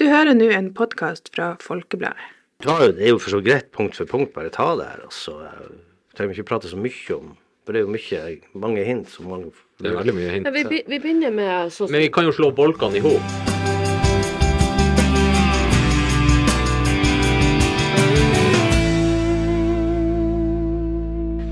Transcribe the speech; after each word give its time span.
Du 0.00 0.06
hører 0.08 0.32
nå 0.32 0.46
en 0.56 0.70
podkast 0.72 1.26
fra 1.34 1.58
Folkebladet. 1.60 2.28
Det 2.64 2.72
er 2.72 3.10
jo 3.10 3.18
for 3.20 3.34
så 3.34 3.40
greit 3.44 3.66
punkt 3.76 3.98
for 3.98 4.08
punkt, 4.08 4.30
bare 4.32 4.48
ta 4.48 4.70
det 4.78 4.86
her. 4.88 5.02
Altså, 5.04 5.34
jeg 5.44 6.16
trenger 6.16 6.38
ikke 6.38 6.46
prate 6.48 6.70
så 6.70 6.78
mye 6.80 7.16
om 7.18 7.34
For 7.66 7.76
det 7.76 7.82
er 7.82 7.84
jo 7.84 7.92
mye, 7.92 8.38
mange 8.56 8.84
hint 8.86 9.10
som 9.12 9.28
man 9.28 9.42
Det 9.76 9.90
er 9.90 9.98
veldig 9.98 10.14
mye 10.16 10.30
hint. 10.32 10.48
Ja, 10.48 10.54
vi, 10.56 10.80
vi 10.88 10.98
begynner 11.04 11.30
med 11.36 11.68
så... 11.76 11.84
Men 11.92 12.00
vi 12.00 12.08
kan 12.08 12.24
jo 12.24 12.32
slå 12.32 12.48
bolkene 12.48 12.96
i 12.96 13.04
hop. 13.04 13.20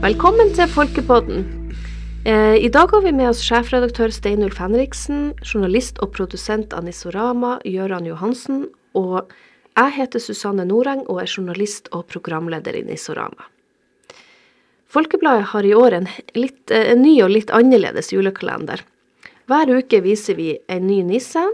Velkommen 0.08 0.56
til 0.56 0.72
Folkepodden. 0.72 1.44
Eh, 2.24 2.56
I 2.64 2.68
dag 2.68 2.90
har 2.90 3.02
vi 3.02 3.12
med 3.12 3.30
oss 3.30 3.40
sjefredaktør 3.46 4.10
Steinulf 4.10 4.58
Henriksen, 4.58 5.36
journalist 5.46 6.00
og 6.02 6.10
produsent 6.16 6.74
av 6.74 6.82
Nissorama, 6.84 7.60
Gøran 7.62 8.08
Johansen, 8.08 8.64
og 8.98 9.30
jeg 9.78 9.94
heter 9.94 10.22
Susanne 10.22 10.66
Noreng 10.66 11.04
og 11.06 11.22
er 11.22 11.30
journalist 11.30 11.86
og 11.94 12.08
programleder 12.10 12.74
i 12.74 12.82
Nissorama. 12.88 13.46
Folkebladet 14.90 15.52
har 15.52 15.68
i 15.68 15.74
år 15.76 16.00
en, 16.00 16.10
litt, 16.34 16.70
eh, 16.74 16.90
en 16.92 17.02
ny 17.02 17.14
og 17.22 17.30
litt 17.36 17.54
annerledes 17.54 18.10
julekalender. 18.12 18.82
Hver 19.46 19.70
uke 19.78 20.02
viser 20.02 20.34
vi 20.34 20.58
en 20.66 20.86
ny 20.90 21.04
nisse 21.06 21.46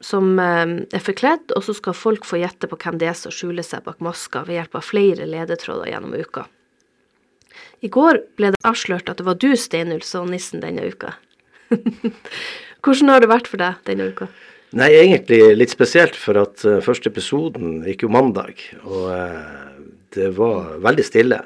som 0.00 0.38
eh, 0.38 0.86
er 0.86 1.02
forkledd, 1.02 1.50
og 1.56 1.66
så 1.66 1.74
skal 1.74 1.98
folk 1.98 2.24
få 2.28 2.38
gjette 2.44 2.70
på 2.70 2.78
hvem 2.78 3.02
det 3.02 3.10
er 3.10 3.18
som 3.18 3.34
skjuler 3.34 3.66
seg 3.66 3.82
bak 3.88 3.98
maska 3.98 4.46
ved 4.46 4.60
hjelp 4.60 4.78
av 4.78 4.86
flere 4.86 5.26
ledetråder 5.26 5.90
gjennom 5.90 6.14
uka. 6.14 6.46
I 7.82 7.90
går 7.90 8.20
ble 8.38 8.52
det 8.54 8.62
avslørt 8.66 9.10
at 9.10 9.18
det 9.18 9.26
var 9.26 9.38
du, 9.42 9.50
Steinulf, 9.58 10.06
og 10.18 10.30
nissen 10.30 10.62
denne 10.62 10.86
uka. 10.86 11.16
Hvordan 12.82 13.10
har 13.10 13.22
det 13.22 13.30
vært 13.30 13.50
for 13.50 13.62
deg 13.62 13.80
denne 13.88 14.10
uka? 14.12 14.28
Nei, 14.78 14.88
egentlig 14.96 15.40
litt 15.58 15.72
spesielt, 15.74 16.14
for 16.16 16.38
at 16.40 16.62
uh, 16.64 16.78
første 16.84 17.10
episoden 17.12 17.82
gikk 17.84 18.06
jo 18.06 18.12
mandag, 18.14 18.62
og 18.86 19.10
uh, 19.10 19.74
det 20.16 20.30
var 20.38 20.78
veldig 20.84 21.04
stille. 21.04 21.42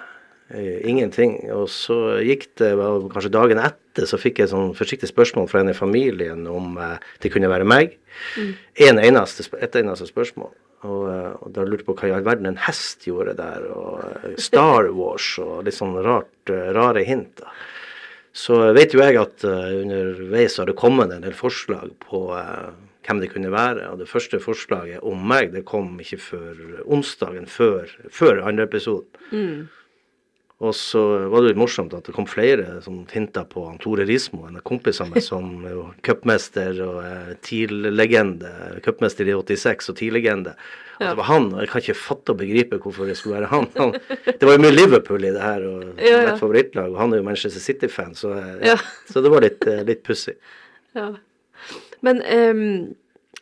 Uh, 0.53 0.77
ingenting. 0.87 1.41
Og 1.57 1.67
så 1.73 2.21
gikk 2.23 2.47
det 2.61 2.71
kanskje 2.77 3.33
dagen 3.35 3.63
etter, 3.63 3.81
så 4.05 4.21
fikk 4.21 4.43
jeg 4.43 4.53
sånn 4.53 4.75
forsiktig 4.77 5.09
spørsmål 5.09 5.49
fra 5.49 5.63
en 5.63 5.73
i 5.73 5.77
familien 5.77 6.45
om 6.53 6.77
eh, 6.77 6.99
det 7.25 7.33
kunne 7.33 7.49
være 7.49 7.65
meg. 7.65 7.97
En 8.85 9.01
eneste, 9.01 9.49
et 9.63 9.81
eneste 9.81 10.11
spørsmål. 10.11 10.53
Og, 10.85 11.07
eh, 11.11 11.33
og 11.41 11.53
da 11.55 11.65
lurte 11.65 11.85
jeg 11.85 11.89
på 11.89 11.97
hva 11.97 12.11
i 12.11 12.15
all 12.17 12.27
verden 12.27 12.51
en 12.51 12.61
hest 12.67 13.07
gjorde 13.09 13.37
der, 13.39 13.65
og 13.73 14.03
eh, 14.05 14.37
Star 14.43 14.91
Wars 14.99 15.29
og 15.43 15.65
litt 15.67 15.77
sånn 15.77 15.97
rart, 16.05 16.35
eh, 16.53 16.71
rare 16.77 17.05
hint. 17.07 17.41
da. 17.41 17.53
Så 18.37 18.59
vet 18.77 18.93
jo 18.93 19.01
jeg 19.01 19.17
at 19.17 19.47
uh, 19.49 19.71
underveis 19.81 20.59
har 20.61 20.69
det 20.69 20.75
kommet 20.77 21.09
en 21.15 21.23
del 21.25 21.33
forslag 21.33 21.95
på 22.05 22.19
uh, 22.37 22.75
hvem 23.07 23.23
det 23.23 23.31
kunne 23.33 23.49
være. 23.49 23.87
Og 23.89 24.03
det 24.03 24.11
første 24.11 24.37
forslaget 24.45 25.01
om 25.09 25.23
meg 25.31 25.55
det 25.55 25.63
kom 25.65 25.95
ikke 26.05 26.19
før 26.21 26.59
onsdagen 26.85 27.49
før, 27.49 27.89
før 28.13 28.43
andre 28.45 28.67
episoden. 28.69 29.09
Og 30.65 30.73
så 30.73 31.01
var 31.29 31.43
det 31.45 31.51
litt 31.51 31.61
morsomt 31.61 31.93
at 31.93 32.07
det 32.09 32.15
kom 32.17 32.25
flere 32.29 32.79
som 32.81 33.03
hinta 33.11 33.43
på 33.45 33.67
han 33.67 33.77
Tore 33.83 34.07
Rismo, 34.09 34.47
en 34.49 34.57
av 34.57 34.65
kompisene 34.65 35.13
mine 35.13 35.25
som 35.31 35.51
er 35.69 35.83
cupmester 36.07 36.79
og 36.87 37.03
eh, 37.05 37.35
TIL-legende. 37.45 38.53
Cupmester 38.87 39.29
i 39.29 39.35
86 39.37 39.93
og 39.93 39.99
TIL-legende. 40.01 40.55
At 40.97 41.11
det 41.11 41.17
var 41.19 41.29
han. 41.29 41.51
og 41.53 41.61
Jeg 41.61 41.69
kan 41.75 41.83
ikke 41.85 41.99
fatte 42.01 42.33
og 42.33 42.39
begripe 42.41 42.79
hvorfor 42.81 43.05
det 43.05 43.19
skulle 43.21 43.37
være 43.43 43.51
han. 43.53 43.67
han 43.77 43.93
det 44.25 44.49
var 44.49 44.57
jo 44.57 44.63
mye 44.65 44.73
Liverpool 44.73 45.27
i 45.29 45.33
det 45.35 45.43
her, 45.45 45.67
og 45.69 46.01
Ja, 46.01 46.23
ja. 46.31 46.37
favorittlag. 46.41 46.89
Og 46.95 47.03
han 47.03 47.13
er 47.13 47.21
jo 47.21 47.27
Manchester 47.29 47.61
City-fan, 47.61 48.15
så, 48.17 48.33
eh, 48.41 48.71
Ja. 48.73 48.79
så 49.13 49.21
det 49.21 49.33
var 49.35 49.45
litt, 49.45 49.67
eh, 49.69 49.85
litt 49.85 50.01
pussig. 50.09 50.39
Ja. 50.97 51.11
Men 52.01 52.23
um, 52.25 52.65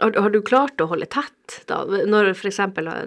har, 0.03 0.19
har 0.19 0.34
du 0.34 0.41
klart 0.43 0.83
å 0.83 0.91
holde 0.91 1.06
tett, 1.06 1.37
da? 1.69 1.83
Når 2.09 2.31
f.eks. 2.34 2.61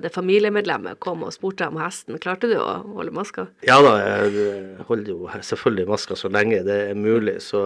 det 0.03 0.11
familiemedlemmet 0.13 0.99
kom 1.03 1.23
og 1.27 1.33
spurte 1.35 1.67
om 1.71 1.79
hesten, 1.81 2.19
klarte 2.23 2.49
du 2.51 2.57
å 2.61 2.67
holde 2.97 3.13
maska? 3.15 3.47
Ja 3.67 3.79
da, 3.85 3.95
jeg 4.01 4.83
holder 4.89 5.13
jo 5.13 5.29
selvfølgelig 5.51 5.87
maska 5.89 6.17
så 6.19 6.29
lenge 6.33 6.63
det 6.67 6.81
er 6.91 6.99
mulig. 6.99 7.39
Så, 7.45 7.65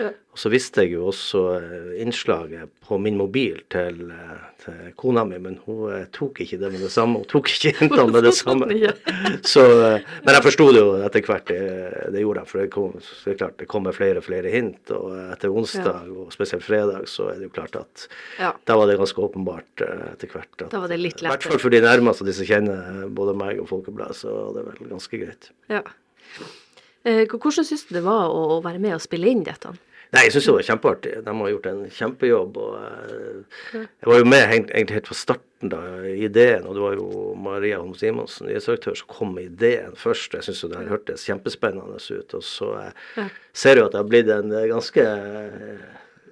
Ja. 0.00 0.12
Og 0.34 0.40
så 0.42 0.50
visste 0.50 0.82
jeg 0.82 0.96
jo 0.96 1.04
også 1.12 1.40
eh, 1.60 1.90
innslaget 2.02 2.66
på 2.82 2.96
min 2.98 3.14
mobil 3.14 3.60
til, 3.70 4.00
eh, 4.10 4.40
til 4.64 4.88
kona 4.98 5.22
mi, 5.30 5.36
men 5.38 5.60
hun 5.62 5.84
eh, 5.94 6.08
tok 6.10 6.40
ikke 6.42 6.58
det 6.58 6.72
med 6.74 6.82
det 6.82 6.88
samme. 6.90 7.20
Hun 7.22 7.28
tok 7.30 7.52
ikke 7.52 7.70
hintene 7.78 8.08
med 8.16 8.26
det 8.26 8.32
samme. 8.34 8.66
Så, 9.46 9.62
men 9.62 10.34
jeg 10.34 10.42
forsto 10.48 10.66
det 10.74 10.82
jo 10.82 10.88
etter 11.06 11.22
hvert, 11.28 11.52
det, 11.52 11.60
det 12.16 12.24
gjorde 12.24 12.42
jeg. 12.42 12.50
For 12.50 12.62
det, 12.64 12.66
kom, 12.74 12.96
det 12.98 13.30
er 13.30 13.38
klart, 13.44 13.54
det 13.62 13.68
kommer 13.70 13.94
flere 13.94 14.18
og 14.18 14.26
flere 14.26 14.50
hint. 14.56 14.90
Og 14.98 15.14
etter 15.36 15.54
onsdag, 15.54 16.10
og 16.10 16.34
spesielt 16.34 16.66
fredag, 16.66 17.06
så 17.14 17.28
er 17.30 17.38
det 17.38 17.46
jo 17.52 17.54
klart 17.54 17.78
at 17.84 18.08
Ja. 18.42 18.50
da 18.66 18.74
var 18.80 18.90
det 18.90 18.98
ganske 18.98 19.22
åpenbart 19.28 19.86
etter 20.12 20.28
hvert. 20.34 20.52
At, 20.60 20.68
Da 20.72 20.82
var 20.82 20.92
det 20.92 21.00
litt 21.00 21.22
I 21.22 21.26
hvert 21.26 21.38
lettere. 21.38 21.54
fall 21.54 21.62
for 21.62 21.74
de 21.74 21.80
nærmeste, 21.84 22.26
de 22.28 22.34
som 22.36 22.48
kjenner 22.48 23.08
både 23.08 23.34
meg 23.38 23.62
og 23.62 23.70
Folkebladet, 23.70 24.16
så 24.20 24.34
var 24.34 24.52
det 24.58 24.66
vel 24.68 24.92
ganske 24.92 25.20
greit. 25.24 25.50
Ja. 25.72 25.82
Eh, 27.04 27.24
hvordan 27.28 27.64
syns 27.64 27.84
du 27.88 27.94
det 27.98 28.04
var 28.04 28.30
å, 28.32 28.60
være 28.64 28.80
med 28.80 28.96
og 28.96 29.02
spille 29.04 29.28
inn 29.28 29.44
dette? 29.44 29.74
Nei, 30.14 30.28
jeg 30.28 30.36
syns 30.36 30.46
det 30.46 30.54
var 30.54 30.66
kjempeartig. 30.68 31.12
De 31.26 31.32
har 31.40 31.50
gjort 31.50 31.66
en 31.66 31.80
kjempejobb. 31.90 32.56
og 32.62 32.74
eh, 32.78 33.80
Jeg 33.82 34.10
var 34.12 34.20
jo 34.20 34.28
med 34.30 34.44
egentlig 34.54 34.94
helt 34.98 35.10
fra 35.10 35.16
starten 35.18 35.72
da, 35.72 35.80
ideen, 36.06 36.68
og 36.68 36.76
det 36.76 36.84
var 36.84 36.94
jo 36.94 37.08
Maria 37.40 37.80
Holm 37.80 37.96
Simonsen, 37.98 38.46
nyhetsredaktør, 38.46 38.94
som 39.00 39.10
kom 39.10 39.34
med 39.34 39.48
ideen 39.50 39.96
først. 39.98 40.36
Jeg 40.38 40.46
syns 40.46 40.62
jo 40.62 40.70
det 40.70 40.84
hørtes 40.86 41.26
kjempespennende 41.26 41.98
ut. 41.98 42.36
Og 42.38 42.46
så 42.46 42.70
eh, 42.84 43.34
ser 43.52 43.80
jeg 43.80 43.88
at 43.88 43.96
det 43.96 44.02
har 44.04 44.08
blitt 44.12 44.30
en 44.32 44.54
eh, 44.54 44.68
ganske 44.70 45.06
eh, 45.08 45.84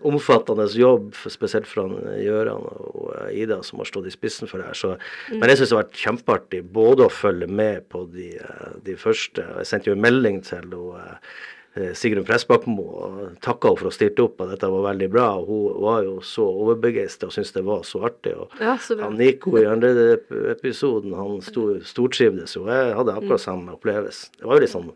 omfattende 0.08 0.66
jobb, 0.76 1.12
spesielt 1.30 1.68
fra 1.70 1.84
eh, 1.86 2.18
Gøran 2.26 2.66
og 2.66 3.12
eh, 3.16 3.38
Ida, 3.42 3.60
som 3.66 3.82
har 3.82 3.88
stått 3.90 4.10
i 4.10 4.14
spissen 4.14 4.50
for 4.50 4.62
det 4.62 4.68
her. 4.70 4.78
Så, 4.78 4.92
Men 5.32 5.48
jeg 5.50 5.60
syns 5.60 5.72
det 5.72 5.76
har 5.78 5.84
vært 5.84 6.02
kjempeartig 6.04 6.62
både 6.74 7.06
å 7.06 7.12
følge 7.12 7.48
med 7.48 7.88
på 7.92 8.04
de, 8.12 8.34
eh, 8.42 8.76
de 8.86 8.98
første. 9.00 9.44
og 9.54 9.62
Jeg 9.62 9.72
sendte 9.72 9.90
jo 9.92 9.96
en 9.96 10.04
melding 10.04 10.42
til 10.46 10.76
eh, 10.76 11.92
Sigrun 11.96 12.26
Pressbakmo 12.28 12.82
og 12.84 13.20
takka 13.40 13.70
henne 13.70 13.80
for 13.80 13.88
å 13.88 13.92
ha 13.92 13.96
stilt 13.96 14.20
opp, 14.20 14.42
og 14.44 14.50
dette 14.52 14.68
var 14.74 14.86
veldig 14.90 15.10
bra. 15.14 15.28
og 15.40 15.48
Hun 15.48 15.82
var 15.86 16.02
jo 16.04 16.16
så 16.26 16.44
overbegeistra 16.50 17.30
og 17.30 17.36
syntes 17.36 17.54
det 17.56 17.64
var 17.64 17.84
så 17.88 18.02
artig. 18.10 18.34
og 18.36 18.52
Ja, 18.60 18.76
så 18.76 18.98
han 19.00 19.16
Nico 19.16 19.56
i 19.56 19.64
andre 19.68 20.18
episoden, 20.52 21.14
han 21.16 21.40
sto, 21.44 21.70
stortrivdes 21.80 22.58
jo. 22.58 22.66
Jeg 22.68 22.96
hadde 22.98 23.16
akkurat 23.16 23.40
samme 23.40 23.78
opplevelse. 23.78 24.34
Det 24.36 24.48
var 24.50 24.60
jo 24.60 24.66
litt 24.66 24.74
sånn 24.74 24.90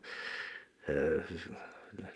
eh, 0.93 1.37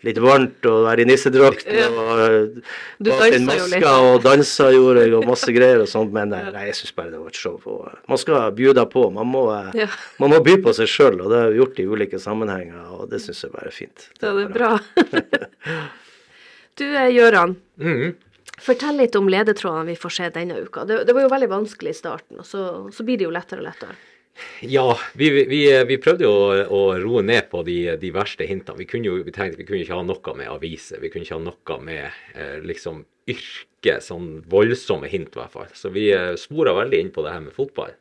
Litt 0.01 0.17
varmt 0.17 0.65
å 0.65 0.79
være 0.87 1.03
i 1.03 1.07
nissedrakt 1.09 1.67
og 1.69 2.21
eh, 2.23 2.71
bak 3.05 3.85
og 3.91 4.23
dansa 4.25 4.71
gjorde 4.73 5.03
jeg, 5.05 5.13
og 5.17 5.27
masse 5.29 5.53
greier 5.53 5.83
og 5.83 5.89
sånt. 5.91 6.09
Men 6.15 6.33
eh, 6.33 6.47
nei, 6.53 6.63
jeg 6.71 6.79
syns 6.79 6.95
bare 6.97 7.13
det 7.13 7.19
var 7.21 7.29
et 7.29 7.37
show. 7.37 7.59
Og, 7.69 7.83
eh, 7.91 7.99
man 8.09 8.21
skal 8.21 8.49
bjuda 8.57 8.87
på. 8.89 9.05
Man 9.13 9.29
må, 9.29 9.45
eh, 9.53 9.83
Ja. 9.83 9.87
man 10.23 10.33
må 10.33 10.41
by 10.45 10.57
på 10.65 10.73
seg 10.77 10.89
sjøl, 10.89 11.21
og 11.21 11.29
det 11.29 11.43
har 11.43 11.53
vi 11.53 11.61
gjort 11.61 11.83
i 11.83 11.85
ulike 11.85 12.21
sammenhenger, 12.21 12.81
og 12.97 13.11
det 13.13 13.21
syns 13.21 13.43
jeg 13.45 13.53
bare 13.53 13.69
er 13.69 13.77
fint. 13.77 14.09
Ja, 14.21 14.33
det 14.33 14.49
er 14.49 14.55
bra. 14.57 14.73
Du, 16.79 16.85
Gøran. 16.87 17.57
Mm 17.77 17.97
-hmm. 17.97 18.13
Fortell 18.61 18.97
litt 18.97 19.15
om 19.15 19.29
ledetrådene 19.29 19.85
vi 19.85 19.95
får 19.95 20.09
se 20.09 20.29
denne 20.29 20.59
uka. 20.61 20.85
Det, 20.85 21.03
det 21.07 21.13
var 21.13 21.21
jo 21.21 21.27
veldig 21.27 21.49
vanskelig 21.49 21.89
i 21.89 21.97
starten, 21.97 22.39
og 22.39 22.45
så, 22.45 22.89
så 22.93 23.03
blir 23.03 23.17
det 23.17 23.23
jo 23.23 23.33
lettere 23.33 23.59
og 23.59 23.65
lettere. 23.65 23.95
Ja, 24.61 24.97
vi, 25.17 25.29
vi, 25.49 25.61
vi 25.87 25.97
prøvde 26.01 26.27
jo 26.27 26.33
å, 26.33 26.57
å 26.69 26.81
roe 27.01 27.23
ned 27.25 27.49
på 27.51 27.63
de, 27.67 27.77
de 28.01 28.11
verste 28.13 28.45
hintene. 28.47 28.79
Vi 28.81 28.89
kunne 28.89 29.09
jo 29.09 29.21
vi 29.25 29.33
tenkte 29.33 29.61
vi 29.61 29.67
kunne 29.67 29.81
ikke 29.85 29.97
ha 29.97 30.05
noe 30.05 30.35
med 30.37 30.51
aviser. 30.51 31.01
Vi 31.01 31.09
kunne 31.13 31.25
ikke 31.27 31.39
ha 31.39 31.45
noe 31.47 31.79
med 31.85 32.03
eh, 32.35 32.59
liksom 32.65 33.03
yrke, 33.31 33.97
sånn 34.03 34.41
voldsomme 34.49 35.09
hint 35.11 35.35
i 35.35 35.41
hvert 35.41 35.55
fall. 35.55 35.73
Så 35.77 35.93
vi 35.93 36.09
eh, 36.13 36.33
spora 36.39 36.75
veldig 36.77 37.01
inn 37.01 37.11
på 37.13 37.25
det 37.25 37.33
her 37.35 37.43
med 37.47 37.57
fotball. 37.57 37.95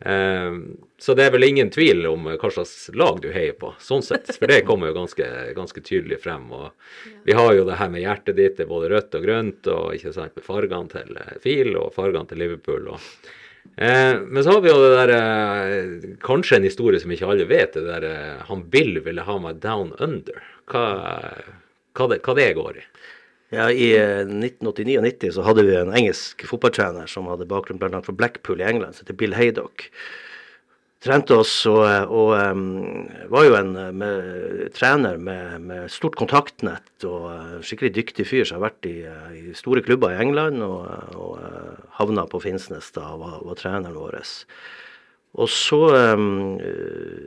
Eh, 0.00 0.52
så 0.98 1.14
det 1.16 1.24
er 1.24 1.32
vel 1.32 1.46
ingen 1.46 1.70
tvil 1.72 2.04
om 2.10 2.28
hva 2.28 2.50
slags 2.52 2.90
lag 2.96 3.22
du 3.22 3.30
heier 3.32 3.56
på, 3.58 3.72
sånn 3.80 4.04
sett. 4.04 4.34
For 4.36 4.50
det 4.50 4.64
kommer 4.68 4.90
jo 4.90 4.98
ganske, 4.98 5.30
ganske 5.56 5.82
tydelig 5.84 6.20
frem. 6.24 6.50
Og 6.52 7.24
vi 7.28 7.36
har 7.36 7.54
jo 7.56 7.64
det 7.68 7.80
her 7.80 7.90
med 7.92 8.04
hjertet 8.04 8.38
ditt, 8.38 8.58
det 8.58 8.66
er 8.66 8.72
både 8.74 8.92
rødt 8.92 9.16
og 9.16 9.26
grønt, 9.26 9.72
og 9.72 9.96
ikke 9.96 10.14
sant, 10.16 10.36
med 10.36 10.46
fargene 10.46 10.92
til 10.92 11.18
eh, 11.22 11.34
FIL 11.42 11.74
og 11.80 11.92
fargene 11.96 12.32
til 12.32 12.42
Liverpool. 12.44 12.94
og 12.96 13.34
Eh, 13.76 14.20
men 14.20 14.44
så 14.44 14.56
har 14.56 14.60
vi 14.64 14.70
jo 14.70 14.78
det 14.80 14.92
der 14.96 15.12
eh, 15.16 16.14
Kanskje 16.24 16.60
en 16.60 16.68
historie 16.68 17.00
som 17.02 17.12
ikke 17.12 17.28
alle 17.28 17.48
vet. 17.48 17.74
Det 17.76 17.86
der 17.86 18.06
eh, 18.08 18.44
han 18.48 18.66
Bill 18.72 19.00
ville 19.04 19.26
ha 19.26 19.38
meg 19.42 19.60
down 19.64 19.92
under. 20.02 20.42
Hva, 20.70 20.86
hva, 21.96 22.08
det, 22.12 22.22
hva 22.26 22.36
det 22.38 22.50
går 22.58 22.80
i. 22.80 22.86
Ja, 23.54 23.68
I 23.70 23.92
eh, 23.94 24.24
1989 24.26 24.98
og 24.98 25.04
90 25.06 25.34
så 25.36 25.44
hadde 25.46 25.66
vi 25.68 25.76
en 25.78 25.94
engelsk 25.94 26.42
fotballtrener 26.48 27.10
som 27.10 27.28
hadde 27.30 27.46
bakgrunn 27.50 27.78
bl.a. 27.78 28.02
fra 28.02 28.14
Blackpool 28.16 28.62
i 28.62 28.66
England, 28.66 28.96
som 28.96 29.06
heter 29.06 29.18
Bill 29.20 29.36
Haydock. 29.38 29.86
Trente 31.06 31.36
oss 31.38 31.52
og, 31.70 31.84
og 32.10 32.32
um, 32.34 33.06
var 33.30 33.46
jo 33.46 33.56
en 33.58 33.72
med, 33.94 34.70
trener 34.74 35.20
med, 35.22 35.60
med 35.68 35.92
stort 35.92 36.16
kontaktnett 36.18 37.06
og 37.06 37.28
eh, 37.30 37.52
skikkelig 37.62 37.92
dyktig 37.94 38.26
fyr 38.26 38.46
som 38.46 38.58
har 38.58 38.70
vært 38.70 38.88
i, 38.88 38.96
eh, 39.06 39.36
i 39.36 39.54
store 39.54 39.84
klubber 39.86 40.14
i 40.14 40.20
England 40.24 40.64
og, 40.66 40.88
og 41.14 41.36
eh, 41.44 41.84
havna 42.00 42.26
på 42.30 42.40
Finnsnes 42.42 42.90
da 42.96 43.12
og 43.14 43.22
var, 43.22 43.36
var 43.46 43.60
treneren 43.60 43.94
vår. 43.94 44.18
Og 45.36 45.50
så 45.52 45.78
um, 46.16 46.56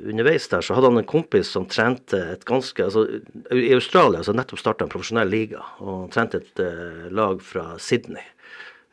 underveis 0.10 0.50
der 0.50 0.66
så 0.66 0.74
hadde 0.74 0.90
han 0.90 1.02
en 1.04 1.10
kompis 1.10 1.52
som 1.54 1.68
trente 1.70 2.18
et 2.34 2.46
ganske 2.50 2.82
altså 2.82 3.06
I 3.54 3.70
Australia 3.76 4.24
så 4.26 4.34
nettopp 4.34 4.64
starta 4.64 4.88
en 4.88 4.92
profesjonell 4.92 5.30
liga, 5.30 5.62
og 5.86 6.10
trente 6.16 6.42
et 6.42 6.64
uh, 6.64 7.06
lag 7.14 7.44
fra 7.46 7.76
Sydney. 7.78 8.26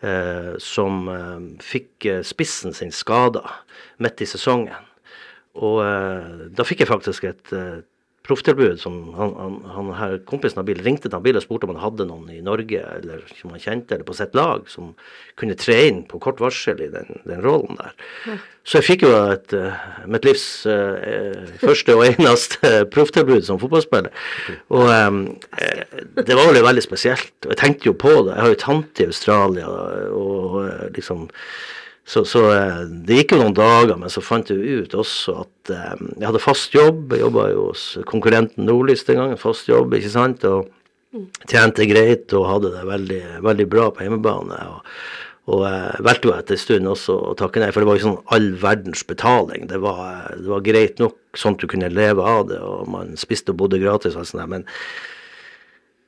Eh, 0.02 0.54
som 0.58 1.08
eh, 1.08 1.40
fikk 1.64 2.06
eh, 2.10 2.22
spissen 2.26 2.74
sin 2.76 2.92
skada 2.92 3.44
midt 4.02 4.20
i 4.20 4.28
sesongen. 4.28 4.92
Og 5.56 5.80
da 6.52 6.64
fikk 6.68 6.82
jeg 6.82 6.90
faktisk 6.90 7.24
et 7.24 7.48
profftilbud. 8.26 8.80
som 8.80 8.98
han, 9.16 9.34
han, 9.38 9.56
han 9.74 9.92
her 9.98 10.18
Kompisen 10.28 10.60
av 10.60 10.66
Bill 10.68 10.82
ringte 10.84 11.10
til 11.12 11.22
Bill 11.24 11.38
og 11.38 11.44
spurte 11.44 11.68
om 11.68 11.74
han 11.74 11.84
hadde 11.84 12.08
noen 12.08 12.30
i 12.34 12.42
Norge 12.44 12.82
eller 12.98 13.22
som 13.38 13.54
han 13.54 13.62
kjente, 13.62 13.94
eller 13.94 14.06
på 14.08 14.16
sitt 14.16 14.34
lag, 14.36 14.66
som 14.70 14.92
kunne 15.38 15.56
tre 15.58 15.78
inn 15.88 16.02
på 16.08 16.20
kort 16.22 16.42
varsel 16.42 16.80
i 16.84 16.90
den, 16.92 17.20
den 17.26 17.42
rollen 17.44 17.78
der. 17.80 17.94
Så 18.66 18.80
jeg 18.80 18.86
fikk 18.88 19.04
jo 19.06 19.12
et, 19.30 19.52
eh, 19.54 19.86
mitt 20.10 20.26
livs 20.26 20.44
eh, 20.66 21.46
første 21.62 21.94
og 21.94 22.02
eneste 22.08 22.72
profftilbud 22.94 23.46
som 23.46 23.60
fotballspiller. 23.62 24.10
Og 24.74 24.90
eh, 24.90 25.86
det 26.18 26.34
var 26.34 26.50
vel 26.50 26.64
veldig 26.66 26.84
spesielt. 26.84 27.34
Og 27.44 27.54
jeg 27.54 27.62
tenkte 27.62 27.92
jo 27.92 27.94
på 27.94 28.10
det. 28.26 28.34
Jeg 28.34 28.42
har 28.42 28.52
jo 28.52 28.60
tante 28.64 29.04
i 29.04 29.10
Australia 29.12 29.70
og 30.10 30.60
eh, 30.64 30.86
liksom 30.98 31.28
så, 32.06 32.22
så 32.22 32.40
eh, 32.54 32.82
det 32.86 33.18
gikk 33.18 33.34
jo 33.34 33.40
noen 33.40 33.54
dager, 33.56 33.96
men 33.98 34.12
så 34.12 34.22
fant 34.22 34.46
jeg 34.52 34.82
ut 34.86 34.92
også 34.94 35.40
at 35.42 35.70
eh, 35.74 36.02
jeg 36.12 36.28
hadde 36.28 36.42
fast 36.42 36.74
jobb. 36.76 37.10
Jeg 37.10 37.24
jobba 37.24 37.48
jo 37.50 37.68
hos 37.72 37.86
konkurrenten 38.06 38.68
Nordlys 38.68 39.02
den 39.08 39.18
gangen, 39.18 39.40
fast 39.40 39.66
jobb, 39.66 39.96
ikke 39.98 40.12
sant. 40.12 40.44
Og 40.46 40.70
tjente 41.50 41.86
greit 41.90 42.30
og 42.36 42.46
hadde 42.46 42.70
det 42.76 42.84
veldig, 42.86 43.22
veldig 43.46 43.66
bra 43.72 43.88
på 43.90 44.04
hjemmebane. 44.06 44.58
Og, 44.70 44.92
og 45.50 45.64
eh, 45.66 45.96
valgte 46.06 46.30
jo 46.30 46.34
etter 46.36 46.54
en 46.54 46.62
stund 46.62 46.90
også 46.92 47.16
å 47.32 47.32
takke 47.40 47.64
nei, 47.64 47.72
for 47.74 47.82
det 47.82 47.88
var 47.90 47.98
jo 47.98 48.04
sånn 48.04 48.20
all 48.36 48.46
verdens 48.62 49.02
betaling. 49.08 49.64
Det 49.72 49.80
var, 49.82 50.28
det 50.38 50.52
var 50.52 50.62
greit 50.68 51.02
nok 51.02 51.18
sånn 51.34 51.58
at 51.58 51.64
du 51.64 51.70
kunne 51.72 51.90
leve 51.90 52.22
av 52.22 52.46
det, 52.52 52.60
og 52.62 52.86
man 52.92 53.18
spiste 53.18 53.50
og 53.50 53.58
bodde 53.64 53.80
gratis 53.82 54.14
og 54.14 54.28
sånn, 54.30 54.44
men 54.52 54.68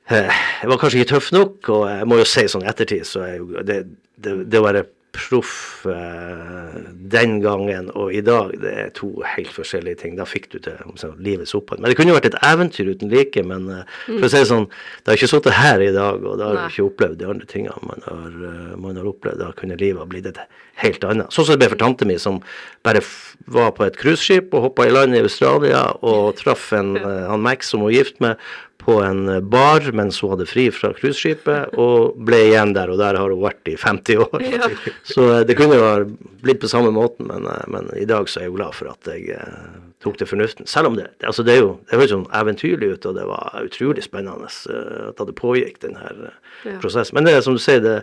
eh, 0.07 0.31
jeg 0.61 0.71
var 0.71 0.79
kanskje 0.79 1.01
ikke 1.01 1.11
tøff 1.11 1.27
nok, 1.35 1.59
og 1.75 1.83
jeg 1.91 2.07
må 2.07 2.21
jo 2.21 2.29
si 2.31 2.45
sånn 2.51 2.63
i 2.63 2.71
ettertid, 2.71 3.03
så 3.07 3.25
er 3.27 3.43
det, 3.67 3.81
det, 4.15 4.37
det 4.47 4.63
å 4.63 4.65
være 4.67 4.85
proff 5.11 5.85
eh, 5.89 6.75
den 6.91 7.39
gangen 7.41 7.89
og 7.97 8.13
i 8.13 8.21
dag, 8.25 8.51
det 8.61 8.73
er 8.83 8.91
to 8.95 9.09
helt 9.25 9.51
forskjellige 9.53 10.01
ting. 10.03 10.15
Da 10.19 10.25
fikk 10.29 10.49
du 10.53 10.59
til 10.63 10.77
så, 10.99 11.11
livets 11.17 11.55
opphold. 11.57 11.81
Men 11.81 11.91
det 11.91 11.97
kunne 11.97 12.13
jo 12.13 12.17
vært 12.17 12.29
et 12.29 12.39
eventyr 12.45 12.91
uten 12.93 13.11
like. 13.11 13.43
Men 13.47 13.67
eh, 13.73 13.97
for 14.05 14.27
å 14.27 14.31
si 14.31 14.41
det 14.41 14.49
sånn, 14.51 14.69
det 14.69 15.11
har 15.11 15.19
ikke 15.19 15.31
sittet 15.33 15.57
her 15.57 15.83
i 15.85 15.91
dag, 15.95 16.23
og 16.23 16.39
da 16.41 16.51
har 16.51 16.59
du 16.59 16.63
ikke 16.67 16.87
opplevd 16.91 17.21
de 17.21 17.29
andre 17.33 17.49
tingene 17.49 17.89
man 17.89 18.05
har, 18.05 18.39
eh, 18.51 18.71
man 18.85 19.01
har 19.01 19.09
opplevd. 19.09 19.41
Da 19.41 19.51
kunne 19.57 19.79
livet 19.81 20.03
ha 20.03 20.09
blitt 20.09 20.29
et 20.29 20.41
helt 20.83 21.05
annet. 21.07 21.33
Sånn 21.33 21.47
som 21.47 21.55
det 21.55 21.63
ble 21.63 21.73
for 21.73 21.83
tante 21.83 22.07
mi, 22.07 22.19
som 22.21 22.41
bare 22.85 23.03
var 23.49 23.73
på 23.75 23.87
et 23.87 23.97
cruiseskip 23.99 24.53
og 24.53 24.69
hoppa 24.69 24.87
i 24.87 24.93
land 24.93 25.17
i 25.17 25.23
Australia 25.25 25.87
og 26.05 26.35
traff 26.39 26.69
en, 26.77 26.93
han 26.99 27.43
Max 27.43 27.71
som 27.73 27.81
hun 27.81 27.89
var 27.89 27.97
gift 27.97 28.21
med, 28.23 28.39
på 28.79 28.95
en 29.03 29.49
bar 29.49 29.91
mens 29.93 30.21
hun 30.23 30.33
hadde 30.33 30.47
fri 30.49 30.69
fra 30.73 30.93
cruiseskipet, 30.95 31.75
og 31.79 32.15
ble 32.25 32.39
igjen 32.47 32.73
der, 32.77 32.91
og 32.93 33.01
der 33.01 33.19
har 33.19 33.33
hun 33.33 33.43
vært 33.43 33.69
i 33.71 33.75
50 33.79 34.23
år. 34.25 34.47
Ja. 34.59 34.67
Så 35.05 35.25
eh, 35.33 35.43
det 35.47 35.55
kunne 35.59 35.77
jo 35.77 35.85
ha 35.85 35.99
blitt 36.43 36.61
på 36.63 36.71
samme 36.71 36.91
måten, 36.95 37.27
men, 37.29 37.45
eh, 37.47 37.67
men 37.71 37.91
i 37.99 38.07
dag 38.09 38.29
så 38.31 38.41
er 38.41 38.47
jeg 38.47 38.55
glad 38.57 38.75
for 38.75 38.91
at 38.91 39.11
jeg 39.11 39.35
eh, 39.35 39.88
tok 39.99 40.15
til 40.17 40.27
fornuften. 40.29 40.63
Selv 40.67 40.87
om 40.87 40.95
det, 40.95 41.09
det- 41.19 41.27
altså 41.27 41.43
det 41.43 41.53
er 41.57 41.59
jo 41.59 41.71
det 41.89 41.97
høres 41.97 42.11
sånn 42.13 42.27
eventyrlig 42.31 42.93
ut, 42.93 43.05
og 43.09 43.15
det 43.17 43.25
var 43.27 43.57
utrolig 43.65 44.03
spennende 44.05 44.47
eh, 44.47 45.09
at 45.09 45.19
det 45.27 45.35
pågikk 45.35 45.79
den 45.83 45.95
her 45.99 46.15
eh, 46.29 46.35
Ja. 46.65 46.77
prosessen. 46.79 47.15
Men 47.15 47.23
det 47.27 47.33
er 47.35 47.41
som 47.43 47.53
du 47.55 47.59
sier, 47.59 47.79
det, 47.83 47.97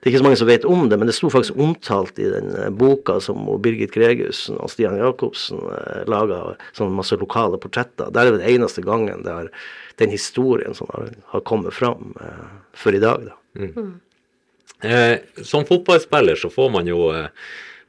det 0.00 0.06
er 0.06 0.10
ikke 0.12 0.20
så 0.22 0.24
mange 0.26 0.36
som 0.40 0.48
vet 0.48 0.64
om 0.68 0.88
det, 0.88 0.98
men 0.98 1.06
det 1.08 1.14
sto 1.16 1.28
faktisk 1.32 1.56
omtalt 1.60 2.18
i 2.20 2.30
den 2.32 2.50
eh, 2.56 2.70
boka 2.70 3.18
som 3.20 3.44
Birgit 3.60 3.92
Gregussen 3.92 4.56
og 4.60 4.68
Stian 4.72 4.96
Jacobsen 5.00 5.60
laga, 6.08 6.56
sånn 6.76 6.92
masse 6.96 7.16
lokale 7.20 7.60
portretter. 7.60 8.08
Der 8.12 8.26
er 8.26 8.32
det 8.32 8.40
den 8.40 8.54
eneste 8.56 8.82
gangen 8.84 9.22
det 9.24 9.32
har, 9.32 9.48
den 10.00 10.10
historien 10.12 10.72
som 10.74 10.88
har, 10.92 11.10
har 11.34 11.40
kommet 11.48 11.72
fram 11.76 12.14
eh, 12.20 12.48
for 12.72 12.96
i 12.96 13.00
dag, 13.00 13.28
da. 13.28 13.36
Eh, 14.82 15.18
som 15.44 15.64
fotballspiller 15.68 16.34
så 16.36 16.48
får 16.50 16.70
man 16.74 16.88
jo 16.90 17.10
eh, 17.14 17.28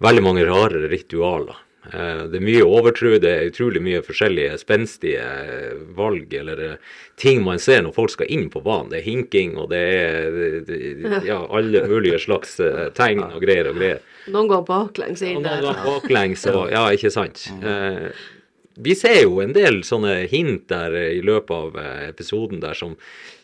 veldig 0.03 0.23
mange 0.23 0.43
rare 0.45 0.83
ritualer. 0.91 1.55
Eh, 1.91 2.23
det 2.31 2.39
er 2.39 2.43
mye 2.43 2.63
overtro, 2.63 3.11
det 3.19 3.31
er 3.31 3.49
utrolig 3.49 3.81
mye 3.83 4.01
forskjellige 4.05 4.55
spenstige 4.61 5.23
eh, 5.23 5.73
valg 5.97 6.31
eller 6.39 6.61
eh, 6.63 6.93
ting 7.19 7.43
man 7.43 7.59
ser 7.59 7.83
når 7.83 7.95
folk 7.97 8.13
skal 8.13 8.31
inn 8.31 8.47
på 8.53 8.61
banen. 8.63 8.91
Det 8.93 9.01
er 9.01 9.07
hinking, 9.09 9.57
og 9.59 9.69
det 9.73 9.81
er 9.83 11.25
ja, 11.31 11.41
alle 11.43 11.83
mulige 11.91 12.21
slags 12.23 12.55
tegn 12.95 13.25
og 13.27 13.41
greier 13.43 13.71
og 13.73 13.81
greier. 13.81 13.99
Noen 14.31 14.47
går 14.51 14.63
baklengs 14.69 15.25
inn 15.25 15.41
noen 15.43 15.65
går 15.65 15.83
baklengs 15.83 16.47
og 16.53 16.71
Ja, 16.71 16.87
ikke 16.95 17.11
sant. 17.11 17.49
Vi 18.75 18.95
ser 18.97 19.19
jo 19.21 19.39
en 19.43 19.53
del 19.53 19.81
sånne 19.85 20.23
hint 20.31 20.67
der 20.71 20.95
eh, 20.97 21.11
i 21.19 21.21
løpet 21.25 21.53
av 21.53 21.79
eh, 21.79 22.03
episoden 22.09 22.61
der 22.63 22.77
som 22.77 22.95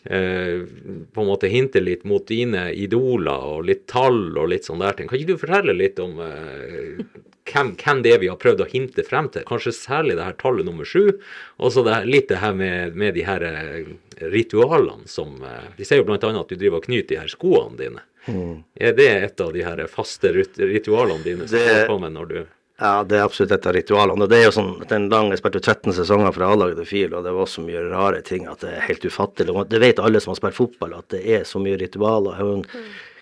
eh, 0.04 0.66
på 1.14 1.22
en 1.22 1.30
måte 1.30 1.52
hinter 1.52 1.84
litt 1.86 2.06
mot 2.10 2.26
dine 2.28 2.70
idoler 2.74 3.48
og 3.54 3.68
litt 3.70 3.86
tall 3.92 4.38
og 4.38 4.50
litt 4.54 4.70
sånn 4.70 4.82
der 4.82 4.98
ting. 4.98 5.10
Kan 5.10 5.20
ikke 5.20 5.36
du 5.36 5.42
fortelle 5.42 5.78
litt 5.78 6.02
om 6.02 6.18
eh, 6.24 7.04
hvem, 7.50 7.74
hvem 7.80 8.04
det 8.06 8.14
er 8.14 8.22
vi 8.22 8.30
har 8.30 8.40
prøvd 8.42 8.64
å 8.64 8.70
hinte 8.70 9.06
frem 9.06 9.30
til? 9.34 9.46
Kanskje 9.48 9.74
særlig 9.76 10.18
det 10.20 10.28
her 10.28 10.38
tallet 10.40 10.68
nummer 10.68 10.88
sju, 10.88 11.18
og 11.58 11.74
så 11.74 11.84
litt 12.06 12.30
det 12.32 12.42
her 12.44 12.56
med, 12.58 12.98
med 13.00 13.18
de 13.18 13.26
her 13.28 13.46
eh, 13.48 13.90
ritualene 14.30 15.08
som 15.10 15.42
eh, 15.44 15.74
Vi 15.78 15.88
ser 15.88 16.02
jo 16.02 16.08
annet 16.08 16.30
at 16.30 16.52
du 16.52 16.56
driver 16.58 16.82
og 16.82 16.88
knyter 16.90 17.16
de 17.16 17.22
her 17.22 17.32
skoene 17.32 17.80
dine. 17.80 18.06
Er 18.30 18.94
det 18.94 19.10
et 19.10 19.42
av 19.42 19.54
de 19.56 19.64
her 19.66 19.80
faste 19.90 20.30
ritualene 20.34 21.24
dine 21.24 21.48
som 21.48 21.58
kommer 21.58 21.88
på 21.88 22.00
med 22.04 22.18
når 22.18 22.34
du 22.34 22.40
Ja, 22.80 23.04
det 23.04 23.18
er 23.18 23.26
absolutt 23.28 23.52
et 23.52 23.68
av 23.68 23.76
ritualene. 23.76 24.24
Og 24.24 24.32
det 24.32 24.38
er 24.40 24.46
jo 24.48 24.56
sånn, 24.56 24.72
den 24.88 25.10
lang, 25.12 25.34
Jeg 25.34 25.42
spilte 25.42 25.60
jo 25.60 25.66
13 25.68 25.98
sesonger 25.98 26.32
fra 26.36 26.48
A-laget 26.54 26.80
til 26.80 26.88
FIL, 26.88 27.18
og 27.18 27.28
det 27.28 27.36
var 27.36 27.52
så 27.52 27.64
mye 27.66 27.84
rare 27.90 28.22
ting 28.24 28.48
at 28.48 28.64
det 28.64 28.72
er 28.72 28.88
helt 28.88 29.04
ufattelig. 29.04 29.52
Og 29.52 29.68
det 29.68 29.82
vet 29.84 30.00
alle 30.00 30.22
som 30.24 30.32
har 30.32 30.40
spilt 30.40 30.60
fotball, 30.60 30.96
at 31.02 31.12
det 31.12 31.26
er 31.28 31.44
så 31.44 31.60
mye 31.60 31.80
ritualer. 31.82 32.38
Jeg 32.38 32.46
har 32.46 32.54
en 32.56 32.68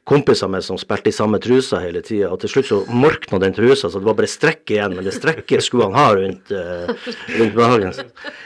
kompis 0.08 0.44
av 0.46 0.52
meg 0.54 0.64
som 0.64 0.78
spilte 0.80 1.10
i 1.12 1.16
samme 1.16 1.40
trusa 1.44 1.82
hele 1.84 2.04
tida, 2.06 2.30
og 2.32 2.40
til 2.40 2.52
slutt 2.54 2.70
så 2.70 2.78
morkna 2.88 3.42
den 3.44 3.56
trusa, 3.58 3.90
så 3.90 4.00
det 4.00 4.08
var 4.08 4.16
bare 4.20 4.30
strekk 4.32 4.72
igjen. 4.72 4.94
Men 4.96 5.08
det 5.08 5.16
strekket 5.18 5.66
skulle 5.66 5.90
han 5.90 5.98
ha 5.98 6.08
rundt, 6.16 6.54
uh, 6.54 7.10
rundt 7.40 7.58
magen. 7.58 7.98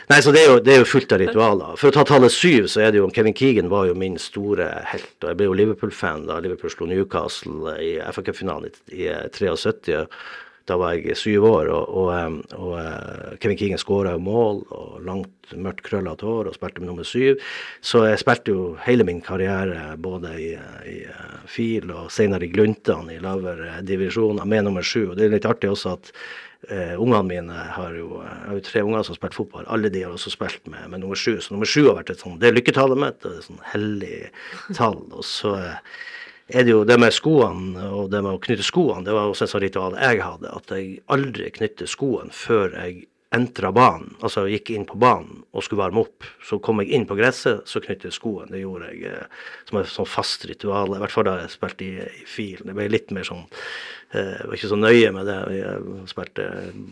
Nei, 0.10 0.22
så 0.24 0.34
det 0.34 0.46
er, 0.46 0.54
jo, 0.54 0.62
det 0.64 0.74
er 0.74 0.80
jo 0.82 0.90
fullt 0.90 1.12
av 1.12 1.22
ritualer. 1.22 1.76
For 1.78 1.92
å 1.92 1.96
ta 1.98 2.06
tallet 2.08 2.34
syv, 2.34 2.70
så 2.72 2.86
er 2.86 2.96
det 2.96 3.02
jo 3.04 3.10
Kevin 3.14 3.36
Keegan 3.38 3.70
var 3.74 3.90
jo 3.92 3.98
min 4.00 4.16
store 4.22 4.72
helt. 4.94 5.14
Og 5.20 5.28
jeg 5.30 5.42
ble 5.42 5.52
jo 5.52 5.60
Liverpool-fan 5.60 6.24
da 6.32 6.40
Liverpool 6.40 6.74
slo 6.74 6.88
Newcastle 6.90 7.76
i 7.84 7.98
FA 8.08 8.24
Cup-finalen 8.26 8.72
i, 8.72 9.04
i 9.04 9.12
73. 9.36 10.08
Da 10.70 10.78
var 10.78 10.94
jeg 10.94 11.18
syv 11.18 11.46
år, 11.50 11.72
og, 11.74 11.96
og, 12.02 12.36
og 12.58 12.76
eh, 12.80 13.32
Kevin 13.42 13.58
Keegan 13.60 13.82
skåra 13.82 14.14
mål 14.22 14.62
og 14.70 15.00
langt, 15.08 15.34
mørkt 15.58 15.84
krøllete 15.88 16.28
hår 16.28 16.52
og 16.52 16.56
spilte 16.56 16.84
med 16.84 16.92
nummer 16.92 17.08
syv. 17.08 17.42
Så 17.84 18.06
jeg 18.08 18.22
spilte 18.22 18.54
jo 18.54 18.68
hele 18.86 19.08
min 19.08 19.24
karriere 19.26 19.98
både 20.00 20.36
i, 20.38 20.52
i 20.88 21.00
eh, 21.10 21.42
FIL 21.50 21.92
og 21.96 22.14
senere 22.14 22.48
i 22.48 22.54
Gluntan 22.54 23.10
i 23.12 23.20
lavere 23.24 23.82
divisjoner 23.88 24.48
med 24.48 24.70
nummer 24.70 24.86
sju. 24.86 25.10
Og 25.10 25.18
det 25.18 25.28
er 25.28 25.36
litt 25.36 25.50
artig 25.50 25.74
også 25.74 25.98
at 25.98 26.16
Uh, 26.70 26.94
ungene 27.02 27.26
mine 27.26 27.62
har 27.74 27.96
jo, 27.98 28.20
jeg 28.22 28.42
har 28.46 28.54
jo 28.54 28.64
tre 28.68 28.82
unger 28.86 29.02
som 29.02 29.16
har 29.16 29.18
spilt 29.18 29.34
fotball. 29.34 29.64
Alle 29.74 29.90
de 29.90 30.04
har 30.06 30.12
også 30.14 30.30
spilt 30.30 30.68
med, 30.70 30.84
med 30.92 31.02
nummer 31.02 31.18
sju. 31.18 31.40
Så 31.42 31.56
nummer 31.56 31.66
sju 31.66 31.88
har 31.88 31.96
vært 31.98 32.12
et 32.14 32.22
sånn, 32.22 32.36
det 32.38 32.52
er 32.52 32.54
lykketallet 32.54 33.02
mitt, 33.02 33.18
det 33.24 33.32
er 33.32 33.40
et 33.40 33.48
sånn 33.48 33.64
hellig 33.72 34.20
tall. 34.78 35.00
Og 35.10 35.26
så 35.26 35.56
eh, 35.58 35.80
er 36.52 36.66
det 36.68 36.74
jo 36.74 36.84
det 36.88 36.98
med 37.00 37.14
skoene 37.16 37.88
og 37.90 38.12
det 38.12 38.22
med 38.24 38.36
å 38.36 38.42
knytte 38.42 38.66
skoene, 38.66 39.06
det 39.08 39.16
var 39.16 39.32
også 39.32 39.48
et 39.48 39.54
sånt 39.54 39.66
ritual 39.66 39.98
jeg 40.00 40.22
hadde. 40.24 40.52
At 40.52 40.76
jeg 40.76 41.00
aldri 41.12 41.50
knytter 41.56 41.90
skoene 41.90 42.36
før 42.36 42.76
jeg 42.76 43.06
entra 43.32 43.70
banen, 43.72 44.18
altså 44.20 44.44
gikk 44.52 44.74
inn 44.76 44.84
på 44.88 44.98
banen 45.00 45.46
og 45.56 45.64
skulle 45.64 45.86
varme 45.86 46.04
opp. 46.04 46.26
Så 46.44 46.60
kom 46.64 46.82
jeg 46.84 46.92
inn 46.98 47.08
på 47.08 47.16
gresset, 47.16 47.64
så 47.70 47.80
knyttet 47.84 48.10
jeg 48.10 48.18
skoene. 48.18 48.52
Det 48.52 48.60
gjorde 48.60 48.90
jeg 48.92 49.06
eh, 49.08 49.46
som 49.70 49.80
et 49.80 49.92
sånn 49.92 50.10
fast 50.10 50.44
ritual. 50.50 50.98
I 50.98 51.00
hvert 51.00 51.16
fall 51.16 51.30
da 51.30 51.38
jeg 51.40 51.54
spilte 51.54 51.88
i, 51.88 51.94
i 52.04 52.26
FIL. 52.28 52.66
Det 52.68 52.76
ble 52.76 52.90
litt 52.92 53.14
mer 53.16 53.28
sånn 53.28 53.46
Jeg 54.12 54.48
var 54.48 54.58
ikke 54.58 54.72
så 54.72 54.80
nøye 54.80 55.14
med 55.16 55.30
det. 55.30 55.38
Jeg 55.56 56.10
spilte 56.12 56.50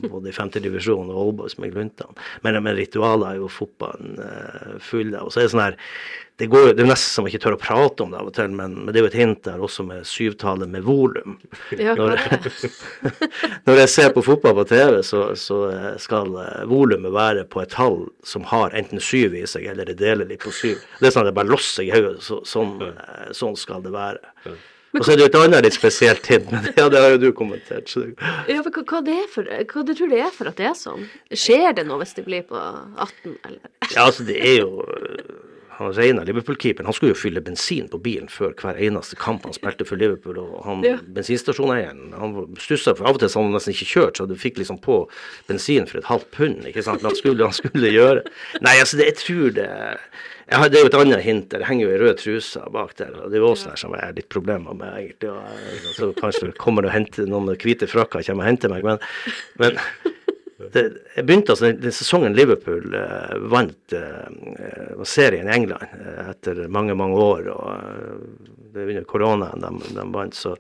både 0.08 0.32
i 0.32 0.36
femtedivisjon 0.36 1.12
og 1.12 1.22
Oldboys 1.26 1.58
med 1.60 1.74
Gluntan. 1.76 2.16
Men, 2.46 2.62
men 2.64 2.78
ritualer 2.80 3.34
er 3.34 3.42
jo 3.42 3.52
fotballen 3.52 4.18
eh, 4.24 4.74
full 4.84 5.12
av. 5.14 5.28
Og 5.28 5.36
så 5.36 5.42
er 5.42 5.48
det 5.48 5.54
sånn 5.56 5.66
her 5.66 5.80
det, 6.40 6.48
går, 6.48 6.70
det 6.72 6.86
er 6.86 6.88
nesten 6.88 7.12
som 7.12 7.26
jeg 7.28 7.34
ikke 7.34 7.44
tør 7.44 7.56
å 7.58 7.60
prate 7.60 8.04
om 8.06 8.14
det 8.14 8.20
av 8.22 8.28
og 8.30 8.36
til, 8.38 8.54
men, 8.56 8.78
men 8.86 8.94
det 8.96 9.02
er 9.02 9.04
jo 9.04 9.10
et 9.10 9.18
hint 9.20 9.42
der 9.44 9.60
også 9.60 9.84
med 9.84 10.08
syvtallet 10.08 10.72
med 10.72 10.86
volum. 10.88 11.36
Ja, 11.76 11.98
Når, 12.00 12.16
når 13.68 13.82
jeg 13.82 13.92
ser 13.92 14.14
på 14.16 14.24
fotball 14.24 14.56
på 14.62 14.66
TV, 14.70 15.02
så, 15.04 15.26
så 15.36 15.60
eh, 15.74 15.90
skal 16.00 16.32
eh, 16.40 16.64
volumet 16.72 17.12
være 17.12 17.44
på 17.52 17.60
et 17.66 17.76
tall 17.76 18.06
som 18.24 18.48
har 18.48 18.72
enten 18.80 19.04
syv 19.04 19.36
i 19.36 19.44
seg, 19.52 19.68
eller 19.68 19.92
det 19.92 20.00
deler 20.00 20.32
litt 20.32 20.46
på 20.46 20.56
syv. 20.56 20.80
Det 21.02 21.10
er 21.10 21.18
sånn 21.18 21.28
at 21.28 21.34
det 21.34 21.38
bare 21.42 21.52
losser 21.52 21.90
i 21.90 21.92
hodet. 21.92 22.24
Så, 22.24 22.40
sånn, 22.48 22.78
eh, 22.88 23.34
sånn 23.36 23.60
skal 23.60 23.84
det 23.84 23.92
være. 23.92 24.56
Og 24.98 25.04
så 25.06 25.12
er 25.14 25.20
det 25.20 25.26
jo 25.26 25.30
et 25.30 25.36
annet 25.38 25.64
litt 25.68 25.76
spesielt 25.78 26.26
hint, 26.32 26.48
men 26.52 26.64
det, 26.66 26.72
ja, 26.80 26.88
det 26.90 26.98
har 27.04 27.12
jo 27.14 27.18
du 27.22 27.28
kommentert. 27.38 27.86
Det- 27.94 28.16
Ja, 28.50 28.62
men 28.64 28.72
hva, 28.74 28.84
hva, 28.90 29.02
det 29.06 29.18
er 29.22 29.28
for, 29.30 29.44
hva 29.46 29.84
du 29.86 29.94
tror 29.94 30.10
det 30.10 30.22
er 30.26 30.32
for 30.34 30.50
at 30.50 30.56
det 30.58 30.66
er 30.66 30.74
sånn? 30.80 31.04
Skjer 31.32 31.76
det 31.78 31.86
noe 31.86 32.00
hvis 32.02 32.16
det 32.18 32.26
blir 32.26 32.42
på 32.50 32.58
18, 32.58 33.36
eller? 33.46 33.60
Ja, 33.94 34.08
altså 34.08 34.26
det 34.26 34.40
er 34.42 34.58
jo 34.64 34.72
han 35.80 35.94
Reina, 35.96 36.24
Liverpool-keeperen, 36.28 36.86
han 36.90 36.96
skulle 36.96 37.14
jo 37.14 37.20
fylle 37.22 37.42
bensin 37.44 37.88
på 37.92 38.00
bilen 38.04 38.28
før 38.32 38.52
hver 38.60 38.80
eneste 38.84 39.16
kamp 39.20 39.46
han 39.48 39.56
spilte 39.56 39.88
for 39.88 40.00
Liverpool. 40.00 40.38
Og 40.44 40.64
han 40.66 40.84
Ja. 40.84 40.98
bensinstasjoneieren 41.18 42.14
han 42.20 42.36
stussa 42.60 42.96
for 42.98 43.08
av 43.08 43.16
og 43.16 43.22
til 43.24 43.30
så 43.32 43.42
han 43.44 43.54
nesten 43.56 43.74
ikke 43.74 43.92
kjørt, 43.94 44.18
så 44.20 44.28
du 44.28 44.36
fikk 44.36 44.60
liksom 44.60 44.82
på 44.84 45.02
bensin 45.48 45.88
for 45.88 46.00
et 46.02 46.10
halvt 46.12 46.32
pund. 46.36 46.66
ikke 46.68 46.84
sant, 46.84 47.02
han 47.02 47.16
skulle, 47.16 47.44
han 47.48 47.56
skulle 47.56 47.92
gjøre. 47.94 48.26
Nei, 48.62 48.76
altså, 48.80 48.98
det, 49.00 49.06
jeg 49.14 49.16
tror 49.24 49.54
det 49.56 49.70
har, 50.52 50.70
Det 50.70 50.80
er 50.80 50.82
jo 50.82 50.90
et 50.90 50.96
annet 50.98 51.22
hint. 51.24 51.50
Det 51.50 51.66
henger 51.66 51.86
jo 51.86 51.92
ei 51.94 52.00
rød 52.02 52.18
truse 52.18 52.62
bak 52.74 52.96
der. 52.98 53.12
og 53.24 53.30
Det 53.32 53.38
er 53.38 53.44
jo 53.44 53.52
også 53.54 53.70
der 53.70 53.76
som 53.78 53.94
jeg 53.94 54.02
har 54.02 54.14
litt 54.18 54.30
problemer 54.30 54.74
med, 54.74 54.94
egentlig. 54.98 55.30
Og, 55.30 55.94
så 55.94 56.14
kanskje 56.18 56.52
kommer 56.58 56.82
det 56.82 56.90
og 56.90 56.96
henter 56.98 57.28
noen 57.30 57.54
hvite 57.56 57.88
frakker 57.88 58.26
kommer 58.26 58.44
og 58.44 58.50
henter 58.50 58.70
meg, 58.74 58.84
men, 58.84 58.98
men 59.62 59.78
det, 60.60 60.84
jeg 61.16 61.24
begynte 61.24 61.54
altså 61.54 61.70
den, 61.72 61.94
sesongen 61.96 62.36
Liverpool 62.36 62.96
eh, 62.98 63.36
vant 63.52 63.94
eh, 63.96 64.96
var 65.00 65.08
serien 65.08 65.48
i 65.48 65.54
England 65.56 65.86
eh, 65.96 66.32
etter 66.34 66.66
mange, 66.72 66.96
mange 67.00 67.20
år. 67.24 67.48
og 67.54 67.70
eh, 67.78 68.58
Det 68.74 68.84
er 68.84 68.92
under 68.94 69.08
koronaen 69.08 69.64
de, 69.64 69.92
de 69.96 70.06
vant. 70.14 70.36
Så, 70.36 70.56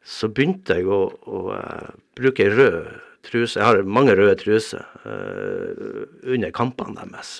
så 0.00 0.30
begynte 0.32 0.78
jeg 0.78 0.88
å, 0.88 1.02
å 1.12 1.42
eh, 1.58 1.90
bruke 2.16 2.48
rød 2.54 2.78
truse. 3.24 3.60
Jeg 3.60 3.68
har 3.68 3.82
mange 3.84 4.16
røde 4.16 4.36
truser 4.40 4.84
eh, 5.04 6.06
under 6.24 6.54
kampene 6.56 7.04
deres. 7.04 7.36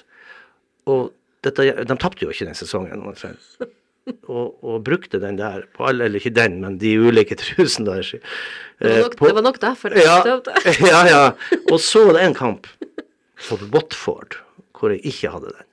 Og 0.90 1.08
dette, 1.44 1.70
de 1.88 1.96
tapte 2.00 2.24
jo 2.24 2.32
ikke 2.32 2.50
den 2.50 2.58
sesongen. 2.58 3.08
Og, 4.28 4.64
og 4.64 4.82
brukte 4.84 5.16
den 5.22 5.38
der 5.38 5.62
på 5.76 5.86
alle, 5.88 6.04
eller 6.04 6.20
ikke 6.20 6.34
den, 6.36 6.58
men 6.60 6.74
de 6.80 6.90
ulike 7.00 7.36
trusene 7.40 7.86
der. 7.88 8.02
Det 8.12 8.20
var 8.84 8.90
eh, 8.98 9.02
nok, 9.06 9.16
på- 9.16 9.28
det 9.30 9.34
var 9.38 9.46
nok 9.46 9.60
derfor. 9.62 9.94
ja, 9.96 10.16
jeg 10.24 10.76
ja, 10.92 11.00
ja. 11.08 11.22
Og 11.72 11.80
så 11.80 12.04
var 12.06 12.18
det 12.18 12.24
en 12.28 12.34
kamp 12.36 12.68
på 13.48 13.58
Watford 13.72 14.40
hvor 14.74 14.90
jeg 14.92 15.00
ikke 15.08 15.30
hadde 15.32 15.52
den. 15.54 15.68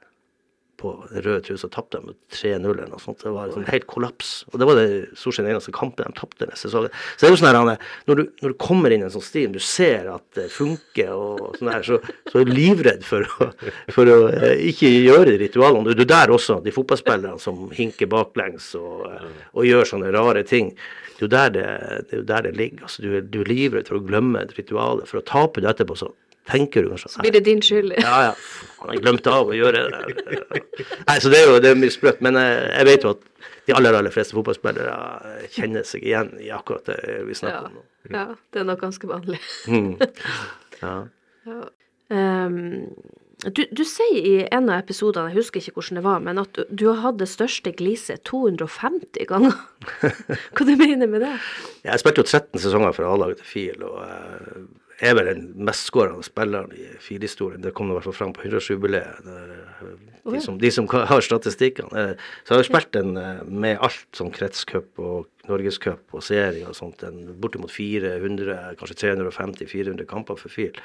På 0.81 0.95
rød 1.11 1.25
røde 1.25 1.57
og 1.57 1.73
tapte 1.73 1.99
dem 1.99 2.09
med 2.09 2.17
3-0 2.33 2.65
eller 2.71 2.89
noe 2.89 3.01
sånt. 3.01 3.21
Det 3.21 3.33
var 3.33 3.49
liksom 3.49 3.67
helt 3.69 3.87
kollaps. 3.89 4.31
Og 4.51 4.57
det 4.59 4.67
var 4.67 4.79
det 4.79 4.85
stort 5.19 5.37
sett 5.37 5.45
den 5.45 5.53
eneste 5.53 5.73
kampen 5.75 6.07
de 6.07 6.17
tapte 6.17 6.41
denne 6.41 6.57
sesongen. 6.57 6.93
Så 7.13 7.21
det 7.21 7.29
er 7.29 7.35
jo 7.35 7.39
sånn 7.41 7.49
her, 7.51 7.83
når 8.09 8.19
du, 8.19 8.23
når 8.41 8.53
du 8.53 8.57
kommer 8.61 8.93
inn 8.93 9.03
i 9.03 9.07
en 9.07 9.13
sånn 9.13 9.25
stil, 9.25 9.51
du 9.53 9.61
ser 9.61 10.09
at 10.13 10.25
det 10.37 10.47
funker 10.53 11.11
og 11.13 11.59
sånn 11.59 11.71
her, 11.73 11.85
så, 11.85 11.99
så 12.31 12.41
er 12.41 12.49
du 12.49 12.53
livredd 12.55 13.05
for 13.05 13.27
å, 13.27 13.51
for 13.93 14.09
å 14.09 14.17
eh, 14.31 14.65
ikke 14.71 14.89
gjøre 14.89 15.37
ritualene. 15.41 15.95
Du 15.97 16.05
er 16.05 16.11
der 16.13 16.33
også, 16.33 16.61
de 16.65 16.73
fotballspillerne 16.75 17.37
som 17.41 17.67
hinker 17.75 18.09
baklengs 18.11 18.73
og, 18.79 19.05
eh, 19.11 19.29
og 19.53 19.69
gjør 19.69 19.93
sånne 19.93 20.11
rare 20.15 20.45
ting. 20.47 20.73
Det 21.19 21.27
er 21.27 21.27
jo 21.27 21.31
der 21.35 21.53
det, 21.53 21.67
det, 22.09 22.19
er 22.23 22.27
der 22.31 22.47
det 22.47 22.57
ligger. 22.57 22.87
Altså, 22.87 23.05
du, 23.05 23.13
du 23.21 23.41
er 23.43 23.53
livredd 23.53 23.91
for 23.91 23.99
å 23.99 24.05
glemme 24.05 24.41
et 24.41 24.55
ritual. 24.57 25.03
For 25.05 25.21
å 25.21 25.27
tape 25.27 25.61
det 25.61 25.69
etterpå, 25.69 25.99
så 25.99 26.09
tenker 26.49 26.83
du 26.85 26.89
kanskje 26.93 27.21
Blir 27.21 27.31
det 27.37 27.43
din 27.45 27.61
skyld? 27.61 27.93
ja, 28.01 28.15
ja. 28.29 28.33
Han 28.81 28.89
har 28.89 29.01
glemt 29.03 29.27
av 29.29 29.51
å 29.51 29.53
gjøre 29.53 29.83
det. 29.91 30.61
Nei, 31.07 31.17
så 31.21 31.29
det 31.29 31.37
er 31.43 31.51
jo 31.51 31.59
det 31.61 31.69
er 31.69 31.77
mye 31.77 31.93
sprøtt. 31.93 32.21
Men 32.25 32.39
jeg, 32.39 32.55
jeg 32.79 32.87
vet 32.89 33.03
jo 33.05 33.11
at 33.13 33.27
de 33.67 33.75
aller 33.77 33.93
aller 33.93 34.09
fleste 34.13 34.33
fotballspillere 34.33 35.45
kjenner 35.53 35.85
seg 35.85 36.01
igjen 36.09 36.31
i 36.41 36.49
akkurat 36.55 36.87
det 36.89 36.97
vi 37.27 37.35
Ja. 37.35 37.39
snakker 37.43 37.67
om 37.69 37.75
nå. 37.77 37.83
ja, 38.09 38.23
det 38.51 38.59
er 38.63 38.65
nok 38.71 38.81
ganske 38.81 39.07
vanlig. 39.11 39.37
Mm. 39.69 39.95
Ja. 40.81 40.95
Ja. 41.45 41.59
Um, 42.09 42.87
du, 43.53 43.61
du 43.69 43.83
sier 43.85 44.17
i 44.25 44.33
en 44.53 44.65
av 44.69 44.79
episodene, 44.81 45.29
jeg 45.29 45.37
husker 45.43 45.61
ikke 45.61 45.75
hvordan 45.77 45.99
det 45.99 46.03
var, 46.05 46.19
men 46.25 46.41
at 46.41 46.57
du, 46.57 46.63
du 46.73 46.83
har 46.89 46.99
hatt 47.03 47.19
det 47.21 47.27
største 47.29 47.69
gliset 47.77 48.23
250 48.29 49.25
ganger. 49.29 49.53
Hva 50.57 50.65
du 50.67 50.73
mener 50.77 51.05
med 51.09 51.21
det? 51.21 51.31
Jeg 51.85 52.01
spilte 52.01 52.21
jo 52.21 52.27
13 52.29 52.61
sesonger 52.65 52.93
for 52.97 53.09
A-laget 53.13 53.41
til 53.43 53.49
FIL, 53.51 53.85
og 53.85 54.01
eh, 54.05 54.65
er 55.01 55.15
vel 55.17 55.25
den 55.31 55.43
mestskårende 55.67 56.23
spilleren 56.23 56.71
i 56.77 56.85
FIL-historien. 57.01 57.61
Det 57.63 57.73
kom 57.73 57.89
i 57.89 57.95
hvert 57.97 58.03
fall 58.09 58.13
fram 58.13 58.33
på 58.33 58.43
100-årsjubileet. 58.45 59.23
der, 59.25 59.51
eh, 59.81 59.93
Å, 60.23 60.31
De, 60.35 60.39
som- 60.41 60.57
de 60.61 60.69
som 60.71 60.85
har 60.87 61.21
statistikkene. 61.21 61.91
Eh, 61.97 62.15
Så 62.45 62.53
jeg 62.53 62.57
har 62.57 62.63
jo 62.63 62.69
spilt 62.69 62.91
den 62.91 63.17
eh, 63.17 63.43
med 63.43 63.79
alt, 63.81 64.05
som 64.13 64.29
kretscup 64.31 64.99
og 64.99 65.25
norgescup 65.49 66.13
og 66.15 66.23
serie 66.25 66.65
og 66.69 66.75
sånt. 66.77 67.01
En 67.07 67.31
bortimot 67.41 67.71
400, 67.73 68.75
kanskje 68.79 68.97
350-400 69.01 70.05
kamper 70.09 70.37
for 70.39 70.51
FIL 70.53 70.75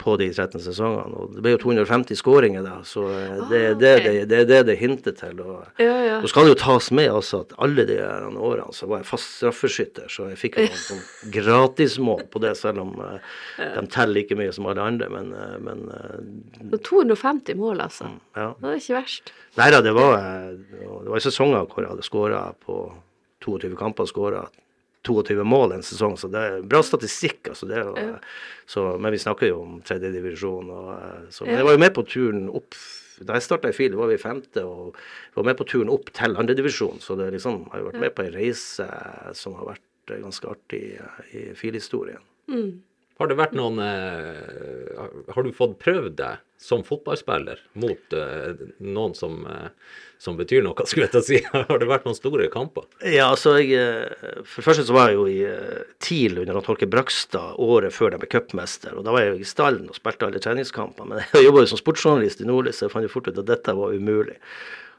på 0.00 0.16
de 0.20 0.28
13 0.32 0.60
sesongene. 0.66 1.16
Og 1.16 1.36
det 1.36 1.44
ble 1.44 1.54
jo 1.54 1.60
250 1.64 2.18
skåringer 2.20 2.66
da, 2.66 2.78
så 2.86 3.06
eh, 3.08 3.38
det, 3.50 3.56
Ah, 3.56 3.70
er 3.70 3.78
det, 3.80 3.92
ok. 3.96 4.04
det, 4.06 4.26
det 4.28 4.38
er 4.40 4.48
det 4.50 4.60
det 4.70 4.76
hinter 4.80 5.16
til. 5.16 5.40
og 5.40 5.64
Ja, 5.80 5.94
ja. 6.04 6.18
så 6.20 6.28
skal 6.32 6.44
det 6.48 6.54
jo 6.56 6.60
tas 6.64 6.90
med 6.92 7.10
altså, 7.12 7.40
at 7.46 7.54
alle 7.62 7.86
de 7.88 7.96
årene 8.02 8.72
så 8.76 8.88
var 8.90 9.00
jeg 9.02 9.08
fast 9.12 9.38
straffeskytter, 9.38 10.08
så 10.12 10.28
jeg 10.32 10.40
fikk 10.40 10.58
jo 10.60 10.66
noen 10.68 10.82
sånn 10.84 11.04
gratismål 11.36 12.26
på 12.32 12.42
det, 12.44 12.52
selv 12.60 12.84
om 12.84 12.92
uh, 13.00 13.16
de 13.58 13.86
teller 13.92 14.20
like 14.20 14.36
mye 14.38 14.52
som 14.54 14.68
alle 14.70 14.84
andre. 14.84 15.08
Men, 15.12 15.32
uh, 15.32 15.56
men 15.62 15.86
uh, 15.90 16.78
250 16.84 17.56
mål, 17.58 17.80
altså. 17.88 18.10
ja. 18.36 18.52
Det 18.60 18.70
er 18.74 18.80
ikke 18.80 18.98
verst. 19.00 19.32
Nei 19.56 19.70
da, 19.72 19.80
det 19.80 19.92
var, 19.96 20.16
det 20.52 21.08
var 21.08 21.22
sesonger 21.24 21.64
hvor 21.70 21.80
jeg 21.84 21.92
hadde 21.94 22.04
skåra 22.04 22.42
på 22.66 22.80
22 23.46 23.76
kamper, 23.78 24.04
og 24.04 24.10
skåra 24.12 24.44
22 25.06 25.44
mål 25.46 25.76
en 25.76 25.84
sesong, 25.86 26.16
så 26.18 26.26
det 26.32 26.40
er 26.42 26.62
bra 26.66 26.80
statistikk. 26.82 27.48
altså 27.52 27.68
det 27.70 27.76
er 27.78 27.92
Ja. 27.96 28.18
så, 28.66 28.98
Men 28.98 29.12
vi 29.12 29.18
snakker 29.22 29.48
jo 29.48 29.60
om 29.62 29.80
tredje 29.82 30.10
divisjon. 30.12 30.68
Og, 30.70 30.88
eh, 30.98 31.44
men 31.46 31.54
Ja. 31.54 31.56
jeg 31.60 31.64
var 31.64 31.72
jo 31.72 31.78
med 31.78 31.94
på 31.94 32.06
turen 32.06 32.48
opp 32.50 32.74
Da 33.24 33.32
jeg 33.32 33.42
starta 33.48 33.68
i 33.70 33.72
FIL, 33.72 33.94
var 33.96 34.08
vi 34.08 34.18
femte, 34.18 34.60
og 34.62 34.94
var 35.34 35.42
med 35.44 35.56
på 35.56 35.64
turen 35.64 35.88
opp 35.88 36.10
til 36.12 36.36
andredivisjon. 36.36 36.98
Så 37.00 37.16
det 37.16 37.32
liksom, 37.32 37.70
har 37.70 37.78
jo 37.80 37.90
vært 37.90 38.00
med 38.00 38.14
på 38.14 38.24
ei 38.26 38.30
reise 38.30 38.84
som 39.32 39.54
har 39.54 39.64
vært 39.64 40.10
eh, 40.10 40.20
ganske 40.20 40.44
artig 40.50 41.00
eh, 41.00 41.22
i 41.32 41.54
FIL-historien. 41.54 42.18
Mm. 42.46 42.82
Har 43.16 43.30
det 43.30 43.36
vært 43.38 43.54
noen 43.56 43.78
eh, 43.80 44.96
har- 45.32 45.42
du 45.46 45.52
fått 45.56 45.78
prøvd 45.80 46.16
deg 46.18 46.42
som 46.60 46.82
fotballspiller 46.84 47.58
mot 47.80 48.12
eh, 48.16 48.58
noen 48.84 49.14
som, 49.16 49.38
eh, 49.48 49.70
som 50.20 50.36
betyr 50.36 50.62
noe, 50.64 50.84
skulle 50.88 51.06
jeg 51.06 51.14
til 51.14 51.22
å 51.22 51.24
si? 51.24 51.40
Har 51.70 51.80
det 51.80 51.88
vært 51.88 52.04
noen 52.08 52.16
store 52.18 52.48
kamper? 52.52 52.84
Ja, 53.08 53.30
altså 53.32 53.54
jeg, 53.60 54.12
For 54.44 54.60
det 54.60 54.66
første 54.68 54.86
så 54.88 54.96
var 54.96 55.10
jeg 55.12 55.16
jo 55.20 55.26
i 55.32 55.40
TIL 56.04 56.42
under 56.44 56.60
Torke 56.66 56.88
Brakstad 56.92 57.56
året 57.56 57.92
før 57.96 58.12
de 58.12 58.20
ble 58.24 58.28
cupmester. 58.36 58.96
og 58.96 59.04
Da 59.08 59.12
var 59.16 59.24
jeg 59.24 59.34
jo 59.36 59.44
i 59.44 59.48
stallen 59.48 59.88
og 59.88 59.96
spilte 59.96 60.28
alle 60.28 60.42
treningskampene. 60.44 61.08
Men 61.16 61.24
jeg 61.40 61.48
jobba 61.48 61.64
jo 61.64 61.72
som 61.72 61.80
sportsjournalist 61.80 62.44
i 62.44 62.48
Nordlys, 62.48 62.80
så 62.82 62.88
jeg 62.90 62.96
fant 62.96 63.08
jo 63.08 63.12
fort 63.16 63.32
ut 63.32 63.40
at 63.44 63.48
dette 63.48 63.76
var 63.80 63.96
umulig. 63.96 64.36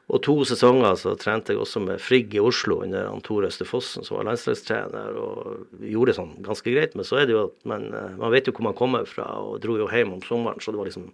Og 0.08 0.22
to 0.24 0.38
sesonger 0.48 0.96
så 0.96 1.12
trente 1.20 1.52
jeg 1.52 1.60
også 1.60 1.82
med 1.84 2.00
Frigg 2.00 2.36
i 2.38 2.40
Oslo 2.40 2.78
under 2.86 3.10
Tor 3.28 3.44
Øste 3.44 3.66
Fossen, 3.68 4.06
som 4.08 4.16
var 4.16 4.30
landslagstrener. 4.30 5.18
Og 5.20 5.82
gjorde 5.84 6.14
det 6.14 6.18
sånn 6.22 6.32
ganske 6.46 6.72
greit. 6.72 6.96
Men 6.96 7.08
så 7.08 7.20
er 7.20 7.28
det 7.28 7.36
jo 7.36 7.42
at 7.50 7.68
man, 7.68 7.90
eh, 7.92 8.16
man 8.16 8.32
vet 8.32 8.48
jo 8.48 8.54
hvor 8.56 8.70
man 8.70 8.78
kommer 8.78 9.04
fra, 9.10 9.28
og 9.44 9.60
dro 9.64 9.76
jo 9.76 9.90
hjem 9.92 10.16
om 10.16 10.24
sommeren, 10.24 10.64
så 10.64 10.72
det 10.72 10.80
var 10.80 10.88
liksom 10.88 11.10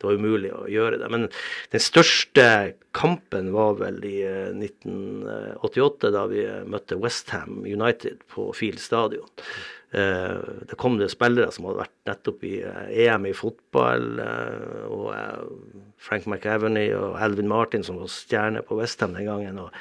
det 0.00 0.08
var 0.08 0.16
umulig 0.16 0.52
å 0.56 0.66
gjøre 0.70 1.00
det. 1.00 1.08
Men 1.12 1.26
den 1.72 1.82
største 1.84 2.46
kampen 2.96 3.52
var 3.54 3.76
vel 3.80 4.00
i 4.08 4.16
eh, 4.26 4.54
1988, 4.56 6.12
da 6.14 6.24
vi 6.30 6.44
eh, 6.46 6.62
møtte 6.68 6.98
Westham 7.00 7.60
United 7.68 8.24
på 8.32 8.48
Field 8.56 8.80
stadion. 8.82 9.28
Eh, 9.92 10.36
det 10.70 10.78
kom 10.80 10.96
det 10.98 11.10
spillere 11.12 11.50
som 11.52 11.68
hadde 11.68 11.82
vært 11.82 11.96
nettopp 12.08 12.46
i 12.46 12.54
eh, 12.62 12.92
EM 13.06 13.28
i 13.28 13.34
fotball, 13.36 14.06
eh, 14.24 14.86
og 14.88 15.10
eh, 15.16 15.82
Frank 16.00 16.30
McAveny 16.30 16.88
og 16.96 17.18
Alvin 17.20 17.50
Martin 17.50 17.84
som 17.86 18.00
var 18.00 18.12
stjerne 18.14 18.64
på 18.66 18.78
Westham 18.80 19.18
den 19.18 19.28
gangen. 19.28 19.58
og 19.58 19.74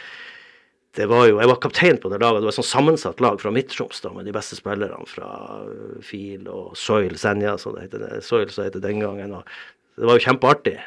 det 0.98 1.06
var 1.06 1.28
jo, 1.30 1.38
Jeg 1.40 1.48
var 1.48 1.60
kaptein 1.62 1.98
på 2.02 2.10
det 2.10 2.18
laget. 2.20 2.42
Det 2.42 2.48
var 2.50 2.56
et 2.56 2.58
sånn 2.58 2.66
sammensatt 2.66 3.22
lag 3.22 3.38
fra 3.40 3.52
Midt-Troms 3.54 4.02
med 4.16 4.26
de 4.26 4.34
beste 4.34 4.58
spillerne 4.58 5.06
fra 5.08 5.28
Fil 6.02 6.50
og 6.50 6.74
Soil 6.76 7.14
Senja, 7.22 7.58
som 7.62 7.76
det 7.76 7.86
heter, 7.86 8.18
Soil 8.26 8.50
som 8.50 8.64
det 8.64 8.72
heter 8.72 8.88
den 8.88 9.04
gangen. 9.06 9.36
og 9.38 9.46
Det 10.00 10.08
var 10.08 10.18
jo 10.18 10.26
kjempeartig. 10.26 10.78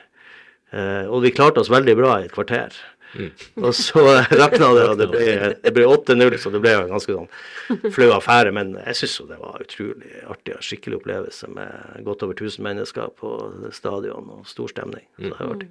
Eh, 0.73 1.05
og 1.07 1.23
vi 1.25 1.35
klarte 1.37 1.61
oss 1.61 1.71
veldig 1.73 1.95
bra 1.99 2.17
i 2.21 2.27
et 2.27 2.35
kvarter. 2.35 2.75
Og 3.61 3.75
så 3.77 4.01
rakna 4.33 4.71
det, 4.73 4.85
og 4.89 4.95
det 4.97 5.07
ble, 5.13 5.25
ble 5.77 5.83
8-0, 5.85 6.37
så 6.41 6.49
det 6.55 6.63
ble 6.65 6.71
jo 6.73 6.85
en 6.87 6.95
ganske 6.95 7.17
sånn 7.19 7.91
flau 7.93 8.09
affære. 8.17 8.55
Men 8.57 8.71
jeg 8.79 9.03
syns 9.03 9.19
jo 9.21 9.27
det 9.29 9.37
var 9.43 9.61
utrolig 9.61 10.15
artig 10.33 10.55
og 10.57 10.65
skikkelig 10.65 11.03
opplevelse 11.03 11.51
med 11.53 12.07
godt 12.07 12.25
over 12.25 12.39
1000 12.39 12.65
mennesker 12.65 13.13
på 13.21 13.35
stadion 13.77 14.33
og 14.33 14.49
stor 14.49 14.73
stemning. 14.73 15.05
Så 15.19 15.29
det 15.29 15.37
var 15.37 15.53
artig. 15.59 15.69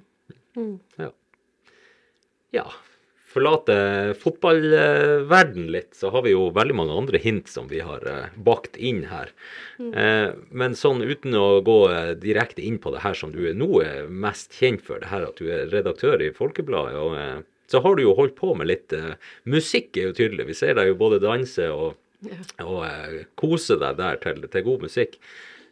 Ja. 1.02 1.10
ja. 2.60 2.66
Forlate 3.32 3.76
fotballverden 4.20 5.70
litt, 5.72 5.90
så 5.96 6.12
har 6.12 6.26
vi 6.26 6.34
jo 6.34 6.50
veldig 6.54 6.76
mange 6.76 6.96
andre 7.02 7.20
hint 7.22 7.48
som 7.48 7.70
vi 7.70 7.80
har 7.84 8.04
eh, 8.08 8.34
bakt 8.36 8.76
inn 8.76 9.06
her. 9.10 9.32
Mm. 9.82 10.36
men 10.54 10.76
sånn 10.78 11.00
uten 11.02 11.34
å 11.34 11.62
gå 11.64 11.78
eh, 11.90 12.10
direkte 12.20 12.62
inn 12.62 12.76
på 12.78 12.92
det 12.94 13.00
her 13.02 13.16
som 13.18 13.32
du 13.34 13.40
er 13.48 13.56
nå 13.58 13.80
er 13.82 14.04
mest 14.06 14.52
kjent 14.54 14.84
for, 14.86 15.00
det 15.02 15.10
her 15.10 15.24
at 15.26 15.40
du 15.40 15.48
er 15.50 15.72
redaktør 15.72 16.22
i 16.22 16.28
Folkebladet, 16.36 17.00
og 17.00 17.16
eh, 17.18 17.40
så 17.72 17.80
har 17.80 17.96
du 17.96 18.04
jo 18.04 18.12
holdt 18.18 18.36
på 18.36 18.52
med 18.58 18.68
litt 18.68 18.92
eh, 18.92 19.14
Musikk 19.48 19.96
er 19.96 20.10
jo 20.10 20.16
tydelig. 20.18 20.50
Vi 20.50 20.58
ser 20.58 20.76
deg 20.76 20.90
jo 20.90 20.98
både 21.00 21.22
danse 21.22 21.70
og, 21.72 21.96
og 22.60 22.78
eh, 22.84 23.22
kose 23.40 23.78
deg 23.80 23.96
der 24.00 24.20
til, 24.20 24.44
til 24.52 24.66
god 24.66 24.84
musikk. 24.88 25.16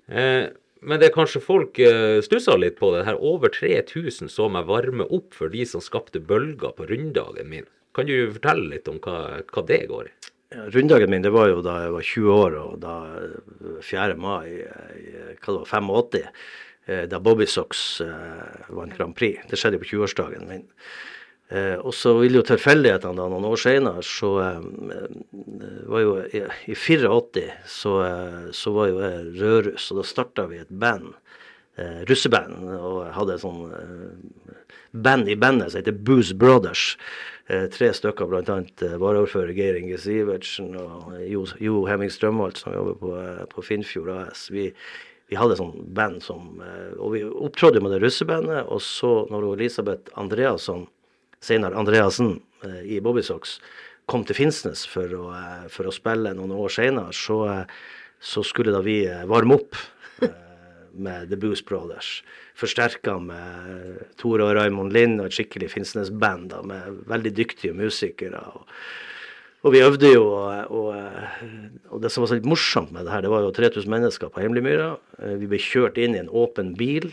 Eh, 0.09 0.47
men 0.81 1.01
det 1.01 1.11
er 1.11 1.15
kanskje 1.17 1.43
folk 1.45 1.79
eh, 1.83 2.21
stusser 2.25 2.61
litt 2.61 2.79
på 2.81 2.93
det 2.95 3.05
her. 3.09 3.21
Over 3.21 3.53
3000 3.53 4.33
så 4.33 4.49
meg 4.53 4.69
varme 4.71 5.07
opp 5.13 5.37
for 5.37 5.53
de 5.53 5.67
som 5.69 5.85
skapte 5.85 6.23
bølger 6.23 6.73
på 6.77 6.89
runddagen 6.89 7.51
min. 7.53 7.69
Kan 7.97 8.07
du 8.07 8.31
fortelle 8.33 8.69
litt 8.77 8.89
om 8.89 9.01
hva, 9.03 9.41
hva 9.51 9.65
det 9.67 9.83
går 9.91 10.09
i? 10.09 10.13
Ja, 10.51 10.65
Runddagen 10.75 11.13
min 11.13 11.23
det 11.23 11.31
var 11.31 11.47
jo 11.47 11.61
da 11.63 11.77
jeg 11.85 11.95
var 11.95 12.07
20 12.07 12.33
år, 12.35 12.59
og 12.59 12.81
da 12.83 12.95
eh, 13.21 13.77
4. 13.87 14.17
mai 14.19 14.49
i 14.51 14.65
hva 15.39 15.53
det 15.53 15.59
var, 15.61 15.69
85, 15.69 16.33
eh, 16.89 17.05
da 17.11 17.21
Bobby 17.23 17.47
Socks 17.47 17.85
eh, 18.03 18.67
vant 18.75 18.97
Grand 18.97 19.15
Prix. 19.15 19.45
Det 19.51 19.61
skjedde 19.61 19.79
jo 19.79 19.85
på 19.85 19.91
20-årsdagen 19.93 20.49
min. 20.51 20.67
Eh, 21.51 21.77
og 21.83 21.95
så 21.97 22.15
vil 22.21 22.39
jo 22.39 22.45
tilfeldighetene 22.47 23.19
da, 23.19 23.27
noen 23.31 23.49
år 23.49 23.59
senere, 23.59 24.05
så 24.07 24.37
eh, 24.45 24.61
var 25.91 26.05
jo 26.05 26.13
i, 26.31 26.45
i 26.71 26.77
84 26.79 27.47
så, 27.67 27.97
eh, 28.07 28.45
så 28.55 28.75
var 28.77 28.93
jo 28.93 29.03
jeg 29.03 29.25
rødruss, 29.41 29.89
og 29.91 29.99
da 29.99 30.07
starta 30.07 30.47
vi 30.51 30.63
et 30.63 30.71
band. 30.71 31.11
Eh, 31.81 32.01
russeband. 32.09 32.57
Og 32.77 33.05
hadde 33.15 33.37
et 33.37 33.43
sånn 33.43 33.61
eh, 33.73 34.57
band 34.91 35.31
i 35.31 35.37
bandet 35.39 35.73
som 35.73 35.81
heter 35.81 35.97
Booze 35.97 36.37
Brothers. 36.37 36.97
Eh, 37.51 37.67
tre 37.73 37.93
stykker, 37.97 38.29
bl.a. 38.29 38.59
Eh, 38.85 38.97
varaordfører 39.01 39.55
Geir 39.57 39.79
Inge 39.79 39.99
Sivertsen 39.99 40.75
og 40.79 41.15
Jo, 41.27 41.47
jo 41.63 41.85
Hemming 41.89 42.13
Strømholt, 42.13 42.61
som 42.61 42.77
jobber 42.77 42.99
på, 43.01 43.15
eh, 43.23 43.45
på 43.51 43.65
Finnfjord 43.65 44.13
AS. 44.19 44.49
Vi, 44.53 44.69
vi 45.31 45.39
hadde 45.39 45.57
et 45.57 45.63
sånt 45.63 45.81
band 45.97 46.21
som 46.27 46.61
eh, 46.67 46.93
Og 46.99 47.15
vi 47.15 47.25
opptrådte 47.27 47.83
med 47.83 47.95
det 47.95 48.03
russebandet. 48.05 48.67
Og 48.69 48.83
så, 48.85 49.15
når 49.31 49.53
Elisabeth 49.55 50.13
Andreasson 50.21 50.89
senere 51.45 51.79
Andreassen 51.81 52.39
eh, 52.65 52.83
i 52.97 53.01
Bobbysocks 53.05 53.59
kom 54.11 54.25
til 54.27 54.39
Finnsnes 54.39 54.85
for 54.91 55.17
å, 55.17 55.25
eh, 55.37 55.67
for 55.73 55.89
å 55.89 55.95
spille 55.95 56.35
noen 56.37 56.55
år 56.57 56.73
senere, 56.75 57.15
så, 57.17 57.41
eh, 57.49 57.65
så 58.21 58.45
skulle 58.47 58.75
da 58.75 58.83
vi 58.85 59.03
varme 59.31 59.57
opp 59.57 59.79
med 61.07 61.31
The 61.31 61.39
Boost 61.41 61.65
Brothers. 61.69 62.21
Forsterka 62.59 63.15
med 63.23 64.03
Tore 64.21 64.45
og 64.49 64.57
Raymond 64.59 64.93
Lind 64.93 65.23
og 65.23 65.31
et 65.31 65.39
skikkelig 65.39 65.71
Finnsnes-band 65.73 66.53
med 66.69 67.07
veldig 67.09 67.33
dyktige 67.39 67.77
musikere. 67.77 68.43
og 68.55 68.67
og 69.61 69.75
vi 69.75 69.83
øvde 69.85 70.09
jo, 70.09 70.23
og, 70.73 70.95
og, 71.93 71.97
det 72.01 72.09
som 72.13 72.23
var 72.23 72.31
så 72.31 72.39
litt 72.39 72.49
morsomt 72.49 72.95
med 72.95 73.05
det 73.05 73.13
her, 73.13 73.25
det 73.27 73.33
var 73.33 73.43
jo 73.45 73.51
3000 73.53 73.93
mennesker 73.93 74.31
på 74.33 74.41
Heimlimyra. 74.41 74.95
Eh, 75.21 75.35
Vi 75.43 75.51
ble 75.51 75.61
kjørt 75.61 76.01
inn 76.01 76.17
i 76.17 76.23
en 76.23 76.33
åpen 76.33 76.73
bil 76.79 77.11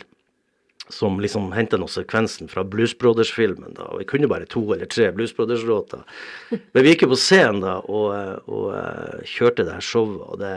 som 0.88 1.20
liksom 1.20 1.50
henta 1.52 1.78
noe 1.80 1.90
sekvensen 1.92 2.48
fra 2.50 2.64
Blues 2.64 2.94
Brothers-filmen. 2.98 3.74
da, 3.76 3.88
og 3.92 4.00
Vi 4.00 4.06
kunne 4.08 4.30
bare 4.30 4.46
to 4.46 4.62
eller 4.72 4.86
tre 4.86 5.10
Blues 5.12 5.34
Brothers-låter. 5.36 6.04
Men 6.72 6.84
vi 6.84 6.94
gikk 6.94 7.04
jo 7.04 7.10
på 7.12 7.20
scenen 7.20 7.60
da 7.64 7.76
og, 7.84 8.08
og, 8.48 8.66
eh, 8.76 9.20
kjørte 9.28 9.66
det 9.66 9.76
her 9.76 9.84
showet. 9.84 10.24
og 10.24 10.40
det 10.40 10.54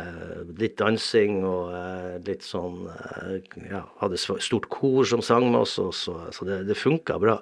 Litt 0.62 0.78
dansing 0.80 1.44
og 1.48 1.76
eh, 1.76 2.18
litt 2.28 2.46
sånn 2.48 2.88
eh, 2.88 3.38
Ja, 3.70 3.86
hadde 4.02 4.20
stort 4.20 4.70
kor 4.72 5.06
som 5.08 5.24
sang 5.26 5.50
med 5.52 5.62
oss, 5.64 5.78
og 5.82 5.94
så, 5.98 6.18
så 6.32 6.48
det, 6.48 6.64
det 6.70 6.80
funka 6.80 7.20
bra. 7.22 7.40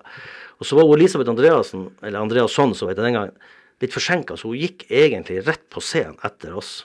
Og 0.60 0.67
så 0.67 0.77
var 0.77 0.89
Elisabeth 0.96 1.31
Andreassen, 1.31 1.89
eller 2.01 2.19
Andreasson, 2.19 2.75
som 2.75 2.89
het 2.89 3.00
det 3.00 3.05
den 3.05 3.17
gangen, 3.17 3.50
litt 3.79 3.96
forsinka, 3.96 4.36
så 4.36 4.51
hun 4.51 4.60
gikk 4.60 4.89
egentlig 4.91 5.43
rett 5.48 5.63
på 5.72 5.84
scenen 5.84 6.19
etter 6.27 6.58
oss. 6.60 6.84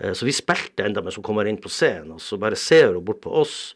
Eh, 0.00 0.12
Så 0.16 0.24
vi 0.26 0.32
spilte 0.32 0.84
enda 0.86 1.02
mens 1.04 1.16
hun 1.20 1.24
kommer 1.26 1.44
inn 1.48 1.60
på 1.60 1.68
scenen, 1.72 2.12
og 2.16 2.20
så 2.24 2.38
bare 2.40 2.56
ser 2.58 2.94
hun 2.94 3.04
bort 3.04 3.20
på 3.24 3.30
oss, 3.42 3.74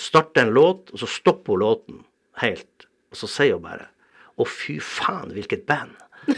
starter 0.00 0.46
en 0.46 0.54
låt, 0.56 0.90
og 0.94 0.98
så 1.02 1.06
stopper 1.18 1.50
hun 1.56 1.60
låten 1.64 1.96
helt. 2.42 2.76
Og 3.12 3.16
så 3.20 3.26
sier 3.30 3.54
hun 3.58 3.66
bare 3.68 3.86
Å, 4.38 4.44
fy 4.46 4.76
faen, 4.80 5.32
hvilket 5.34 5.64
band! 5.66 5.96